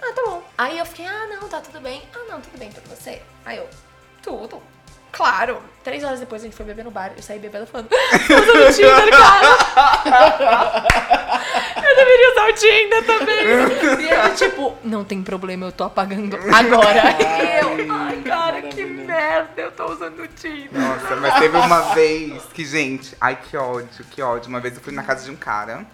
Ah, 0.00 0.12
tá 0.14 0.22
bom. 0.24 0.42
Aí 0.56 0.78
eu 0.78 0.86
fiquei, 0.86 1.04
ah, 1.06 1.26
não, 1.26 1.48
tá 1.48 1.60
tudo 1.60 1.80
bem. 1.80 2.02
Ah, 2.14 2.24
não, 2.30 2.40
tudo 2.40 2.56
bem 2.58 2.70
pra 2.70 2.82
você. 2.94 3.20
Aí 3.44 3.56
eu, 3.58 3.68
tudo. 4.22 4.62
Claro. 5.16 5.62
Três 5.82 6.04
horas 6.04 6.20
depois 6.20 6.42
a 6.42 6.44
gente 6.44 6.54
foi 6.54 6.66
beber 6.66 6.84
no 6.84 6.90
bar. 6.90 7.12
Eu 7.16 7.22
saí 7.22 7.38
bebendo 7.38 7.66
falando, 7.66 7.88
usando 7.90 8.68
o 8.68 8.72
Tinder, 8.72 9.10
cara. 9.10 10.86
Eu 11.76 11.96
deveria 11.96 12.32
usar 12.32 12.48
o 12.48 12.52
Tinder 12.52 13.06
também. 13.06 14.04
E 14.04 14.08
ele, 14.10 14.30
tipo, 14.34 14.76
não 14.84 15.04
tem 15.04 15.22
problema, 15.22 15.66
eu 15.66 15.72
tô 15.72 15.84
apagando 15.84 16.36
agora. 16.36 17.16
E 17.16 17.60
eu, 17.60 17.92
ai, 17.92 18.22
cara, 18.22 18.62
que 18.62 18.84
merda, 18.84 19.62
eu 19.62 19.72
tô 19.72 19.90
usando 19.90 20.20
o 20.20 20.28
Tinder. 20.28 20.68
Nossa, 20.72 21.16
mas 21.16 21.38
teve 21.38 21.56
uma 21.56 21.94
vez 21.94 22.42
que, 22.52 22.64
gente, 22.64 23.16
ai 23.18 23.36
que 23.36 23.56
ódio, 23.56 24.04
que 24.10 24.20
ódio. 24.20 24.50
Uma 24.50 24.60
vez 24.60 24.74
eu 24.74 24.82
fui 24.82 24.92
na 24.92 25.02
casa 25.02 25.24
de 25.24 25.30
um 25.30 25.36
cara 25.36 25.86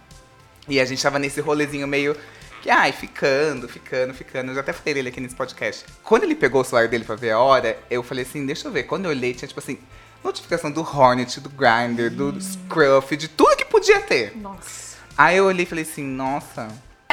e 0.67 0.81
a 0.81 0.85
gente 0.85 1.01
tava 1.01 1.21
nesse 1.21 1.41
rolezinho 1.41 1.87
meio 1.87 2.17
que, 2.63 2.71
ai, 2.71 2.93
ficando, 2.93 3.69
ficando, 3.69 4.15
ficando. 4.15 4.53
Eu 4.53 4.55
já 4.55 4.61
até 4.61 4.73
falei 4.73 4.95
dele 4.95 5.09
aqui 5.09 5.21
nesse 5.21 5.35
podcast. 5.35 5.85
Quando 6.05 6.23
ele 6.23 6.37
pegou 6.37 6.61
o 6.61 6.65
celular 6.65 6.87
dele 6.89 7.05
pra 7.05 7.17
ver 7.17 7.33
a 7.33 7.39
hora, 7.41 7.77
eu 7.91 8.05
falei 8.05 8.23
assim, 8.23 8.47
deixa 8.47 8.69
eu 8.69 8.73
ver. 8.73 8.85
Quando 8.85 9.07
eu 9.07 9.11
olhei, 9.11 9.35
tinha 9.35 9.49
tipo 9.49 9.59
assim, 9.59 9.79
notificação 10.23 10.71
do 10.71 10.81
Hornet, 10.81 11.41
do 11.41 11.51
Grindr, 11.51 12.09
do 12.09 12.41
Scruff, 12.41 13.17
de 13.17 13.27
tudo 13.27 13.57
que 13.57 13.65
podia 13.65 14.01
ter. 14.01 14.37
Nossa. 14.37 14.97
Aí 15.19 15.39
eu 15.39 15.47
olhei 15.47 15.65
e 15.65 15.69
falei 15.69 15.83
assim, 15.83 16.05
nossa. 16.05 16.69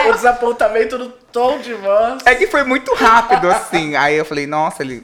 O 0.08 0.14
desapontamento 0.14 1.00
do 1.00 1.10
tom 1.10 1.60
de 1.60 1.74
voz. 1.74 2.22
É 2.26 2.36
que 2.36 2.46
foi 2.46 2.64
muito 2.64 2.94
rápido, 2.94 3.50
assim. 3.50 3.96
Aí 3.96 4.16
eu 4.16 4.26
falei, 4.26 4.46
nossa, 4.46 4.84
ele. 4.84 5.04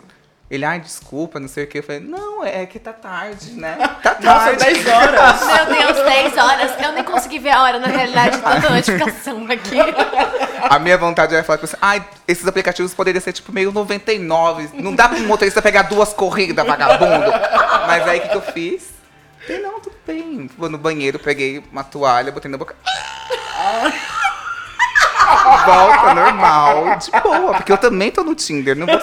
Ele, 0.55 0.65
ai, 0.65 0.79
desculpa, 0.79 1.39
não 1.39 1.47
sei 1.47 1.65
o 1.65 1.67
que. 1.67 1.79
Eu 1.79 1.83
falei, 1.83 2.01
não, 2.01 2.43
é 2.43 2.65
que 2.65 2.79
tá 2.79 2.93
tarde, 2.93 3.51
né? 3.53 3.77
Tá 4.01 4.17
Nossa, 4.21 4.55
tarde. 4.55 4.83
10 4.83 4.87
horas. 4.87 5.45
Meu 5.45 5.93
Deus, 5.93 6.05
10 6.05 6.37
horas. 6.37 6.71
Eu 6.81 6.91
nem 6.93 7.03
consegui 7.03 7.39
ver 7.39 7.49
a 7.49 7.63
hora, 7.63 7.79
na 7.79 7.87
realidade, 7.87 8.37
tanta 8.39 8.69
notificação 8.69 9.45
aqui. 9.51 9.77
A 10.69 10.79
minha 10.79 10.97
vontade 10.97 11.33
era 11.35 11.43
falar 11.43 11.59
com 11.59 11.67
você, 11.67 11.77
ai, 11.81 12.03
esses 12.27 12.47
aplicativos 12.47 12.93
poderiam 12.93 13.21
ser 13.21 13.33
tipo 13.33 13.51
meio 13.51 13.71
99. 13.71 14.69
Não 14.73 14.95
dá 14.95 15.07
pra 15.07 15.17
um 15.17 15.27
motorista 15.27 15.61
pegar 15.61 15.83
duas 15.83 16.13
corridas, 16.13 16.65
vagabundo. 16.65 17.31
Mas 17.85 18.07
aí 18.07 18.19
o 18.19 18.21
que, 18.23 18.29
que 18.29 18.37
eu 18.37 18.41
fiz? 18.41 18.89
Falei, 19.45 19.61
não, 19.61 19.79
tudo 19.79 19.95
bem. 20.07 20.49
Vou 20.57 20.69
no 20.69 20.77
banheiro, 20.77 21.19
peguei 21.19 21.63
uma 21.71 21.83
toalha, 21.83 22.31
botei 22.31 22.49
na 22.49 22.57
boca. 22.57 22.75
Volta 25.65 26.13
normal, 26.13 26.97
de 26.97 27.11
boa, 27.11 27.53
porque 27.55 27.71
eu 27.71 27.77
também 27.77 28.11
tô 28.11 28.23
no 28.23 28.35
Tinder, 28.35 28.75
não 28.75 28.85
vou 28.85 28.99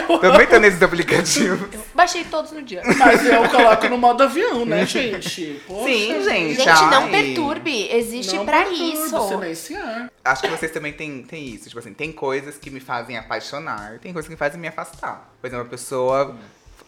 soltar. 0.00 0.30
Também 0.30 0.46
tô 0.46 0.58
nesses 0.58 0.82
aplicativos. 0.82 1.68
Baixei 1.94 2.24
todos 2.24 2.52
no 2.52 2.62
dia. 2.62 2.82
Mas 2.98 3.26
eu 3.26 3.48
coloco 3.48 3.88
no 3.88 3.98
modo 3.98 4.22
avião, 4.22 4.64
né, 4.64 4.86
gente? 4.86 5.60
Poxa, 5.66 5.84
Sim, 5.84 6.24
gente. 6.24 6.54
Gente, 6.54 6.66
não 6.66 7.04
Ai. 7.04 7.10
perturbe. 7.10 7.88
Existe 7.92 8.36
Não 8.36 8.44
pra 8.44 8.64
perturbe, 8.64 8.92
isso. 8.92 9.28
Silenciar. 9.28 10.10
Acho 10.24 10.42
que 10.42 10.48
vocês 10.48 10.72
também 10.72 10.92
têm, 10.92 11.22
têm 11.22 11.46
isso. 11.48 11.68
Tipo 11.68 11.80
assim, 11.80 11.92
tem 11.92 12.12
coisas 12.12 12.56
que 12.56 12.70
me 12.70 12.80
fazem 12.80 13.16
apaixonar, 13.18 13.98
tem 13.98 14.12
coisas 14.12 14.26
que 14.28 14.32
me 14.34 14.38
fazem 14.38 14.60
me 14.60 14.68
afastar. 14.68 15.32
Por 15.40 15.46
exemplo, 15.46 15.66
a 15.66 15.68
pessoa. 15.68 16.36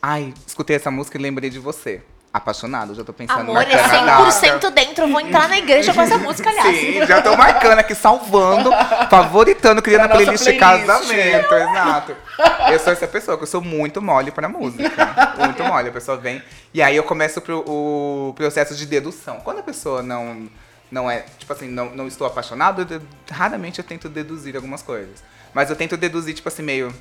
Ai, 0.01 0.33
escutei 0.47 0.77
essa 0.77 0.91
música 0.91 1.19
e 1.19 1.21
lembrei 1.21 1.51
de 1.51 1.59
você. 1.59 2.03
Apaixonado, 2.35 2.97
já 2.97 3.05
tô 3.05 3.13
pensando 3.13 3.43
Amor, 3.43 3.63
é 3.63 3.77
marcando 3.77 4.09
a 4.09 4.29
100% 4.29 4.53
data. 4.55 4.71
dentro. 4.73 5.05
Eu 5.05 5.09
vou 5.09 5.21
entrar 5.21 5.49
na 5.49 5.57
igreja 5.57 5.95
com 5.95 6.01
essa 6.01 6.19
música, 6.19 6.51
aliás. 6.51 6.77
Sim, 6.77 7.07
já 7.07 7.23
tô 7.23 7.37
marcando 7.37 7.79
aqui, 7.79 7.95
salvando, 7.95 8.73
favoritando, 9.09 9.81
criando 9.81 10.01
a 10.01 10.09
nossa 10.09 10.17
playlist 10.17 10.45
de 10.45 10.53
playlist. 10.55 10.85
casamento, 10.85 11.55
exato. 11.55 12.17
Eu 12.73 12.79
sou 12.81 12.93
essa 12.93 13.07
pessoa, 13.07 13.37
que 13.37 13.45
eu 13.45 13.47
sou 13.47 13.61
muito 13.61 14.03
mole 14.03 14.33
pra 14.33 14.49
música. 14.49 15.35
Muito 15.39 15.63
mole. 15.63 15.91
A 15.91 15.93
pessoa 15.93 16.17
vem. 16.17 16.43
E 16.73 16.83
aí 16.83 16.97
eu 16.97 17.05
começo 17.05 17.41
pro, 17.41 17.61
o 17.69 18.33
processo 18.35 18.75
de 18.75 18.85
dedução. 18.85 19.37
Quando 19.37 19.61
a 19.61 19.63
pessoa 19.63 20.03
não, 20.03 20.49
não 20.91 21.09
é, 21.09 21.25
tipo 21.39 21.53
assim, 21.53 21.69
não, 21.69 21.91
não 21.95 22.09
estou 22.09 22.27
apaixonado, 22.27 22.85
eu, 22.91 23.01
raramente 23.31 23.79
eu 23.79 23.85
tento 23.85 24.09
deduzir 24.09 24.57
algumas 24.57 24.83
coisas. 24.83 25.23
Mas 25.55 25.71
eu 25.71 25.77
tento 25.77 25.97
deduzir, 25.97 26.35
tipo 26.35 26.49
assim, 26.49 26.65
meio. 26.65 26.93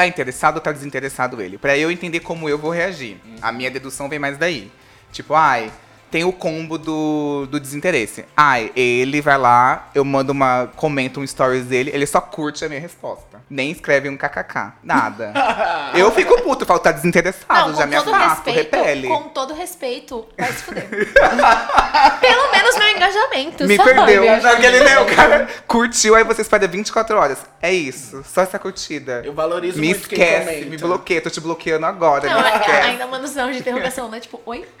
Tá 0.00 0.06
interessado 0.06 0.54
ou 0.54 0.62
tá 0.62 0.72
desinteressado 0.72 1.42
ele? 1.42 1.58
Pra 1.58 1.76
eu 1.76 1.90
entender 1.90 2.20
como 2.20 2.48
eu 2.48 2.56
vou 2.56 2.70
reagir. 2.70 3.18
A 3.42 3.52
minha 3.52 3.70
dedução 3.70 4.08
vem 4.08 4.18
mais 4.18 4.38
daí. 4.38 4.72
Tipo, 5.12 5.34
ai, 5.34 5.70
tem 6.10 6.24
o 6.24 6.32
combo 6.32 6.76
do, 6.76 7.46
do 7.50 7.60
desinteresse. 7.60 8.24
Ai, 8.36 8.70
ele 8.74 9.20
vai 9.20 9.38
lá, 9.38 9.88
eu 9.94 10.04
mando 10.04 10.32
uma. 10.32 10.68
comento 10.76 11.20
um 11.20 11.26
stories 11.26 11.64
dele, 11.66 11.90
ele 11.94 12.06
só 12.06 12.20
curte 12.20 12.64
a 12.64 12.68
minha 12.68 12.80
resposta. 12.80 13.40
Nem 13.48 13.70
escreve 13.70 14.08
um 14.08 14.16
kkk. 14.16 14.72
Nada. 14.82 15.32
eu 15.94 16.10
fico 16.12 16.40
puto, 16.42 16.64
falo, 16.66 16.78
tá 16.80 16.92
desinteressado, 16.92 17.70
Não, 17.72 17.76
já 17.78 17.86
me 17.86 17.96
respeito, 17.96 18.56
repele. 18.56 19.08
com 19.08 19.22
todo 19.30 19.54
respeito, 19.54 20.26
vai 20.38 20.52
se 20.52 20.62
fuder. 20.62 20.88
Pelo 22.20 22.52
menos 22.52 22.76
meu 22.76 22.88
engajamento, 22.88 23.64
Me 23.66 23.76
sabe? 23.76 23.94
perdeu. 23.94 24.32
Aquele, 24.50 24.80
né, 24.80 24.98
o 25.00 25.06
cara 25.16 25.48
curtiu, 25.66 26.14
aí 26.14 26.24
você 26.24 26.42
espera 26.42 26.66
24 26.66 27.16
horas. 27.18 27.38
É 27.60 27.72
isso, 27.72 28.24
só 28.24 28.42
essa 28.42 28.58
curtida. 28.58 29.22
Eu 29.24 29.32
valorizo 29.32 29.78
Me 29.80 29.88
muito 29.88 30.08
quem 30.08 30.18
esquece, 30.18 30.44
comenta. 30.46 30.66
me 30.70 30.76
bloqueia, 30.76 31.20
tô 31.20 31.30
te 31.30 31.40
bloqueando 31.40 31.86
agora, 31.86 32.28
Não, 32.28 32.40
me 32.40 32.48
é- 32.48 32.82
ainda 32.82 33.06
manda 33.06 33.26
sinal 33.26 33.50
de 33.50 33.58
interrogação, 33.58 34.08
né? 34.08 34.20
Tipo, 34.20 34.40
oi? 34.46 34.64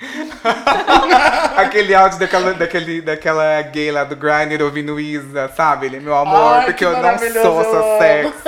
Aquele 1.56 1.94
áudio 1.94 2.18
daquela, 2.18 2.54
daquele, 2.54 3.00
daquela 3.02 3.62
gay 3.62 3.90
lá 3.90 4.04
do 4.04 4.16
Grindr 4.16 4.62
ouvindo 4.62 4.98
Isa, 4.98 5.48
sabe? 5.54 5.86
Ele, 5.86 6.00
meu 6.00 6.14
amor, 6.14 6.54
Ai, 6.54 6.64
porque 6.66 6.78
que 6.78 6.84
eu 6.84 6.92
não 7.00 7.18
sou 7.18 7.64
só 7.64 7.98
sexo. 7.98 8.42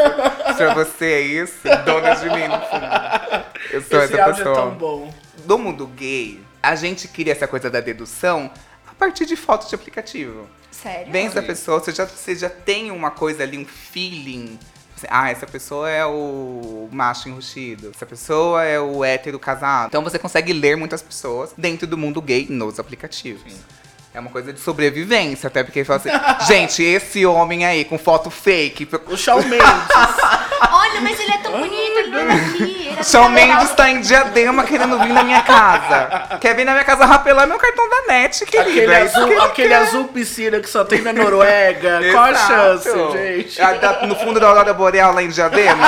Pra 0.57 0.75
você 0.75 1.05
é 1.07 1.21
isso, 1.21 1.61
dona 1.85 2.15
de 2.15 2.27
mim 2.31 2.49
no 2.49 2.61
fundo. 2.61 3.45
Eu 3.71 3.83
sou 3.83 4.03
Esse 4.03 4.15
essa 4.15 4.25
áudio 4.25 4.43
é 4.43 4.45
pessoa. 4.45 4.55
tão 4.57 4.71
bom. 4.73 5.15
Do 5.45 5.59
mundo 5.59 5.87
gay, 5.87 6.41
a 6.63 6.75
gente 6.75 7.09
cria 7.09 7.33
essa 7.33 7.47
coisa 7.49 7.69
da 7.69 7.81
dedução 7.81 8.51
a 8.89 8.95
partir 8.95 9.27
de 9.27 9.35
fotos 9.37 9.69
de 9.69 9.75
aplicativo. 9.75 10.49
Sério? 10.71 11.13
Vem 11.13 11.27
essa 11.27 11.43
pessoa, 11.43 11.81
você 11.81 11.93
já, 11.93 12.07
você 12.07 12.35
já 12.35 12.49
tem 12.49 12.91
uma 12.91 13.11
coisa 13.11 13.43
ali, 13.43 13.59
um 13.59 13.65
feeling. 13.67 14.59
Ah, 15.09 15.31
essa 15.31 15.47
pessoa 15.47 15.89
é 15.89 16.05
o 16.05 16.89
macho 16.91 17.29
enrustido. 17.29 17.91
Essa 17.95 18.07
pessoa 18.07 18.63
é 18.65 18.81
o 18.81 19.05
hétero 19.05 19.39
casado. 19.39 19.89
Então 19.89 20.03
você 20.03 20.19
consegue 20.19 20.53
ler 20.53 20.77
muitas 20.77 21.03
pessoas 21.03 21.53
dentro 21.57 21.87
do 21.87 21.99
mundo 21.99 22.21
gay 22.21 22.47
nos 22.49 22.79
aplicativos. 22.79 23.53
É 24.15 24.21
uma 24.21 24.29
coisa 24.31 24.53
de 24.53 24.61
sobrevivência, 24.61 25.47
até 25.47 25.63
porque 25.65 25.79
ele 25.79 25.87
fala 25.87 25.99
assim, 25.99 26.11
gente, 26.47 26.83
esse 26.83 27.25
homem 27.25 27.65
aí 27.65 27.83
com 27.85 27.99
foto 27.99 28.31
fake. 28.31 28.87
O 29.07 29.17
Shawn 29.17 29.43
Mendes. 29.43 29.63
Olha, 30.71 31.01
mas 31.01 31.19
ele 31.19 31.33
é 31.33 31.39
tão 31.39 31.53
bonito, 31.53 31.99
ele 31.99 32.11
não 32.11 32.19
é 32.21 32.25
daqui. 32.27 32.63
Ele 32.63 32.97
é 32.99 33.03
Shawn. 33.03 33.29
Mendes 33.31 33.71
tá 33.73 33.89
em 33.91 34.01
diadema 34.03 34.65
querendo 34.65 34.99
vir 34.99 35.13
na 35.15 35.23
minha 35.25 35.41
casa. 35.43 36.39
Quer 36.41 36.55
vir 36.55 36.65
na 36.65 36.73
minha 36.73 36.85
casa 36.85 37.07
rapelar 37.07 37.47
meu 37.47 37.59
cartão 37.59 37.89
da 37.89 38.13
net, 38.13 38.45
querido. 38.45 38.71
Aquele, 38.71 38.93
É 38.93 39.01
que 39.01 39.07
azul, 39.17 39.33
ele 39.33 39.41
aquele 39.41 39.69
quer. 39.69 39.75
azul 39.77 40.05
piscina 40.09 40.61
que 40.61 40.69
só 40.69 40.85
tem 40.85 41.01
na 41.01 41.13
Noruega. 41.13 42.01
Qual 42.13 42.25
a 42.25 42.35
chance, 42.35 42.91
gente? 43.13 43.57
Tá 43.57 44.07
no 44.07 44.15
fundo 44.15 44.39
da 44.39 44.47
Aurora 44.49 44.75
Boreal 44.75 45.15
lá 45.15 45.23
em 45.23 45.29
Diadema? 45.29 45.87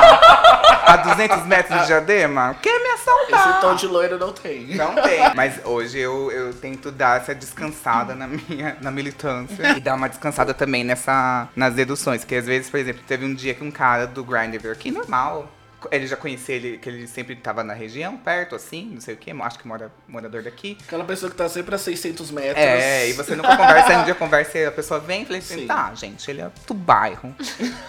a 0.86 0.96
200 0.96 1.46
metros 1.46 1.80
de 1.80 1.86
Diadema? 1.86 2.56
Quer 2.60 2.78
me 2.82 2.88
assaltar? 2.90 3.50
Esse 3.50 3.60
tom 3.60 3.74
de 3.74 3.86
loiro 3.86 4.18
não 4.18 4.32
tem. 4.32 4.66
Não 4.76 4.94
tem. 4.94 5.20
Mas 5.34 5.54
hoje 5.64 5.98
eu, 5.98 6.30
eu 6.30 6.52
tento 6.54 6.90
dar 6.90 7.20
essa 7.20 7.34
descansada 7.34 8.13
na 8.14 8.26
minha 8.26 8.76
na 8.80 8.90
militância. 8.90 9.76
E 9.76 9.80
dar 9.80 9.94
uma 9.94 10.08
descansada 10.08 10.54
também 10.54 10.84
nessa, 10.84 11.48
nas 11.54 11.74
deduções. 11.74 12.24
Que 12.24 12.36
às 12.36 12.46
vezes, 12.46 12.70
por 12.70 12.78
exemplo, 12.78 13.02
teve 13.06 13.24
um 13.24 13.34
dia 13.34 13.54
que 13.54 13.64
um 13.64 13.70
cara 13.70 14.06
do 14.06 14.24
Grindr 14.24 14.60
veio 14.60 14.72
aqui, 14.72 14.90
normal. 14.90 15.50
Ele 15.90 16.06
já 16.06 16.16
conhecia 16.16 16.54
ele, 16.54 16.78
que 16.78 16.88
ele 16.88 17.06
sempre 17.06 17.36
tava 17.36 17.62
na 17.62 17.74
região, 17.74 18.16
perto, 18.16 18.54
assim, 18.54 18.90
não 18.94 19.00
sei 19.00 19.14
o 19.14 19.16
quê, 19.16 19.34
acho 19.42 19.58
que 19.58 19.66
mora 19.66 19.90
morador 20.08 20.42
daqui. 20.42 20.78
Aquela 20.86 21.04
pessoa 21.04 21.30
que 21.30 21.36
tá 21.36 21.48
sempre 21.48 21.74
a 21.74 21.78
600 21.78 22.30
metros. 22.30 22.56
É, 22.56 23.08
e 23.08 23.12
você 23.12 23.34
nunca 23.34 23.56
conversa, 23.56 23.88
aí 23.92 23.96
um 23.98 24.04
dia 24.04 24.14
conversa 24.14 24.58
e 24.58 24.66
a 24.66 24.72
pessoa 24.72 25.00
vem 25.00 25.22
e 25.22 25.26
falei 25.26 25.40
assim, 25.40 25.60
Sim. 25.60 25.66
tá, 25.66 25.92
gente, 25.94 26.30
ele 26.30 26.40
é 26.40 26.50
do 26.66 26.74
bairro. 26.74 27.34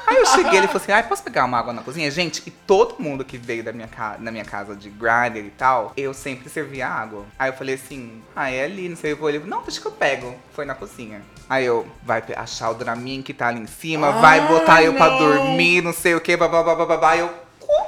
aí 0.07 0.17
eu 0.17 0.25
cheguei, 0.25 0.57
ele 0.59 0.67
falou 0.67 0.81
assim, 0.81 0.91
ai, 0.91 1.03
posso 1.03 1.23
pegar 1.23 1.45
uma 1.45 1.57
água 1.57 1.73
na 1.73 1.81
cozinha? 1.81 2.09
Gente, 2.11 2.43
e 2.45 2.51
todo 2.51 2.95
mundo 2.99 3.23
que 3.23 3.37
veio 3.37 3.63
da 3.63 3.71
minha 3.71 3.89
na 4.19 4.31
minha 4.31 4.45
casa 4.45 4.75
de 4.75 4.89
grinder 4.89 5.45
e 5.45 5.51
tal, 5.51 5.93
eu 5.95 6.13
sempre 6.13 6.49
servia 6.49 6.87
água. 6.87 7.25
Aí 7.37 7.49
eu 7.49 7.53
falei 7.53 7.75
assim, 7.75 8.21
ah, 8.35 8.49
é 8.49 8.63
ali, 8.63 8.89
não 8.89 8.95
sei, 8.95 9.13
eu 9.13 9.17
vou 9.17 9.29
ele, 9.29 9.39
não, 9.39 9.61
deixa 9.61 9.79
que 9.79 9.87
eu 9.87 9.91
pego. 9.91 10.35
Foi 10.53 10.65
na 10.65 10.75
cozinha. 10.75 11.21
Aí 11.49 11.65
eu, 11.65 11.87
vai 12.03 12.23
achar 12.35 12.71
o 12.71 12.73
Dramin 12.73 13.21
que 13.21 13.33
tá 13.33 13.47
ali 13.47 13.59
em 13.59 13.67
cima, 13.67 14.11
vai 14.11 14.39
Ai, 14.39 14.47
botar 14.47 14.83
eu 14.83 14.93
pra 14.93 15.09
não. 15.09 15.19
dormir, 15.19 15.81
não 15.81 15.93
sei 15.93 16.15
o 16.15 16.21
que, 16.21 16.35
babá, 16.35 16.63
babá, 16.63 16.85
babá, 16.85 17.17
eu 17.17 17.44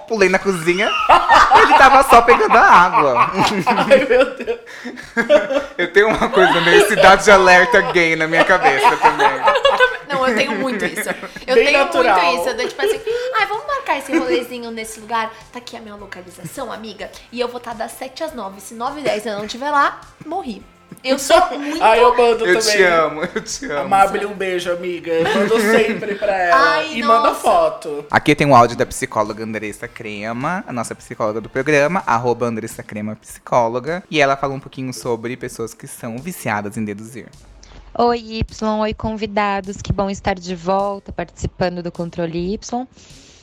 pulei 0.08 0.30
na 0.30 0.40
cozinha, 0.40 0.88
ele 1.62 1.78
tava 1.78 2.04
só 2.04 2.22
pegando 2.22 2.56
a 2.58 2.62
água. 2.62 3.32
Ai, 3.66 4.06
meu 4.06 4.36
Deus. 4.36 4.60
Eu 5.78 5.92
tenho 5.94 6.08
uma 6.10 6.30
coisa 6.30 6.60
meio 6.62 6.88
cidade 6.88 7.24
de 7.24 7.32
alerta 7.32 7.82
gay 7.92 8.16
na 8.16 8.28
minha 8.28 8.44
cabeça 8.44 8.96
também. 8.98 9.28
Não, 10.08 10.28
eu 10.28 10.36
tenho 10.36 10.52
muito 10.54 10.84
isso. 10.86 11.10
Eu 11.46 11.56
Bem 11.56 11.66
tenho 11.68 11.80
natural. 11.80 12.20
muito 12.20 12.40
isso. 12.40 12.50
Eu 12.50 12.58
dou 12.58 12.68
tipo 12.68 12.82
assim, 12.82 13.00
ai, 13.36 13.46
vamos 13.46 13.68
marcar 13.68 13.98
esse 13.98 14.18
rolezinho 14.18 14.72
nesse 14.72 15.00
lugar. 15.00 15.32
Tá 15.52 15.60
aqui 15.60 15.78
a 15.78 15.82
minha 15.82 15.96
localização, 15.96 16.72
amiga. 16.72 17.12
E 17.32 17.40
eu 17.40 17.48
vou 17.48 17.58
estar 17.58 17.74
das 17.76 17.92
7 17.92 18.24
às 18.24 18.34
9. 18.34 18.60
Se 18.62 18.74
9 18.74 19.02
e 19.02 19.04
10 19.04 19.26
eu 19.26 19.38
não 19.38 19.46
estiver 19.46 19.70
lá, 19.70 20.02
morri. 20.26 20.64
Eu 21.04 21.18
sou 21.20 21.40
muito. 21.58 21.82
Ai, 21.82 22.04
eu 22.04 22.16
mando 22.18 22.46
Eu 22.46 22.60
também. 22.60 22.76
te 22.78 22.84
amo, 22.84 23.22
eu 23.24 23.42
te 23.44 23.66
amo. 23.66 23.80
Amable, 23.82 24.26
um 24.26 24.34
beijo, 24.34 24.72
amiga. 24.72 25.12
Eu 25.12 25.24
mando 25.24 25.60
sempre 25.72 26.16
pra 26.16 26.36
ela. 26.36 26.58
Ai, 26.76 26.98
e 26.98 27.04
manda 27.04 27.30
nossa. 27.30 27.40
foto. 27.42 28.06
Aqui 28.12 28.36
tem 28.36 28.46
um 28.48 28.56
áudio 28.56 28.76
da 28.78 28.86
psicóloga 28.86 29.44
Andressa 29.44 29.88
Crema, 29.88 30.64
a 30.68 30.74
nossa 30.74 30.94
psicóloga 30.96 31.40
do 31.40 31.50
programa, 31.50 32.04
arroba 32.06 32.46
Andressa 32.46 32.84
Crema 32.84 33.16
Psicóloga. 33.16 34.04
E 34.10 34.20
ela 34.20 34.36
fala 34.36 34.54
um 34.54 34.60
pouquinho 34.60 34.94
sobre 34.94 35.38
pessoas 35.38 35.74
que 35.74 35.88
são 35.88 36.18
viciadas 36.18 36.78
em 36.78 36.84
deduzir. 36.84 37.28
Oi, 37.98 38.18
Y, 38.20 38.64
oi, 38.82 38.94
convidados. 38.94 39.82
Que 39.82 39.94
bom 39.94 40.10
estar 40.10 40.36
de 40.36 40.56
volta 40.56 41.12
participando 41.12 41.82
do 41.82 41.92
Controle 41.92 42.54
Y. 42.54 42.88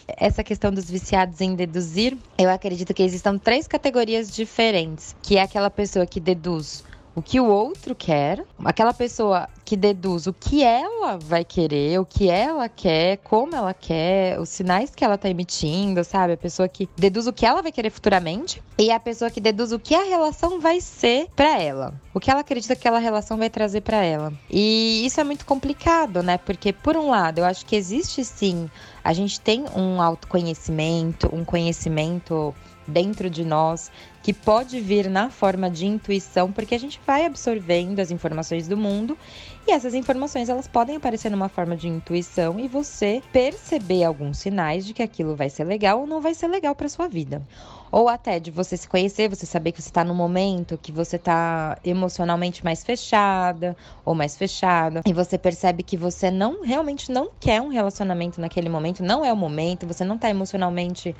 Essa 0.07 0.45
questão 0.45 0.71
dos 0.71 0.90
viciados 0.90 1.40
em 1.40 1.55
deduzir, 1.55 2.14
eu 2.37 2.51
acredito 2.51 2.93
que 2.93 3.03
existam 3.03 3.38
três 3.38 3.67
categorias 3.67 4.31
diferentes, 4.31 5.17
que 5.23 5.38
é 5.38 5.43
aquela 5.43 5.71
pessoa 5.71 6.05
que 6.05 6.21
deduz 6.21 6.85
o 7.14 7.22
que 7.22 7.38
o 7.40 7.46
outro 7.46 7.94
quer, 7.94 8.44
aquela 8.64 8.92
pessoa 8.92 9.48
que 9.64 9.77
deduz 9.77 10.27
o 10.27 10.33
que 10.33 10.62
ela 10.62 11.16
vai 11.16 11.44
querer, 11.44 11.98
o 11.98 12.05
que 12.05 12.29
ela 12.29 12.68
quer, 12.68 13.18
como 13.18 13.55
ela 13.55 13.72
quer, 13.72 14.38
os 14.38 14.48
sinais 14.48 14.94
que 14.94 15.05
ela 15.05 15.16
tá 15.16 15.29
emitindo, 15.29 16.03
sabe? 16.05 16.35
A 16.35 16.37
pessoa 16.37 16.68
que 16.68 16.88
deduz 16.96 17.27
o 17.27 17.33
que 17.33 17.46
ela 17.46 17.62
vai 17.62 17.72
querer 17.72 17.90
futuramente 17.90 18.62
e 18.79 18.90
a 18.90 18.98
pessoa 18.98 19.31
que 19.31 19.40
deduz 19.40 19.72
o 19.72 19.79
que 19.79 19.94
a 19.94 20.03
relação 20.03 20.61
vai 20.61 20.81
ser 20.81 21.29
pra 21.35 21.61
ela, 21.61 21.94
o 22.12 22.20
que 22.20 22.31
ela 22.31 22.40
acredita 22.40 22.74
que 22.74 22.81
aquela 22.81 22.98
relação 22.98 23.38
vai 23.38 23.48
trazer 23.48 23.81
pra 23.81 23.98
ela. 24.05 24.33
E 24.50 25.07
isso 25.07 25.20
é 25.20 25.24
muito 25.24 25.46
complicado, 25.46 26.22
né? 26.22 26.37
Porque 26.38 26.72
por 26.72 26.96
um 26.96 27.11
lado, 27.11 27.38
eu 27.38 27.44
acho 27.44 27.64
que 27.64 27.77
existe 27.77 28.24
sim, 28.24 28.68
a 29.03 29.12
gente 29.12 29.40
tem 29.40 29.64
um 29.77 30.03
autoconhecimento, 30.03 31.29
um 31.33 31.44
conhecimento 31.44 32.55
dentro 32.87 33.31
de 33.31 33.44
nós 33.44 33.90
que 34.24 34.32
pode 34.32 34.80
vir 34.80 35.10
na 35.10 35.28
forma 35.28 35.70
de 35.70 35.84
intuição, 35.87 36.50
porque 36.50 36.74
a 36.74 36.80
gente 36.80 36.98
vai 37.06 37.26
absorvendo 37.26 38.00
as 38.00 38.10
informações 38.10 38.66
do 38.66 38.74
mundo 38.74 39.18
e 39.66 39.70
essas 39.70 39.92
informações 39.92 40.48
elas 40.48 40.66
podem 40.66 40.96
aparecer 40.96 41.30
numa 41.30 41.50
forma 41.50 41.76
de 41.76 41.88
intuição 41.88 42.58
e 42.58 42.66
você 42.66 43.22
perceber 43.30 44.02
alguns 44.02 44.38
sinais 44.38 44.87
de 44.87 44.94
que 44.94 45.02
aquilo 45.02 45.37
vai 45.37 45.50
ser 45.50 45.64
legal 45.64 46.00
ou 46.00 46.06
não 46.06 46.22
vai 46.22 46.32
ser 46.32 46.48
legal 46.48 46.74
para 46.74 46.88
sua 46.88 47.06
vida. 47.06 47.46
Ou 47.92 48.08
até 48.08 48.40
de 48.40 48.50
você 48.50 48.78
se 48.78 48.88
conhecer, 48.88 49.28
você 49.28 49.44
saber 49.44 49.72
que 49.72 49.80
você 49.80 49.90
está 49.90 50.02
no 50.02 50.14
momento 50.14 50.78
que 50.78 50.90
você 50.90 51.16
está 51.16 51.78
emocionalmente 51.84 52.64
mais 52.64 52.82
fechada 52.82 53.76
ou 54.06 54.14
mais 54.14 54.37
fechada 54.37 55.02
e 55.06 55.12
você 55.12 55.37
percebe 55.37 55.82
que 55.82 55.98
você 55.98 56.30
não 56.30 56.62
realmente 56.62 57.12
não 57.12 57.30
quer 57.38 57.60
um 57.60 57.68
relacionamento 57.68 58.40
naquele 58.40 58.70
momento, 58.70 59.02
não 59.02 59.22
é 59.22 59.30
o 59.30 59.37
momento, 59.37 59.87
você 59.87 60.02
não 60.02 60.16
está 60.16 60.30
emocionalmente 60.30 61.14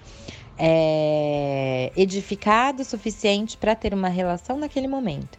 é, 0.58 1.92
edificado 1.96 2.82
o 2.82 2.84
suficiente 2.84 3.56
para 3.56 3.74
ter 3.74 3.92
uma 3.94 4.08
relação 4.08 4.58
naquele 4.58 4.88
momento. 4.88 5.38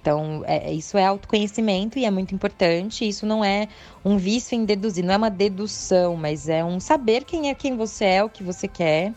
Então, 0.00 0.42
é- 0.46 0.72
isso 0.72 0.96
é 0.96 1.04
autoconhecimento 1.04 1.98
e 1.98 2.04
é 2.04 2.10
muito 2.10 2.34
importante. 2.34 3.06
Isso 3.06 3.26
não 3.26 3.44
é 3.44 3.68
um 4.04 4.16
vício 4.16 4.54
em 4.56 4.64
deduzir, 4.64 5.04
não 5.04 5.14
é 5.14 5.16
uma 5.16 5.30
dedução, 5.30 6.16
mas 6.16 6.48
é 6.48 6.64
um 6.64 6.80
saber 6.80 7.24
quem 7.24 7.50
é 7.50 7.54
quem 7.54 7.76
você 7.76 8.04
é, 8.06 8.24
o 8.24 8.30
que 8.30 8.42
você 8.42 8.66
quer, 8.66 9.14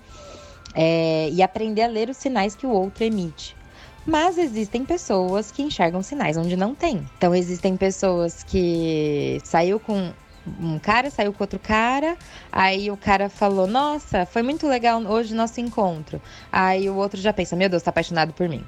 é, 0.75 1.29
e 1.32 1.41
aprender 1.41 1.84
a 1.84 1.88
ler 1.88 2.10
os 2.10 2.17
sinais 2.17 2.56
que 2.56 2.65
o 2.67 2.71
outro 2.71 3.03
emite. 3.03 3.58
Mas 4.06 4.38
existem 4.38 4.86
pessoas 4.86 5.51
que 5.51 5.62
enxergam 5.63 6.03
sinais 6.03 6.36
onde 6.38 6.58
não 6.58 6.75
tem. 6.75 7.10
Então, 7.17 7.34
existem 7.34 7.77
pessoas 7.77 8.43
que 8.43 9.39
saiu 9.45 9.79
com 9.79 10.13
um 10.60 10.77
cara, 10.77 11.10
saiu 11.10 11.32
com 11.32 11.43
outro 11.43 11.60
cara, 11.60 12.17
aí 12.51 12.91
o 12.91 12.97
cara 12.97 13.29
falou: 13.29 13.65
Nossa, 13.67 14.25
foi 14.25 14.41
muito 14.41 14.67
legal 14.67 15.01
hoje 15.01 15.34
o 15.34 15.38
nosso 15.38 15.62
encontro. 15.62 16.21
Aí 16.51 16.89
o 16.89 16.95
outro 16.95 17.19
já 17.19 17.32
pensa: 17.32 17.56
Meu 17.56 17.69
Deus, 17.69 17.84
tá 17.84 17.89
apaixonado 17.89 18.34
por 18.34 18.47
mim, 18.49 18.63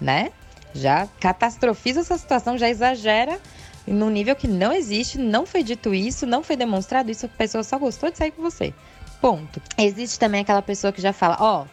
né? 0.00 0.32
Já 0.74 1.06
catastrofiza 1.20 2.00
essa 2.00 2.18
situação, 2.18 2.58
já 2.58 2.68
exagera 2.68 3.38
num 3.86 4.10
nível 4.10 4.34
que 4.34 4.48
não 4.48 4.72
existe, 4.72 5.18
não 5.18 5.46
foi 5.46 5.62
dito 5.62 5.94
isso, 5.94 6.26
não 6.26 6.42
foi 6.42 6.56
demonstrado 6.56 7.10
isso, 7.10 7.26
a 7.26 7.28
pessoa 7.28 7.62
só 7.62 7.78
gostou 7.78 8.10
de 8.10 8.18
sair 8.18 8.30
com 8.30 8.42
você. 8.42 8.72
Ponto. 9.20 9.60
Existe 9.78 10.18
também 10.18 10.40
aquela 10.40 10.62
pessoa 10.62 10.92
que 10.92 11.00
já 11.00 11.12
fala, 11.12 11.36
ó, 11.40 11.64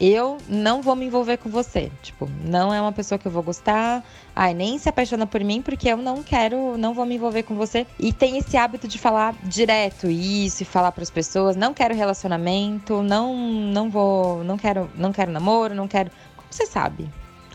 eu 0.00 0.38
não 0.48 0.80
vou 0.80 0.96
me 0.96 1.04
envolver 1.04 1.36
com 1.36 1.50
você. 1.50 1.92
Tipo, 2.02 2.28
não 2.44 2.72
é 2.72 2.80
uma 2.80 2.92
pessoa 2.92 3.18
que 3.18 3.26
eu 3.26 3.32
vou 3.32 3.42
gostar. 3.42 4.02
Ai, 4.34 4.54
nem 4.54 4.78
se 4.78 4.88
apaixona 4.88 5.26
por 5.26 5.44
mim 5.44 5.60
porque 5.60 5.88
eu 5.88 5.98
não 5.98 6.22
quero, 6.22 6.78
não 6.78 6.94
vou 6.94 7.04
me 7.04 7.16
envolver 7.16 7.42
com 7.42 7.54
você. 7.54 7.86
E 7.98 8.12
tem 8.12 8.38
esse 8.38 8.56
hábito 8.56 8.88
de 8.88 8.98
falar 8.98 9.34
direto 9.42 10.08
isso 10.08 10.62
e 10.62 10.66
falar 10.66 10.92
para 10.92 11.02
as 11.02 11.10
pessoas, 11.10 11.54
não 11.54 11.74
quero 11.74 11.94
relacionamento, 11.94 13.02
não 13.02 13.36
não 13.36 13.90
vou, 13.90 14.42
não 14.42 14.56
quero, 14.56 14.90
não 14.96 15.12
quero 15.12 15.30
namoro, 15.30 15.74
não 15.74 15.86
quero. 15.86 16.10
Como 16.36 16.48
você 16.50 16.64
sabe? 16.64 17.08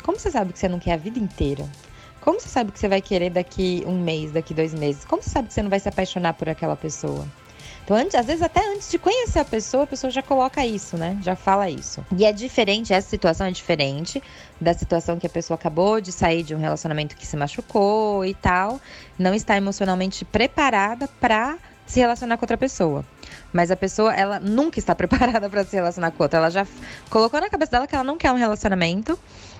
Como 0.03 0.19
você 0.19 0.29
sabe 0.29 0.53
que 0.53 0.59
você 0.59 0.67
não 0.67 0.79
quer 0.79 0.93
a 0.93 0.97
vida 0.97 1.17
inteira? 1.17 1.67
Como 2.21 2.39
você 2.39 2.49
sabe 2.49 2.71
que 2.71 2.79
você 2.79 2.87
vai 2.87 3.01
querer 3.01 3.31
daqui 3.31 3.83
um 3.87 3.99
mês, 3.99 4.31
daqui 4.31 4.53
dois 4.53 4.73
meses? 4.73 5.03
Como 5.05 5.21
você 5.21 5.29
sabe 5.29 5.47
que 5.47 5.53
você 5.53 5.63
não 5.63 5.69
vai 5.69 5.79
se 5.79 5.89
apaixonar 5.89 6.33
por 6.33 6.47
aquela 6.47 6.75
pessoa? 6.75 7.25
Então, 7.85 7.95
antes, 7.95 8.15
às 8.15 8.25
vezes, 8.25 8.41
até 8.41 8.67
antes 8.67 8.89
de 8.89 8.97
conhecer 8.97 9.37
a 9.37 9.45
pessoa, 9.45 9.83
a 9.83 9.87
pessoa 9.87 10.09
já 10.09 10.23
coloca 10.23 10.65
isso, 10.65 10.97
né? 10.97 11.19
Já 11.21 11.35
fala 11.35 11.69
isso. 11.69 12.03
E 12.17 12.25
é 12.25 12.33
diferente, 12.33 12.91
essa 12.91 13.07
situação 13.07 13.45
é 13.45 13.51
diferente 13.51 14.21
da 14.59 14.73
situação 14.73 15.19
que 15.19 15.27
a 15.27 15.29
pessoa 15.29 15.53
acabou 15.53 16.01
de 16.01 16.11
sair 16.11 16.41
de 16.41 16.55
um 16.55 16.57
relacionamento 16.57 17.15
que 17.15 17.27
se 17.27 17.37
machucou 17.37 18.25
e 18.25 18.33
tal, 18.33 18.81
não 19.19 19.35
está 19.35 19.55
emocionalmente 19.55 20.25
preparada 20.25 21.07
para 21.21 21.59
se 21.85 21.99
relacionar 21.99 22.37
com 22.37 22.43
outra 22.43 22.57
pessoa. 22.57 23.05
Mas 23.53 23.69
a 23.69 23.75
pessoa, 23.75 24.11
ela 24.15 24.39
nunca 24.39 24.79
está 24.79 24.95
preparada 24.97 25.47
para 25.47 25.63
se 25.63 25.75
relacionar 25.75 26.09
com 26.09 26.23
outra. 26.23 26.39
Ela 26.39 26.49
já 26.49 26.65
colocou 27.11 27.39
na 27.39 27.51
cabeça 27.51 27.73
dela 27.73 27.85
que 27.85 27.93
ela 27.93 28.03
não 28.03 28.17
quer 28.17 28.31
um 28.31 28.37
relacionamento 28.37 29.17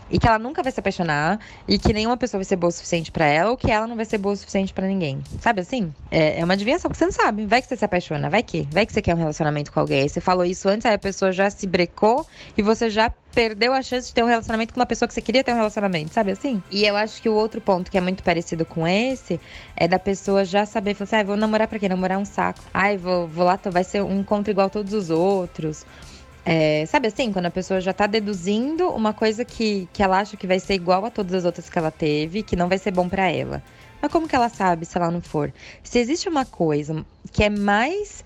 e 0.10 0.20
que 0.20 0.28
ela 0.28 0.40
nunca 0.40 0.62
vai 0.62 0.72
se 0.72 0.80
apaixonar 0.80 1.40
e 1.68 1.78
que 1.78 1.94
nenhuma 1.94 2.18
pessoa 2.18 2.40
vai 2.40 2.46
ser 2.46 2.56
boa 2.56 2.70
o 2.70 2.72
suficiente 2.72 3.12
pra 3.12 3.26
ela 3.26 3.52
ou 3.52 3.58
que 3.58 3.72
ela 3.72 3.88
não 3.88 3.96
vai 3.96 4.06
ser 4.06 4.18
boa 4.18 4.34
o 4.34 4.38
suficiente 4.38 4.74
pra 4.74 4.88
ninguém. 4.88 5.22
Sabe 5.40 5.62
assim? 5.62 5.94
É, 6.12 6.40
é 6.40 6.44
uma 6.44 6.54
adivinhação 6.54 6.90
que 6.90 6.98
você 6.98 7.06
não 7.06 7.12
sabe. 7.12 7.46
Vai 7.46 7.62
que 7.62 7.68
você 7.68 7.76
se 7.76 7.86
apaixona, 7.86 8.30
vai 8.30 8.44
que. 8.44 8.68
Vai 8.72 8.86
que 8.86 8.94
você 8.94 9.02
quer 9.02 9.16
um 9.16 9.18
relacionamento 9.18 9.72
com 9.72 9.80
alguém. 9.80 10.08
Você 10.08 10.22
falou 10.22 10.46
isso 10.46 10.68
antes, 10.70 10.86
aí 10.86 10.94
a 10.94 11.00
pessoa 11.00 11.32
já 11.32 11.50
se 11.50 11.66
brecou 11.68 12.26
e 12.58 12.62
você 12.62 12.90
já 12.90 13.12
perdeu 13.36 13.74
a 13.74 13.82
chance 13.82 14.08
de 14.08 14.14
ter 14.14 14.24
um 14.24 14.28
relacionamento 14.28 14.74
com 14.74 14.80
uma 14.80 14.86
pessoa 14.86 15.08
que 15.08 15.14
você 15.14 15.22
queria 15.22 15.44
ter 15.44 15.52
um 15.52 15.58
relacionamento, 15.58 16.14
sabe 16.14 16.32
assim? 16.32 16.64
E 16.72 16.86
eu 16.86 16.96
acho 16.96 17.22
que 17.22 17.28
o 17.28 17.34
outro 17.34 17.60
ponto 17.60 17.92
que 17.92 17.98
é 17.98 18.02
muito 18.02 18.24
parecido 18.24 18.66
com 18.66 18.88
esse 18.88 19.42
é 19.76 19.90
da 19.90 20.00
pessoa 20.00 20.46
já 20.46 20.66
saber, 20.66 20.94
falar 20.94 21.04
assim, 21.04 21.16
ah, 21.18 21.24
vou 21.24 21.36
namorar 21.36 21.68
pra 21.68 21.78
quê? 21.78 21.90
Namorar 21.90 22.18
é 22.18 22.22
um 22.22 22.26
saco. 22.26 22.62
Ai, 22.74 22.98
vou, 22.98 23.28
vou 23.28 23.44
lá, 23.44 23.60
vai 23.66 23.84
ser 23.84 24.02
um 24.02 24.22
encontro 24.22 24.52
igual 24.52 24.68
a 24.68 24.70
todos 24.70 24.94
os 24.94 25.10
outros. 25.10 25.86
É, 26.46 26.86
sabe 26.86 27.08
assim, 27.08 27.34
quando 27.34 27.48
a 27.48 27.52
pessoa 27.52 27.82
já 27.82 27.92
tá 27.92 28.06
deduzindo 28.06 28.88
uma 28.90 29.14
coisa 29.14 29.44
que, 29.44 29.90
que 29.92 30.04
ela 30.04 30.20
acha 30.20 30.38
que 30.38 30.46
vai 30.46 30.60
ser 30.60 30.76
igual 30.76 31.04
a 31.04 31.10
todas 31.10 31.34
as 31.34 31.44
outras 31.44 31.68
que 31.68 31.78
ela 31.78 31.90
teve, 31.90 32.44
que 32.44 32.56
não 32.56 32.70
vai 32.70 32.78
ser 32.78 32.92
bom 32.92 33.10
pra 33.10 33.32
ela. 33.32 33.64
Mas 34.00 34.12
como 34.12 34.28
que 34.28 34.36
ela 34.36 34.48
sabe 34.48 34.86
se 34.86 34.96
ela 34.96 35.10
não 35.10 35.22
for? 35.22 35.52
Se 35.82 35.98
existe 35.98 36.30
uma 36.30 36.46
coisa 36.46 37.04
que 37.32 37.44
é 37.44 37.50
mais 37.50 38.24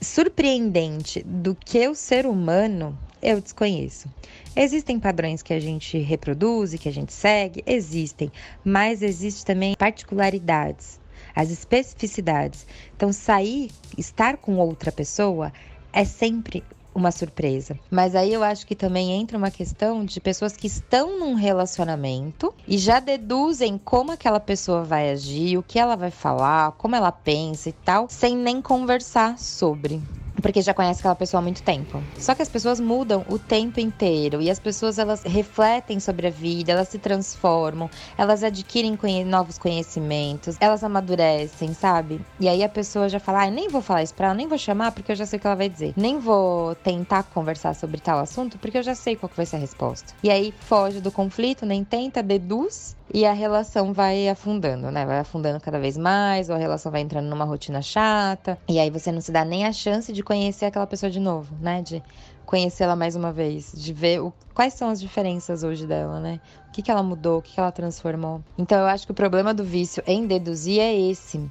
surpreendente 0.00 1.20
do 1.24 1.56
que 1.56 1.88
o 1.88 1.96
ser 1.96 2.26
humano, 2.26 2.96
eu 3.20 3.40
desconheço. 3.40 4.08
Existem 4.54 5.00
padrões 5.00 5.42
que 5.42 5.52
a 5.52 5.58
gente 5.58 5.98
reproduz 5.98 6.72
e 6.72 6.78
que 6.78 6.88
a 6.88 6.92
gente 6.92 7.12
segue, 7.12 7.64
existem, 7.66 8.30
mas 8.64 9.02
existe 9.02 9.44
também 9.44 9.74
particularidades, 9.76 11.00
as 11.34 11.50
especificidades. 11.50 12.64
Então, 12.96 13.12
sair, 13.12 13.70
estar 13.96 14.36
com 14.36 14.58
outra 14.58 14.92
pessoa 14.92 15.52
é 15.92 16.04
sempre 16.04 16.62
uma 16.98 17.12
surpresa. 17.12 17.78
Mas 17.90 18.14
aí 18.14 18.32
eu 18.32 18.42
acho 18.42 18.66
que 18.66 18.76
também 18.76 19.12
entra 19.12 19.38
uma 19.38 19.50
questão 19.50 20.04
de 20.04 20.20
pessoas 20.20 20.56
que 20.56 20.66
estão 20.66 21.18
num 21.18 21.34
relacionamento 21.34 22.54
e 22.66 22.76
já 22.78 23.00
deduzem 23.00 23.78
como 23.78 24.12
aquela 24.12 24.40
pessoa 24.40 24.84
vai 24.84 25.10
agir, 25.10 25.56
o 25.58 25.62
que 25.62 25.78
ela 25.78 25.96
vai 25.96 26.10
falar, 26.10 26.72
como 26.72 26.96
ela 26.96 27.12
pensa 27.12 27.68
e 27.68 27.72
tal, 27.72 28.08
sem 28.10 28.36
nem 28.36 28.60
conversar 28.62 29.38
sobre. 29.38 30.02
Porque 30.40 30.62
já 30.62 30.74
conhece 30.74 31.00
aquela 31.00 31.14
pessoa 31.14 31.40
há 31.40 31.42
muito 31.42 31.62
tempo. 31.62 32.02
Só 32.18 32.34
que 32.34 32.42
as 32.42 32.48
pessoas 32.48 32.80
mudam 32.80 33.24
o 33.28 33.38
tempo 33.38 33.80
inteiro 33.80 34.40
e 34.40 34.50
as 34.50 34.58
pessoas 34.58 34.98
elas 34.98 35.22
refletem 35.24 36.00
sobre 36.00 36.26
a 36.26 36.30
vida, 36.30 36.72
elas 36.72 36.88
se 36.88 36.98
transformam, 36.98 37.90
elas 38.16 38.42
adquirem 38.42 38.96
conhe 38.96 39.24
novos 39.24 39.58
conhecimentos, 39.58 40.56
elas 40.60 40.82
amadurecem, 40.84 41.72
sabe? 41.74 42.20
E 42.40 42.48
aí 42.48 42.62
a 42.62 42.68
pessoa 42.68 43.08
já 43.08 43.20
fala: 43.20 43.44
"Ah, 43.44 43.50
nem 43.50 43.68
vou 43.68 43.82
falar 43.82 44.02
isso 44.02 44.14
para 44.14 44.26
ela, 44.26 44.34
nem 44.34 44.48
vou 44.48 44.58
chamar 44.58 44.92
porque 44.92 45.12
eu 45.12 45.16
já 45.16 45.26
sei 45.26 45.38
o 45.38 45.40
que 45.40 45.46
ela 45.46 45.56
vai 45.56 45.68
dizer. 45.68 45.92
Nem 45.96 46.18
vou 46.18 46.74
tentar 46.76 47.24
conversar 47.24 47.74
sobre 47.74 48.00
tal 48.00 48.18
assunto 48.18 48.58
porque 48.58 48.78
eu 48.78 48.82
já 48.82 48.94
sei 48.94 49.16
qual 49.16 49.30
que 49.30 49.36
vai 49.36 49.46
ser 49.46 49.56
a 49.56 49.60
resposta". 49.60 50.14
E 50.22 50.30
aí 50.30 50.54
foge 50.60 51.00
do 51.00 51.10
conflito, 51.12 51.64
nem 51.66 51.84
tenta, 51.84 52.22
deduz 52.22 52.97
e 53.12 53.24
a 53.24 53.32
relação 53.32 53.92
vai 53.92 54.28
afundando, 54.28 54.90
né? 54.90 55.04
Vai 55.06 55.18
afundando 55.18 55.60
cada 55.60 55.78
vez 55.78 55.96
mais, 55.96 56.48
ou 56.48 56.56
a 56.56 56.58
relação 56.58 56.92
vai 56.92 57.00
entrando 57.00 57.26
numa 57.26 57.44
rotina 57.44 57.80
chata, 57.80 58.58
e 58.68 58.78
aí 58.78 58.90
você 58.90 59.10
não 59.10 59.20
se 59.20 59.32
dá 59.32 59.44
nem 59.44 59.64
a 59.66 59.72
chance 59.72 60.12
de 60.12 60.22
conhecer 60.22 60.66
aquela 60.66 60.86
pessoa 60.86 61.10
de 61.10 61.20
novo, 61.20 61.54
né? 61.60 61.82
De 61.82 62.02
conhecê-la 62.44 62.96
mais 62.96 63.14
uma 63.14 63.32
vez, 63.32 63.72
de 63.74 63.92
ver 63.92 64.20
o, 64.20 64.32
quais 64.54 64.74
são 64.74 64.88
as 64.88 65.00
diferenças 65.00 65.62
hoje 65.62 65.86
dela, 65.86 66.18
né? 66.20 66.40
O 66.68 66.72
que, 66.72 66.82
que 66.82 66.90
ela 66.90 67.02
mudou, 67.02 67.38
o 67.38 67.42
que, 67.42 67.52
que 67.52 67.60
ela 67.60 67.72
transformou. 67.72 68.42
Então 68.56 68.78
eu 68.78 68.86
acho 68.86 69.04
que 69.04 69.12
o 69.12 69.14
problema 69.14 69.52
do 69.52 69.64
vício 69.64 70.02
em 70.06 70.26
deduzir 70.26 70.80
é 70.80 70.94
esse, 70.94 71.50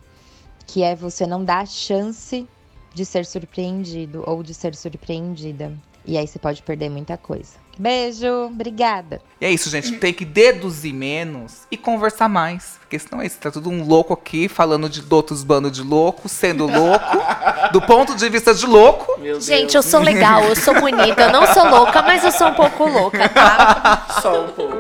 que 0.66 0.84
é 0.84 0.96
você 0.96 1.26
não 1.26 1.44
dar 1.44 1.60
a 1.60 1.66
chance 1.66 2.48
de 2.94 3.06
ser 3.06 3.26
surpreendido 3.26 4.24
ou 4.26 4.42
de 4.42 4.54
ser 4.54 4.74
surpreendida. 4.76 5.72
E 6.06 6.18
aí 6.18 6.26
você 6.26 6.40
pode 6.40 6.64
perder 6.64 6.90
muita 6.90 7.18
coisa. 7.18 7.67
Beijo, 7.80 8.28
obrigada. 8.46 9.22
E 9.40 9.46
é 9.46 9.52
isso, 9.52 9.70
gente. 9.70 9.94
Tem 9.94 10.14
que 10.14 10.26
deduzir 10.26 10.94
menos 10.94 11.62
e 11.70 11.78
conversar 11.78 12.28
mais. 12.28 12.78
Porque 12.80 12.98
senão 12.98 13.22
é 13.22 13.28
isso. 13.28 13.38
Tá 13.38 13.52
tudo 13.52 13.70
um 13.70 13.86
louco 13.86 14.14
aqui 14.14 14.48
falando 14.48 14.90
de 14.90 15.04
outros 15.14 15.44
bandos 15.44 15.72
de 15.74 15.84
louco, 15.84 16.28
sendo 16.28 16.66
louco, 16.66 17.06
do 17.72 17.82
ponto 17.82 18.16
de 18.16 18.30
vista 18.30 18.54
de 18.54 18.66
louco. 18.66 19.20
Meu 19.20 19.40
Gente, 19.40 19.74
Deus. 19.74 19.76
eu 19.76 19.84
sou 19.84 20.00
legal, 20.00 20.44
eu 20.44 20.56
sou 20.56 20.74
bonita, 20.80 21.24
eu 21.24 21.32
não 21.32 21.46
sou 21.54 21.70
louca, 21.70 22.02
mas 22.02 22.24
eu 22.24 22.32
sou 22.32 22.48
um 22.48 22.54
pouco 22.54 22.90
louca, 22.90 23.30
tá? 23.30 24.08
Só 24.22 24.46
um 24.46 24.48
pouco. 24.48 24.78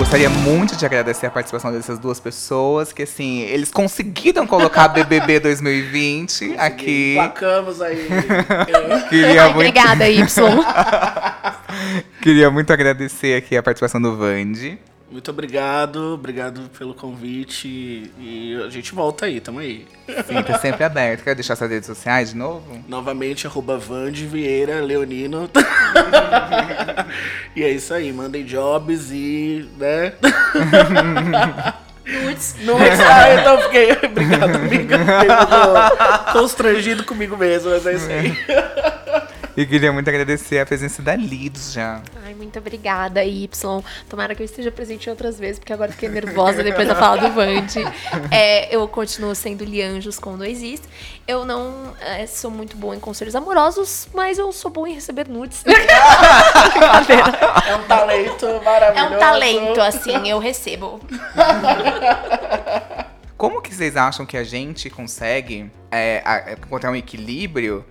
Gostaria 0.00 0.30
muito 0.30 0.76
de 0.76 0.86
agradecer 0.86 1.26
a 1.26 1.30
participação 1.30 1.70
dessas 1.70 1.98
duas 1.98 2.18
pessoas, 2.18 2.90
que 2.90 3.02
assim, 3.02 3.40
eles 3.40 3.70
conseguiram 3.70 4.46
colocar 4.46 4.88
BBB 4.88 5.40
2020 5.40 6.54
aqui. 6.56 7.16
Placamos 7.16 7.82
aí. 7.82 8.08
Queria 9.10 9.44
muito, 9.44 9.56
Obrigada, 9.56 10.08
Y. 10.08 10.24
queria 12.22 12.50
muito 12.50 12.72
agradecer 12.72 13.36
aqui 13.36 13.58
a 13.58 13.62
participação 13.62 14.00
do 14.00 14.16
Vande. 14.16 14.78
Muito 15.10 15.30
obrigado, 15.30 16.14
obrigado 16.14 16.70
pelo 16.78 16.94
convite. 16.94 18.10
E 18.18 18.62
a 18.64 18.70
gente 18.70 18.94
volta 18.94 19.26
aí, 19.26 19.40
tamo 19.40 19.58
aí. 19.58 19.86
Sim, 20.26 20.42
tá 20.42 20.58
sempre 20.58 20.84
aberto. 20.84 21.24
Quer 21.24 21.34
deixar 21.34 21.56
suas 21.56 21.70
redes 21.70 21.86
sociais 21.86 22.30
de 22.30 22.36
novo? 22.36 22.82
Novamente, 22.88 23.46
arroba 23.46 23.76
Vande 23.76 24.26
Vieira 24.26 24.80
Leonino. 24.80 25.50
e 27.56 27.64
é 27.64 27.70
isso 27.70 27.92
aí, 27.92 28.12
mandem 28.12 28.44
jobs 28.44 29.10
e, 29.10 29.68
né? 29.76 30.12
Nudes. 32.10 32.56
Não 32.60 32.76
ah, 32.76 33.34
então 33.34 33.60
fiquei. 33.62 33.92
Obrigado, 34.04 34.56
amiga. 34.56 34.98
Fiquei 34.98 36.32
constrangido 36.32 37.04
comigo 37.04 37.36
mesmo, 37.36 37.70
mas 37.70 37.86
é 37.86 37.94
isso 37.94 38.10
aí. 38.10 38.30
E 39.60 39.66
queria 39.66 39.92
muito 39.92 40.08
agradecer 40.08 40.58
a 40.58 40.64
presença 40.64 41.02
da 41.02 41.14
Lidos 41.14 41.74
já. 41.74 42.00
Ai, 42.24 42.32
muito 42.32 42.58
obrigada, 42.58 43.22
Y. 43.22 43.82
Tomara 44.08 44.34
que 44.34 44.40
eu 44.40 44.46
esteja 44.46 44.72
presente 44.72 45.06
em 45.06 45.10
outras 45.10 45.38
vezes, 45.38 45.58
porque 45.58 45.70
agora 45.72 45.92
fiquei 45.92 46.08
nervosa 46.08 46.62
depois 46.64 46.88
da 46.88 46.94
fala 46.94 47.18
do 47.18 47.28
Vande. 47.34 47.80
É, 48.30 48.74
eu 48.74 48.88
continuo 48.88 49.34
sendo 49.34 49.62
Lianjos 49.62 50.18
com 50.18 50.34
dois 50.38 50.62
Is. 50.62 50.80
Eu 51.28 51.44
não 51.44 51.92
é, 52.00 52.26
sou 52.26 52.50
muito 52.50 52.74
boa 52.74 52.96
em 52.96 53.00
conselhos 53.00 53.34
amorosos, 53.36 54.08
mas 54.14 54.38
eu 54.38 54.50
sou 54.50 54.70
boa 54.70 54.88
em 54.88 54.94
receber 54.94 55.28
nudes. 55.28 55.62
É 57.68 57.76
um 57.76 57.82
talento 57.86 58.46
É 58.46 58.60
maravilhoso. 58.64 59.14
um 59.14 59.18
talento, 59.18 59.80
assim, 59.82 60.26
eu 60.28 60.38
recebo. 60.38 61.00
Como 63.36 63.60
que 63.60 63.74
vocês 63.74 63.94
acham 63.96 64.24
que 64.24 64.36
a 64.38 64.44
gente 64.44 64.88
consegue 64.88 65.70
é, 65.90 66.22
a- 66.24 66.52
encontrar 66.52 66.90
um 66.90 66.96
equilíbrio 66.96 67.84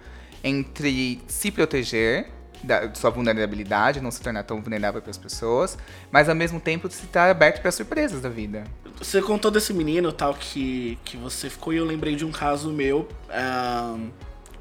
entre 0.43 1.21
se 1.27 1.51
proteger 1.51 2.29
da 2.63 2.93
sua 2.93 3.09
vulnerabilidade, 3.09 4.01
não 4.01 4.11
se 4.11 4.21
tornar 4.21 4.43
tão 4.43 4.61
vulnerável 4.61 5.01
para 5.01 5.11
as 5.11 5.17
pessoas, 5.17 5.77
mas 6.11 6.27
ao 6.27 6.35
mesmo 6.35 6.59
tempo 6.59 6.89
se 6.91 7.05
estar 7.05 7.29
aberto 7.29 7.61
para 7.61 7.71
surpresas 7.71 8.21
da 8.21 8.29
vida? 8.29 8.63
Você 8.97 9.21
contou 9.21 9.49
desse 9.49 9.73
menino 9.73 10.11
tal 10.11 10.33
que, 10.33 10.97
que 11.05 11.15
você 11.15 11.49
ficou 11.49 11.73
e 11.73 11.77
eu 11.77 11.85
lembrei 11.85 12.15
de 12.15 12.25
um 12.25 12.31
caso 12.31 12.71
meu. 12.71 13.07
ahn, 13.29 14.09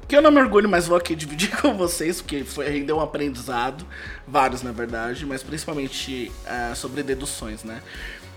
que 0.07 0.15
eu 0.15 0.23
não 0.23 0.31
me 0.31 0.39
orgulho, 0.39 0.67
mas 0.67 0.87
vou 0.87 0.97
aqui 0.97 1.13
dividir 1.15 1.55
com 1.61 1.77
vocês, 1.77 2.19
porque 2.19 2.43
foi, 2.43 2.67
rendeu 2.67 2.97
um 2.97 3.01
aprendizado. 3.01 3.85
Vários, 4.27 4.63
na 4.63 4.71
verdade, 4.71 5.25
mas 5.25 5.43
principalmente 5.43 6.31
ah, 6.47 6.73
sobre 6.75 7.03
deduções, 7.03 7.63
né? 7.63 7.81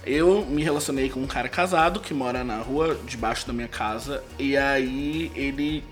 Eu 0.05 0.45
me 0.45 0.63
relacionei 0.63 1.09
com 1.09 1.21
um 1.21 1.27
cara 1.29 1.49
casado 1.49 2.01
que 2.01 2.13
mora 2.13 2.43
na 2.43 2.59
rua 2.59 2.99
debaixo 3.07 3.47
da 3.47 3.53
minha 3.53 3.69
casa. 3.69 4.23
E 4.39 4.57
aí 4.57 5.31
ele 5.35 5.85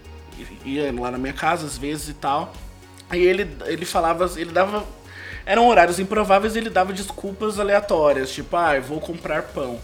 ia 0.65 0.93
lá 0.93 1.11
na 1.11 1.19
minha 1.19 1.33
casa 1.33 1.67
às 1.67 1.77
vezes 1.77 2.09
e 2.09 2.15
tal. 2.15 2.53
Aí 3.09 3.23
ele, 3.23 3.49
ele 3.67 3.85
falava, 3.85 4.31
ele 4.37 4.53
dava. 4.53 4.87
Eram 5.45 5.67
horários 5.67 5.99
improváveis 5.99 6.55
e 6.55 6.59
ele 6.59 6.71
dava 6.71 6.93
desculpas 6.93 7.59
aleatórias, 7.59 8.31
tipo, 8.31 8.57
ah, 8.57 8.77
eu 8.77 8.83
vou 8.83 9.01
comprar 9.01 9.43
pão. 9.43 9.81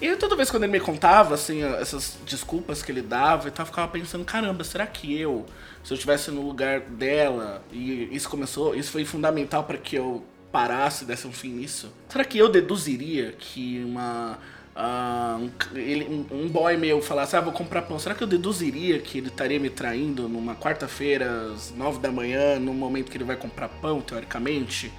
E 0.00 0.16
toda 0.16 0.34
vez 0.34 0.50
quando 0.50 0.62
ele 0.62 0.72
me 0.72 0.80
contava, 0.80 1.34
assim, 1.34 1.62
essas 1.62 2.16
desculpas 2.24 2.82
que 2.82 2.90
ele 2.90 3.02
dava 3.02 3.48
e 3.48 3.50
tal, 3.50 3.64
eu 3.64 3.66
ficava 3.66 3.88
pensando, 3.88 4.24
caramba, 4.24 4.64
será 4.64 4.86
que 4.86 5.18
eu, 5.18 5.44
se 5.84 5.92
eu 5.92 5.94
estivesse 5.94 6.30
no 6.30 6.40
lugar 6.40 6.80
dela, 6.80 7.62
e 7.70 8.08
isso 8.10 8.28
começou, 8.28 8.74
isso 8.74 8.90
foi 8.90 9.04
fundamental 9.04 9.64
para 9.64 9.76
que 9.76 9.96
eu 9.96 10.24
parasse, 10.50 11.04
desse 11.04 11.26
um 11.26 11.32
fim 11.32 11.50
nisso, 11.50 11.92
será 12.08 12.24
que 12.24 12.38
eu 12.38 12.48
deduziria 12.48 13.32
que 13.32 13.82
uma. 13.84 14.38
Ah, 14.82 15.38
um, 15.38 15.50
ele- 15.78 16.26
um- 16.30 16.48
boy 16.48 16.76
meu 16.78 17.02
falasse, 17.02 17.36
ah, 17.36 17.40
vou 17.40 17.52
comprar 17.52 17.82
pão, 17.82 17.98
será 17.98 18.14
que 18.14 18.22
eu 18.22 18.26
deduziria 18.26 18.98
que 18.98 19.18
ele 19.18 19.28
estaria 19.28 19.58
me 19.60 19.68
traindo 19.68 20.26
numa 20.28 20.54
quarta-feira, 20.54 21.52
às 21.52 21.70
nove 21.72 21.98
da 21.98 22.10
manhã, 22.10 22.58
no 22.58 22.72
momento 22.72 23.10
que 23.10 23.16
ele 23.16 23.24
vai 23.24 23.36
comprar 23.36 23.68
pão, 23.68 24.00
teoricamente? 24.00 24.90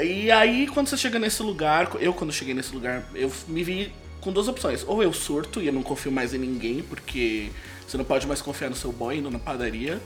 E 0.00 0.30
aí, 0.30 0.66
quando 0.68 0.86
você 0.88 0.96
chega 0.96 1.18
nesse 1.18 1.42
lugar, 1.42 1.90
eu 2.00 2.14
quando 2.14 2.32
cheguei 2.32 2.54
nesse 2.54 2.72
lugar, 2.74 3.04
eu 3.14 3.30
me 3.48 3.62
vi 3.64 3.92
com 4.20 4.32
duas 4.32 4.48
opções. 4.48 4.84
Ou 4.86 5.02
eu 5.02 5.12
surto 5.12 5.60
e 5.60 5.66
eu 5.66 5.72
não 5.72 5.82
confio 5.82 6.10
mais 6.12 6.32
em 6.32 6.38
ninguém, 6.38 6.82
porque 6.82 7.50
você 7.86 7.98
não 7.98 8.04
pode 8.04 8.26
mais 8.26 8.40
confiar 8.40 8.70
no 8.70 8.76
seu 8.76 8.92
boy 8.92 9.18
indo 9.18 9.30
na 9.30 9.38
padaria. 9.38 10.00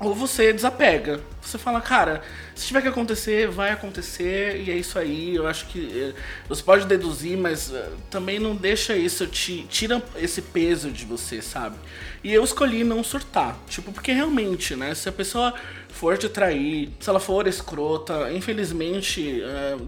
Ou 0.00 0.14
você 0.14 0.52
desapega. 0.52 1.20
Você 1.42 1.58
fala, 1.58 1.80
cara, 1.80 2.22
se 2.54 2.66
tiver 2.66 2.82
que 2.82 2.88
acontecer, 2.88 3.48
vai 3.48 3.70
acontecer, 3.70 4.62
e 4.62 4.70
é 4.70 4.76
isso 4.76 4.98
aí. 4.98 5.34
Eu 5.34 5.46
acho 5.46 5.66
que 5.66 5.90
eh, 5.92 6.14
você 6.48 6.62
pode 6.62 6.86
deduzir, 6.86 7.36
mas 7.36 7.72
eh, 7.72 7.88
também 8.10 8.38
não 8.38 8.54
deixa 8.54 8.94
isso, 8.94 9.26
te 9.26 9.62
tira 9.68 10.00
esse 10.16 10.42
peso 10.42 10.90
de 10.90 11.04
você, 11.04 11.42
sabe? 11.42 11.76
E 12.22 12.32
eu 12.32 12.44
escolhi 12.44 12.84
não 12.84 13.02
surtar. 13.02 13.58
Tipo, 13.68 13.92
porque 13.92 14.12
realmente, 14.12 14.76
né? 14.76 14.94
Se 14.94 15.08
a 15.08 15.12
pessoa 15.12 15.54
for 15.88 16.16
te 16.16 16.28
trair, 16.28 16.90
se 17.00 17.08
ela 17.08 17.18
for 17.18 17.48
escrota, 17.48 18.32
infelizmente, 18.32 19.42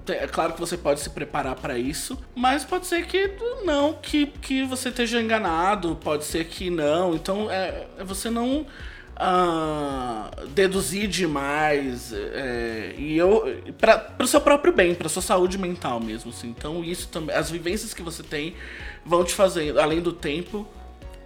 é, 0.09 0.25
é 0.25 0.27
claro 0.27 0.55
que 0.55 0.61
você 0.61 0.77
pode 0.77 1.01
se 1.01 1.11
preparar 1.11 1.55
pra 1.55 1.79
isso, 1.79 2.19
mas 2.35 2.65
pode 2.65 2.87
ser 2.87 3.07
que 3.07 3.31
não, 3.65 3.93
que, 3.93 4.27
que 4.27 4.65
você 4.65 4.89
esteja 4.89 5.21
enganado, 5.21 5.95
pode 5.97 6.25
ser 6.25 6.47
que 6.47 6.69
não. 6.69 7.15
Então, 7.15 7.51
é, 7.51 7.87
é 7.99 8.05
você 8.05 8.29
não 8.31 8.67
ah, 9.23 10.31
deduzir 10.49 11.07
demais 11.07 12.11
é, 12.15 12.95
e 12.97 13.19
eu 13.19 13.63
para 13.79 14.15
o 14.19 14.27
seu 14.27 14.41
próprio 14.41 14.73
bem, 14.73 14.95
para 14.95 15.11
sua 15.11 15.21
saúde 15.21 15.59
mental 15.59 16.01
mesmo. 16.01 16.31
Assim. 16.31 16.49
Então, 16.49 16.83
isso 16.83 17.09
também, 17.09 17.37
as 17.37 17.51
vivências 17.51 17.93
que 17.93 18.03
você 18.03 18.23
tem 18.23 18.55
vão 19.05 19.23
te 19.23 19.35
fazendo, 19.35 19.79
além 19.79 20.01
do 20.01 20.13
tempo, 20.13 20.67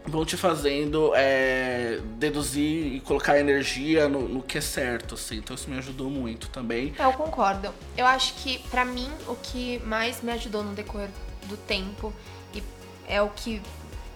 vão 0.07 0.25
te 0.25 0.37
fazendo 0.37 1.13
é, 1.15 2.01
deduzir 2.17 2.95
e 2.95 3.01
colocar 3.01 3.39
energia 3.39 4.09
no, 4.09 4.29
no 4.29 4.43
que 4.43 4.59
é 4.59 4.61
certo, 4.61 5.15
assim. 5.15 5.37
Então 5.37 5.55
isso 5.55 5.71
me 5.71 5.79
ajudou 5.79 6.11
muito 6.11 6.49
também. 6.49 6.93
Eu 6.99 7.13
concordo. 7.13 7.73
Eu 7.97 8.07
acho 8.07 8.35
que, 8.35 8.59
pra 8.71 8.85
mim, 8.85 9.11
o 9.29 9.37
que 9.37 9.79
mais 9.81 10.21
me 10.21 10.33
ajudou 10.33 10.65
no 10.65 10.75
decorrer 10.75 11.11
do 11.45 11.57
tempo 11.57 12.13
e 12.53 12.63
é 13.07 13.23
o 13.23 13.29
que, 13.31 13.63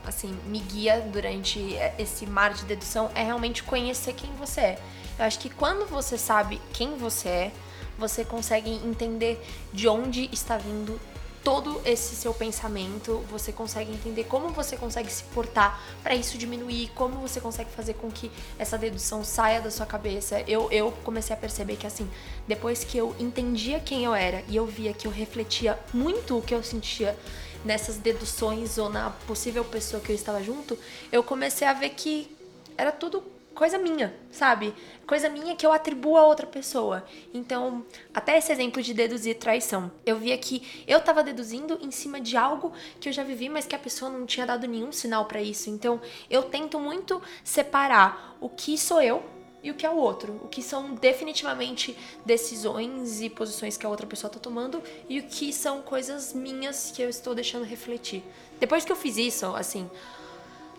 assim, 0.08 0.36
me 0.46 0.58
guia 0.58 1.00
durante 1.12 1.76
esse 1.98 2.26
mar 2.26 2.52
de 2.54 2.64
dedução 2.64 3.10
é 3.14 3.22
realmente 3.22 3.62
conhecer 3.62 4.12
quem 4.14 4.30
você 4.36 4.60
é. 4.60 4.78
Eu 5.18 5.24
acho 5.24 5.38
que 5.38 5.50
quando 5.50 5.86
você 5.86 6.16
sabe 6.16 6.60
quem 6.72 6.96
você 6.96 7.28
é, 7.28 7.52
você 7.98 8.24
consegue 8.24 8.70
entender 8.70 9.44
de 9.72 9.88
onde 9.88 10.28
está 10.32 10.56
vindo 10.56 10.98
todo 11.42 11.80
esse 11.84 12.14
seu 12.14 12.34
pensamento, 12.34 13.24
você 13.30 13.52
consegue 13.52 13.90
entender 13.90 14.24
como 14.24 14.50
você 14.50 14.76
consegue 14.76 15.10
se 15.10 15.22
portar 15.24 15.80
para 16.02 16.14
isso 16.14 16.36
diminuir, 16.36 16.90
como 16.94 17.16
você 17.20 17.40
consegue 17.40 17.70
fazer 17.70 17.94
com 17.94 18.10
que 18.10 18.30
essa 18.58 18.76
dedução 18.76 19.24
saia 19.24 19.60
da 19.60 19.70
sua 19.70 19.86
cabeça. 19.86 20.40
Eu, 20.46 20.70
eu 20.70 20.92
comecei 21.04 21.34
a 21.34 21.38
perceber 21.38 21.76
que 21.76 21.86
assim, 21.86 22.08
depois 22.46 22.84
que 22.84 22.98
eu 22.98 23.14
entendia 23.18 23.80
quem 23.80 24.04
eu 24.04 24.14
era 24.14 24.42
e 24.48 24.56
eu 24.56 24.66
via 24.66 24.92
que 24.92 25.06
eu 25.06 25.10
refletia 25.10 25.78
muito 25.92 26.36
o 26.36 26.42
que 26.42 26.54
eu 26.54 26.62
sentia 26.62 27.16
nessas 27.64 27.96
deduções 27.96 28.78
ou 28.78 28.88
na 28.88 29.10
possível 29.26 29.64
pessoa 29.64 30.02
que 30.02 30.10
eu 30.10 30.16
estava 30.16 30.42
junto, 30.42 30.78
eu 31.10 31.22
comecei 31.22 31.66
a 31.66 31.72
ver 31.72 31.90
que 31.90 32.34
era 32.76 32.92
tudo 32.92 33.22
coisa 33.58 33.76
minha, 33.76 34.14
sabe? 34.30 34.72
Coisa 35.04 35.28
minha 35.28 35.56
que 35.56 35.66
eu 35.66 35.72
atribuo 35.72 36.16
a 36.16 36.24
outra 36.24 36.46
pessoa. 36.46 37.04
Então, 37.34 37.84
até 38.14 38.38
esse 38.38 38.52
exemplo 38.52 38.80
de 38.80 38.94
deduzir 38.94 39.36
traição. 39.36 39.90
Eu 40.06 40.16
via 40.16 40.38
que 40.38 40.84
eu 40.86 41.00
tava 41.00 41.24
deduzindo 41.24 41.76
em 41.82 41.90
cima 41.90 42.20
de 42.20 42.36
algo 42.36 42.72
que 43.00 43.08
eu 43.08 43.12
já 43.12 43.24
vivi, 43.24 43.48
mas 43.48 43.66
que 43.66 43.74
a 43.74 43.78
pessoa 43.78 44.12
não 44.12 44.26
tinha 44.26 44.46
dado 44.46 44.68
nenhum 44.68 44.92
sinal 44.92 45.24
para 45.24 45.42
isso. 45.42 45.68
Então, 45.70 46.00
eu 46.30 46.44
tento 46.44 46.78
muito 46.78 47.20
separar 47.42 48.36
o 48.40 48.48
que 48.48 48.78
sou 48.78 49.02
eu 49.02 49.24
e 49.62 49.70
o 49.70 49.74
que 49.74 49.84
é 49.84 49.90
o 49.90 49.96
outro. 49.96 50.40
O 50.42 50.48
que 50.48 50.62
são 50.62 50.94
definitivamente 50.94 51.96
decisões 52.24 53.20
e 53.20 53.28
posições 53.28 53.76
que 53.76 53.84
a 53.84 53.88
outra 53.88 54.06
pessoa 54.06 54.30
tá 54.30 54.38
tomando 54.38 54.82
e 55.08 55.18
o 55.18 55.24
que 55.24 55.52
são 55.52 55.82
coisas 55.82 56.32
minhas 56.32 56.92
que 56.94 57.02
eu 57.02 57.08
estou 57.08 57.34
deixando 57.34 57.64
refletir. 57.64 58.22
Depois 58.60 58.84
que 58.84 58.92
eu 58.92 58.96
fiz 58.96 59.16
isso, 59.16 59.46
assim, 59.56 59.88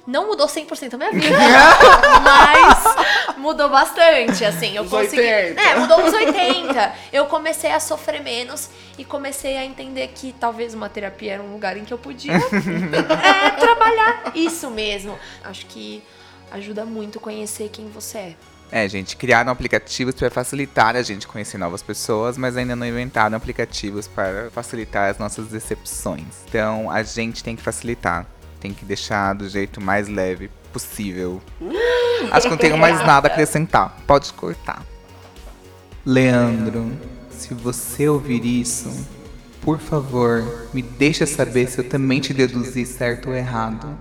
não 0.07 0.27
mudou 0.27 0.47
100% 0.47 0.93
a 0.93 0.97
minha 0.97 1.11
vida, 1.11 1.37
mas 2.23 3.37
mudou 3.37 3.69
bastante, 3.69 4.43
assim. 4.43 4.75
Eu 4.75 4.83
Os 4.83 4.89
consegui. 4.89 5.21
80. 5.21 5.61
É, 5.61 5.75
mudou 5.75 5.99
uns 6.01 6.13
80. 6.13 6.93
Eu 7.13 7.25
comecei 7.27 7.71
a 7.71 7.79
sofrer 7.79 8.21
menos 8.21 8.69
e 8.97 9.05
comecei 9.05 9.57
a 9.57 9.65
entender 9.65 10.07
que 10.09 10.33
talvez 10.39 10.73
uma 10.73 10.89
terapia 10.89 11.33
era 11.33 11.43
um 11.43 11.53
lugar 11.53 11.77
em 11.77 11.85
que 11.85 11.93
eu 11.93 11.97
podia 11.97 12.33
é, 12.33 13.49
trabalhar 13.51 14.31
isso 14.33 14.69
mesmo. 14.71 15.17
Acho 15.43 15.65
que 15.67 16.01
ajuda 16.51 16.85
muito 16.85 17.19
conhecer 17.19 17.69
quem 17.69 17.87
você 17.89 18.17
é. 18.17 18.35
É, 18.71 18.87
gente, 18.87 19.17
criaram 19.17 19.51
aplicativos 19.51 20.13
para 20.13 20.29
facilitar 20.29 20.95
a 20.95 21.01
gente 21.01 21.27
conhecer 21.27 21.57
novas 21.57 21.81
pessoas, 21.81 22.37
mas 22.37 22.55
ainda 22.55 22.75
não 22.75 22.85
inventaram 22.85 23.35
aplicativos 23.35 24.07
para 24.07 24.49
facilitar 24.51 25.09
as 25.09 25.17
nossas 25.17 25.47
decepções. 25.47 26.45
Então, 26.47 26.89
a 26.89 27.01
gente 27.01 27.43
tem 27.43 27.55
que 27.55 27.63
facilitar, 27.63 28.27
tem 28.59 28.71
que 28.71 28.85
deixar 28.85 29.33
do 29.33 29.49
jeito 29.49 29.81
mais 29.81 30.07
leve 30.07 30.51
possível. 30.71 31.41
Acho 32.31 32.45
que 32.45 32.51
não 32.51 32.57
tenho 32.57 32.77
mais 32.77 32.99
nada 32.99 33.27
a 33.27 33.31
acrescentar. 33.31 33.97
Pode 34.05 34.31
cortar. 34.33 34.85
Leandro, 36.05 36.91
se 37.31 37.53
você 37.53 38.07
ouvir 38.07 38.45
isso, 38.45 39.07
por 39.61 39.79
favor, 39.79 40.69
me 40.73 40.81
deixa 40.81 41.25
saber 41.25 41.67
se 41.67 41.79
eu 41.79 41.89
também 41.89 42.19
te 42.19 42.33
deduzi 42.33 42.85
certo 42.85 43.29
ou 43.29 43.35
errado. 43.35 43.97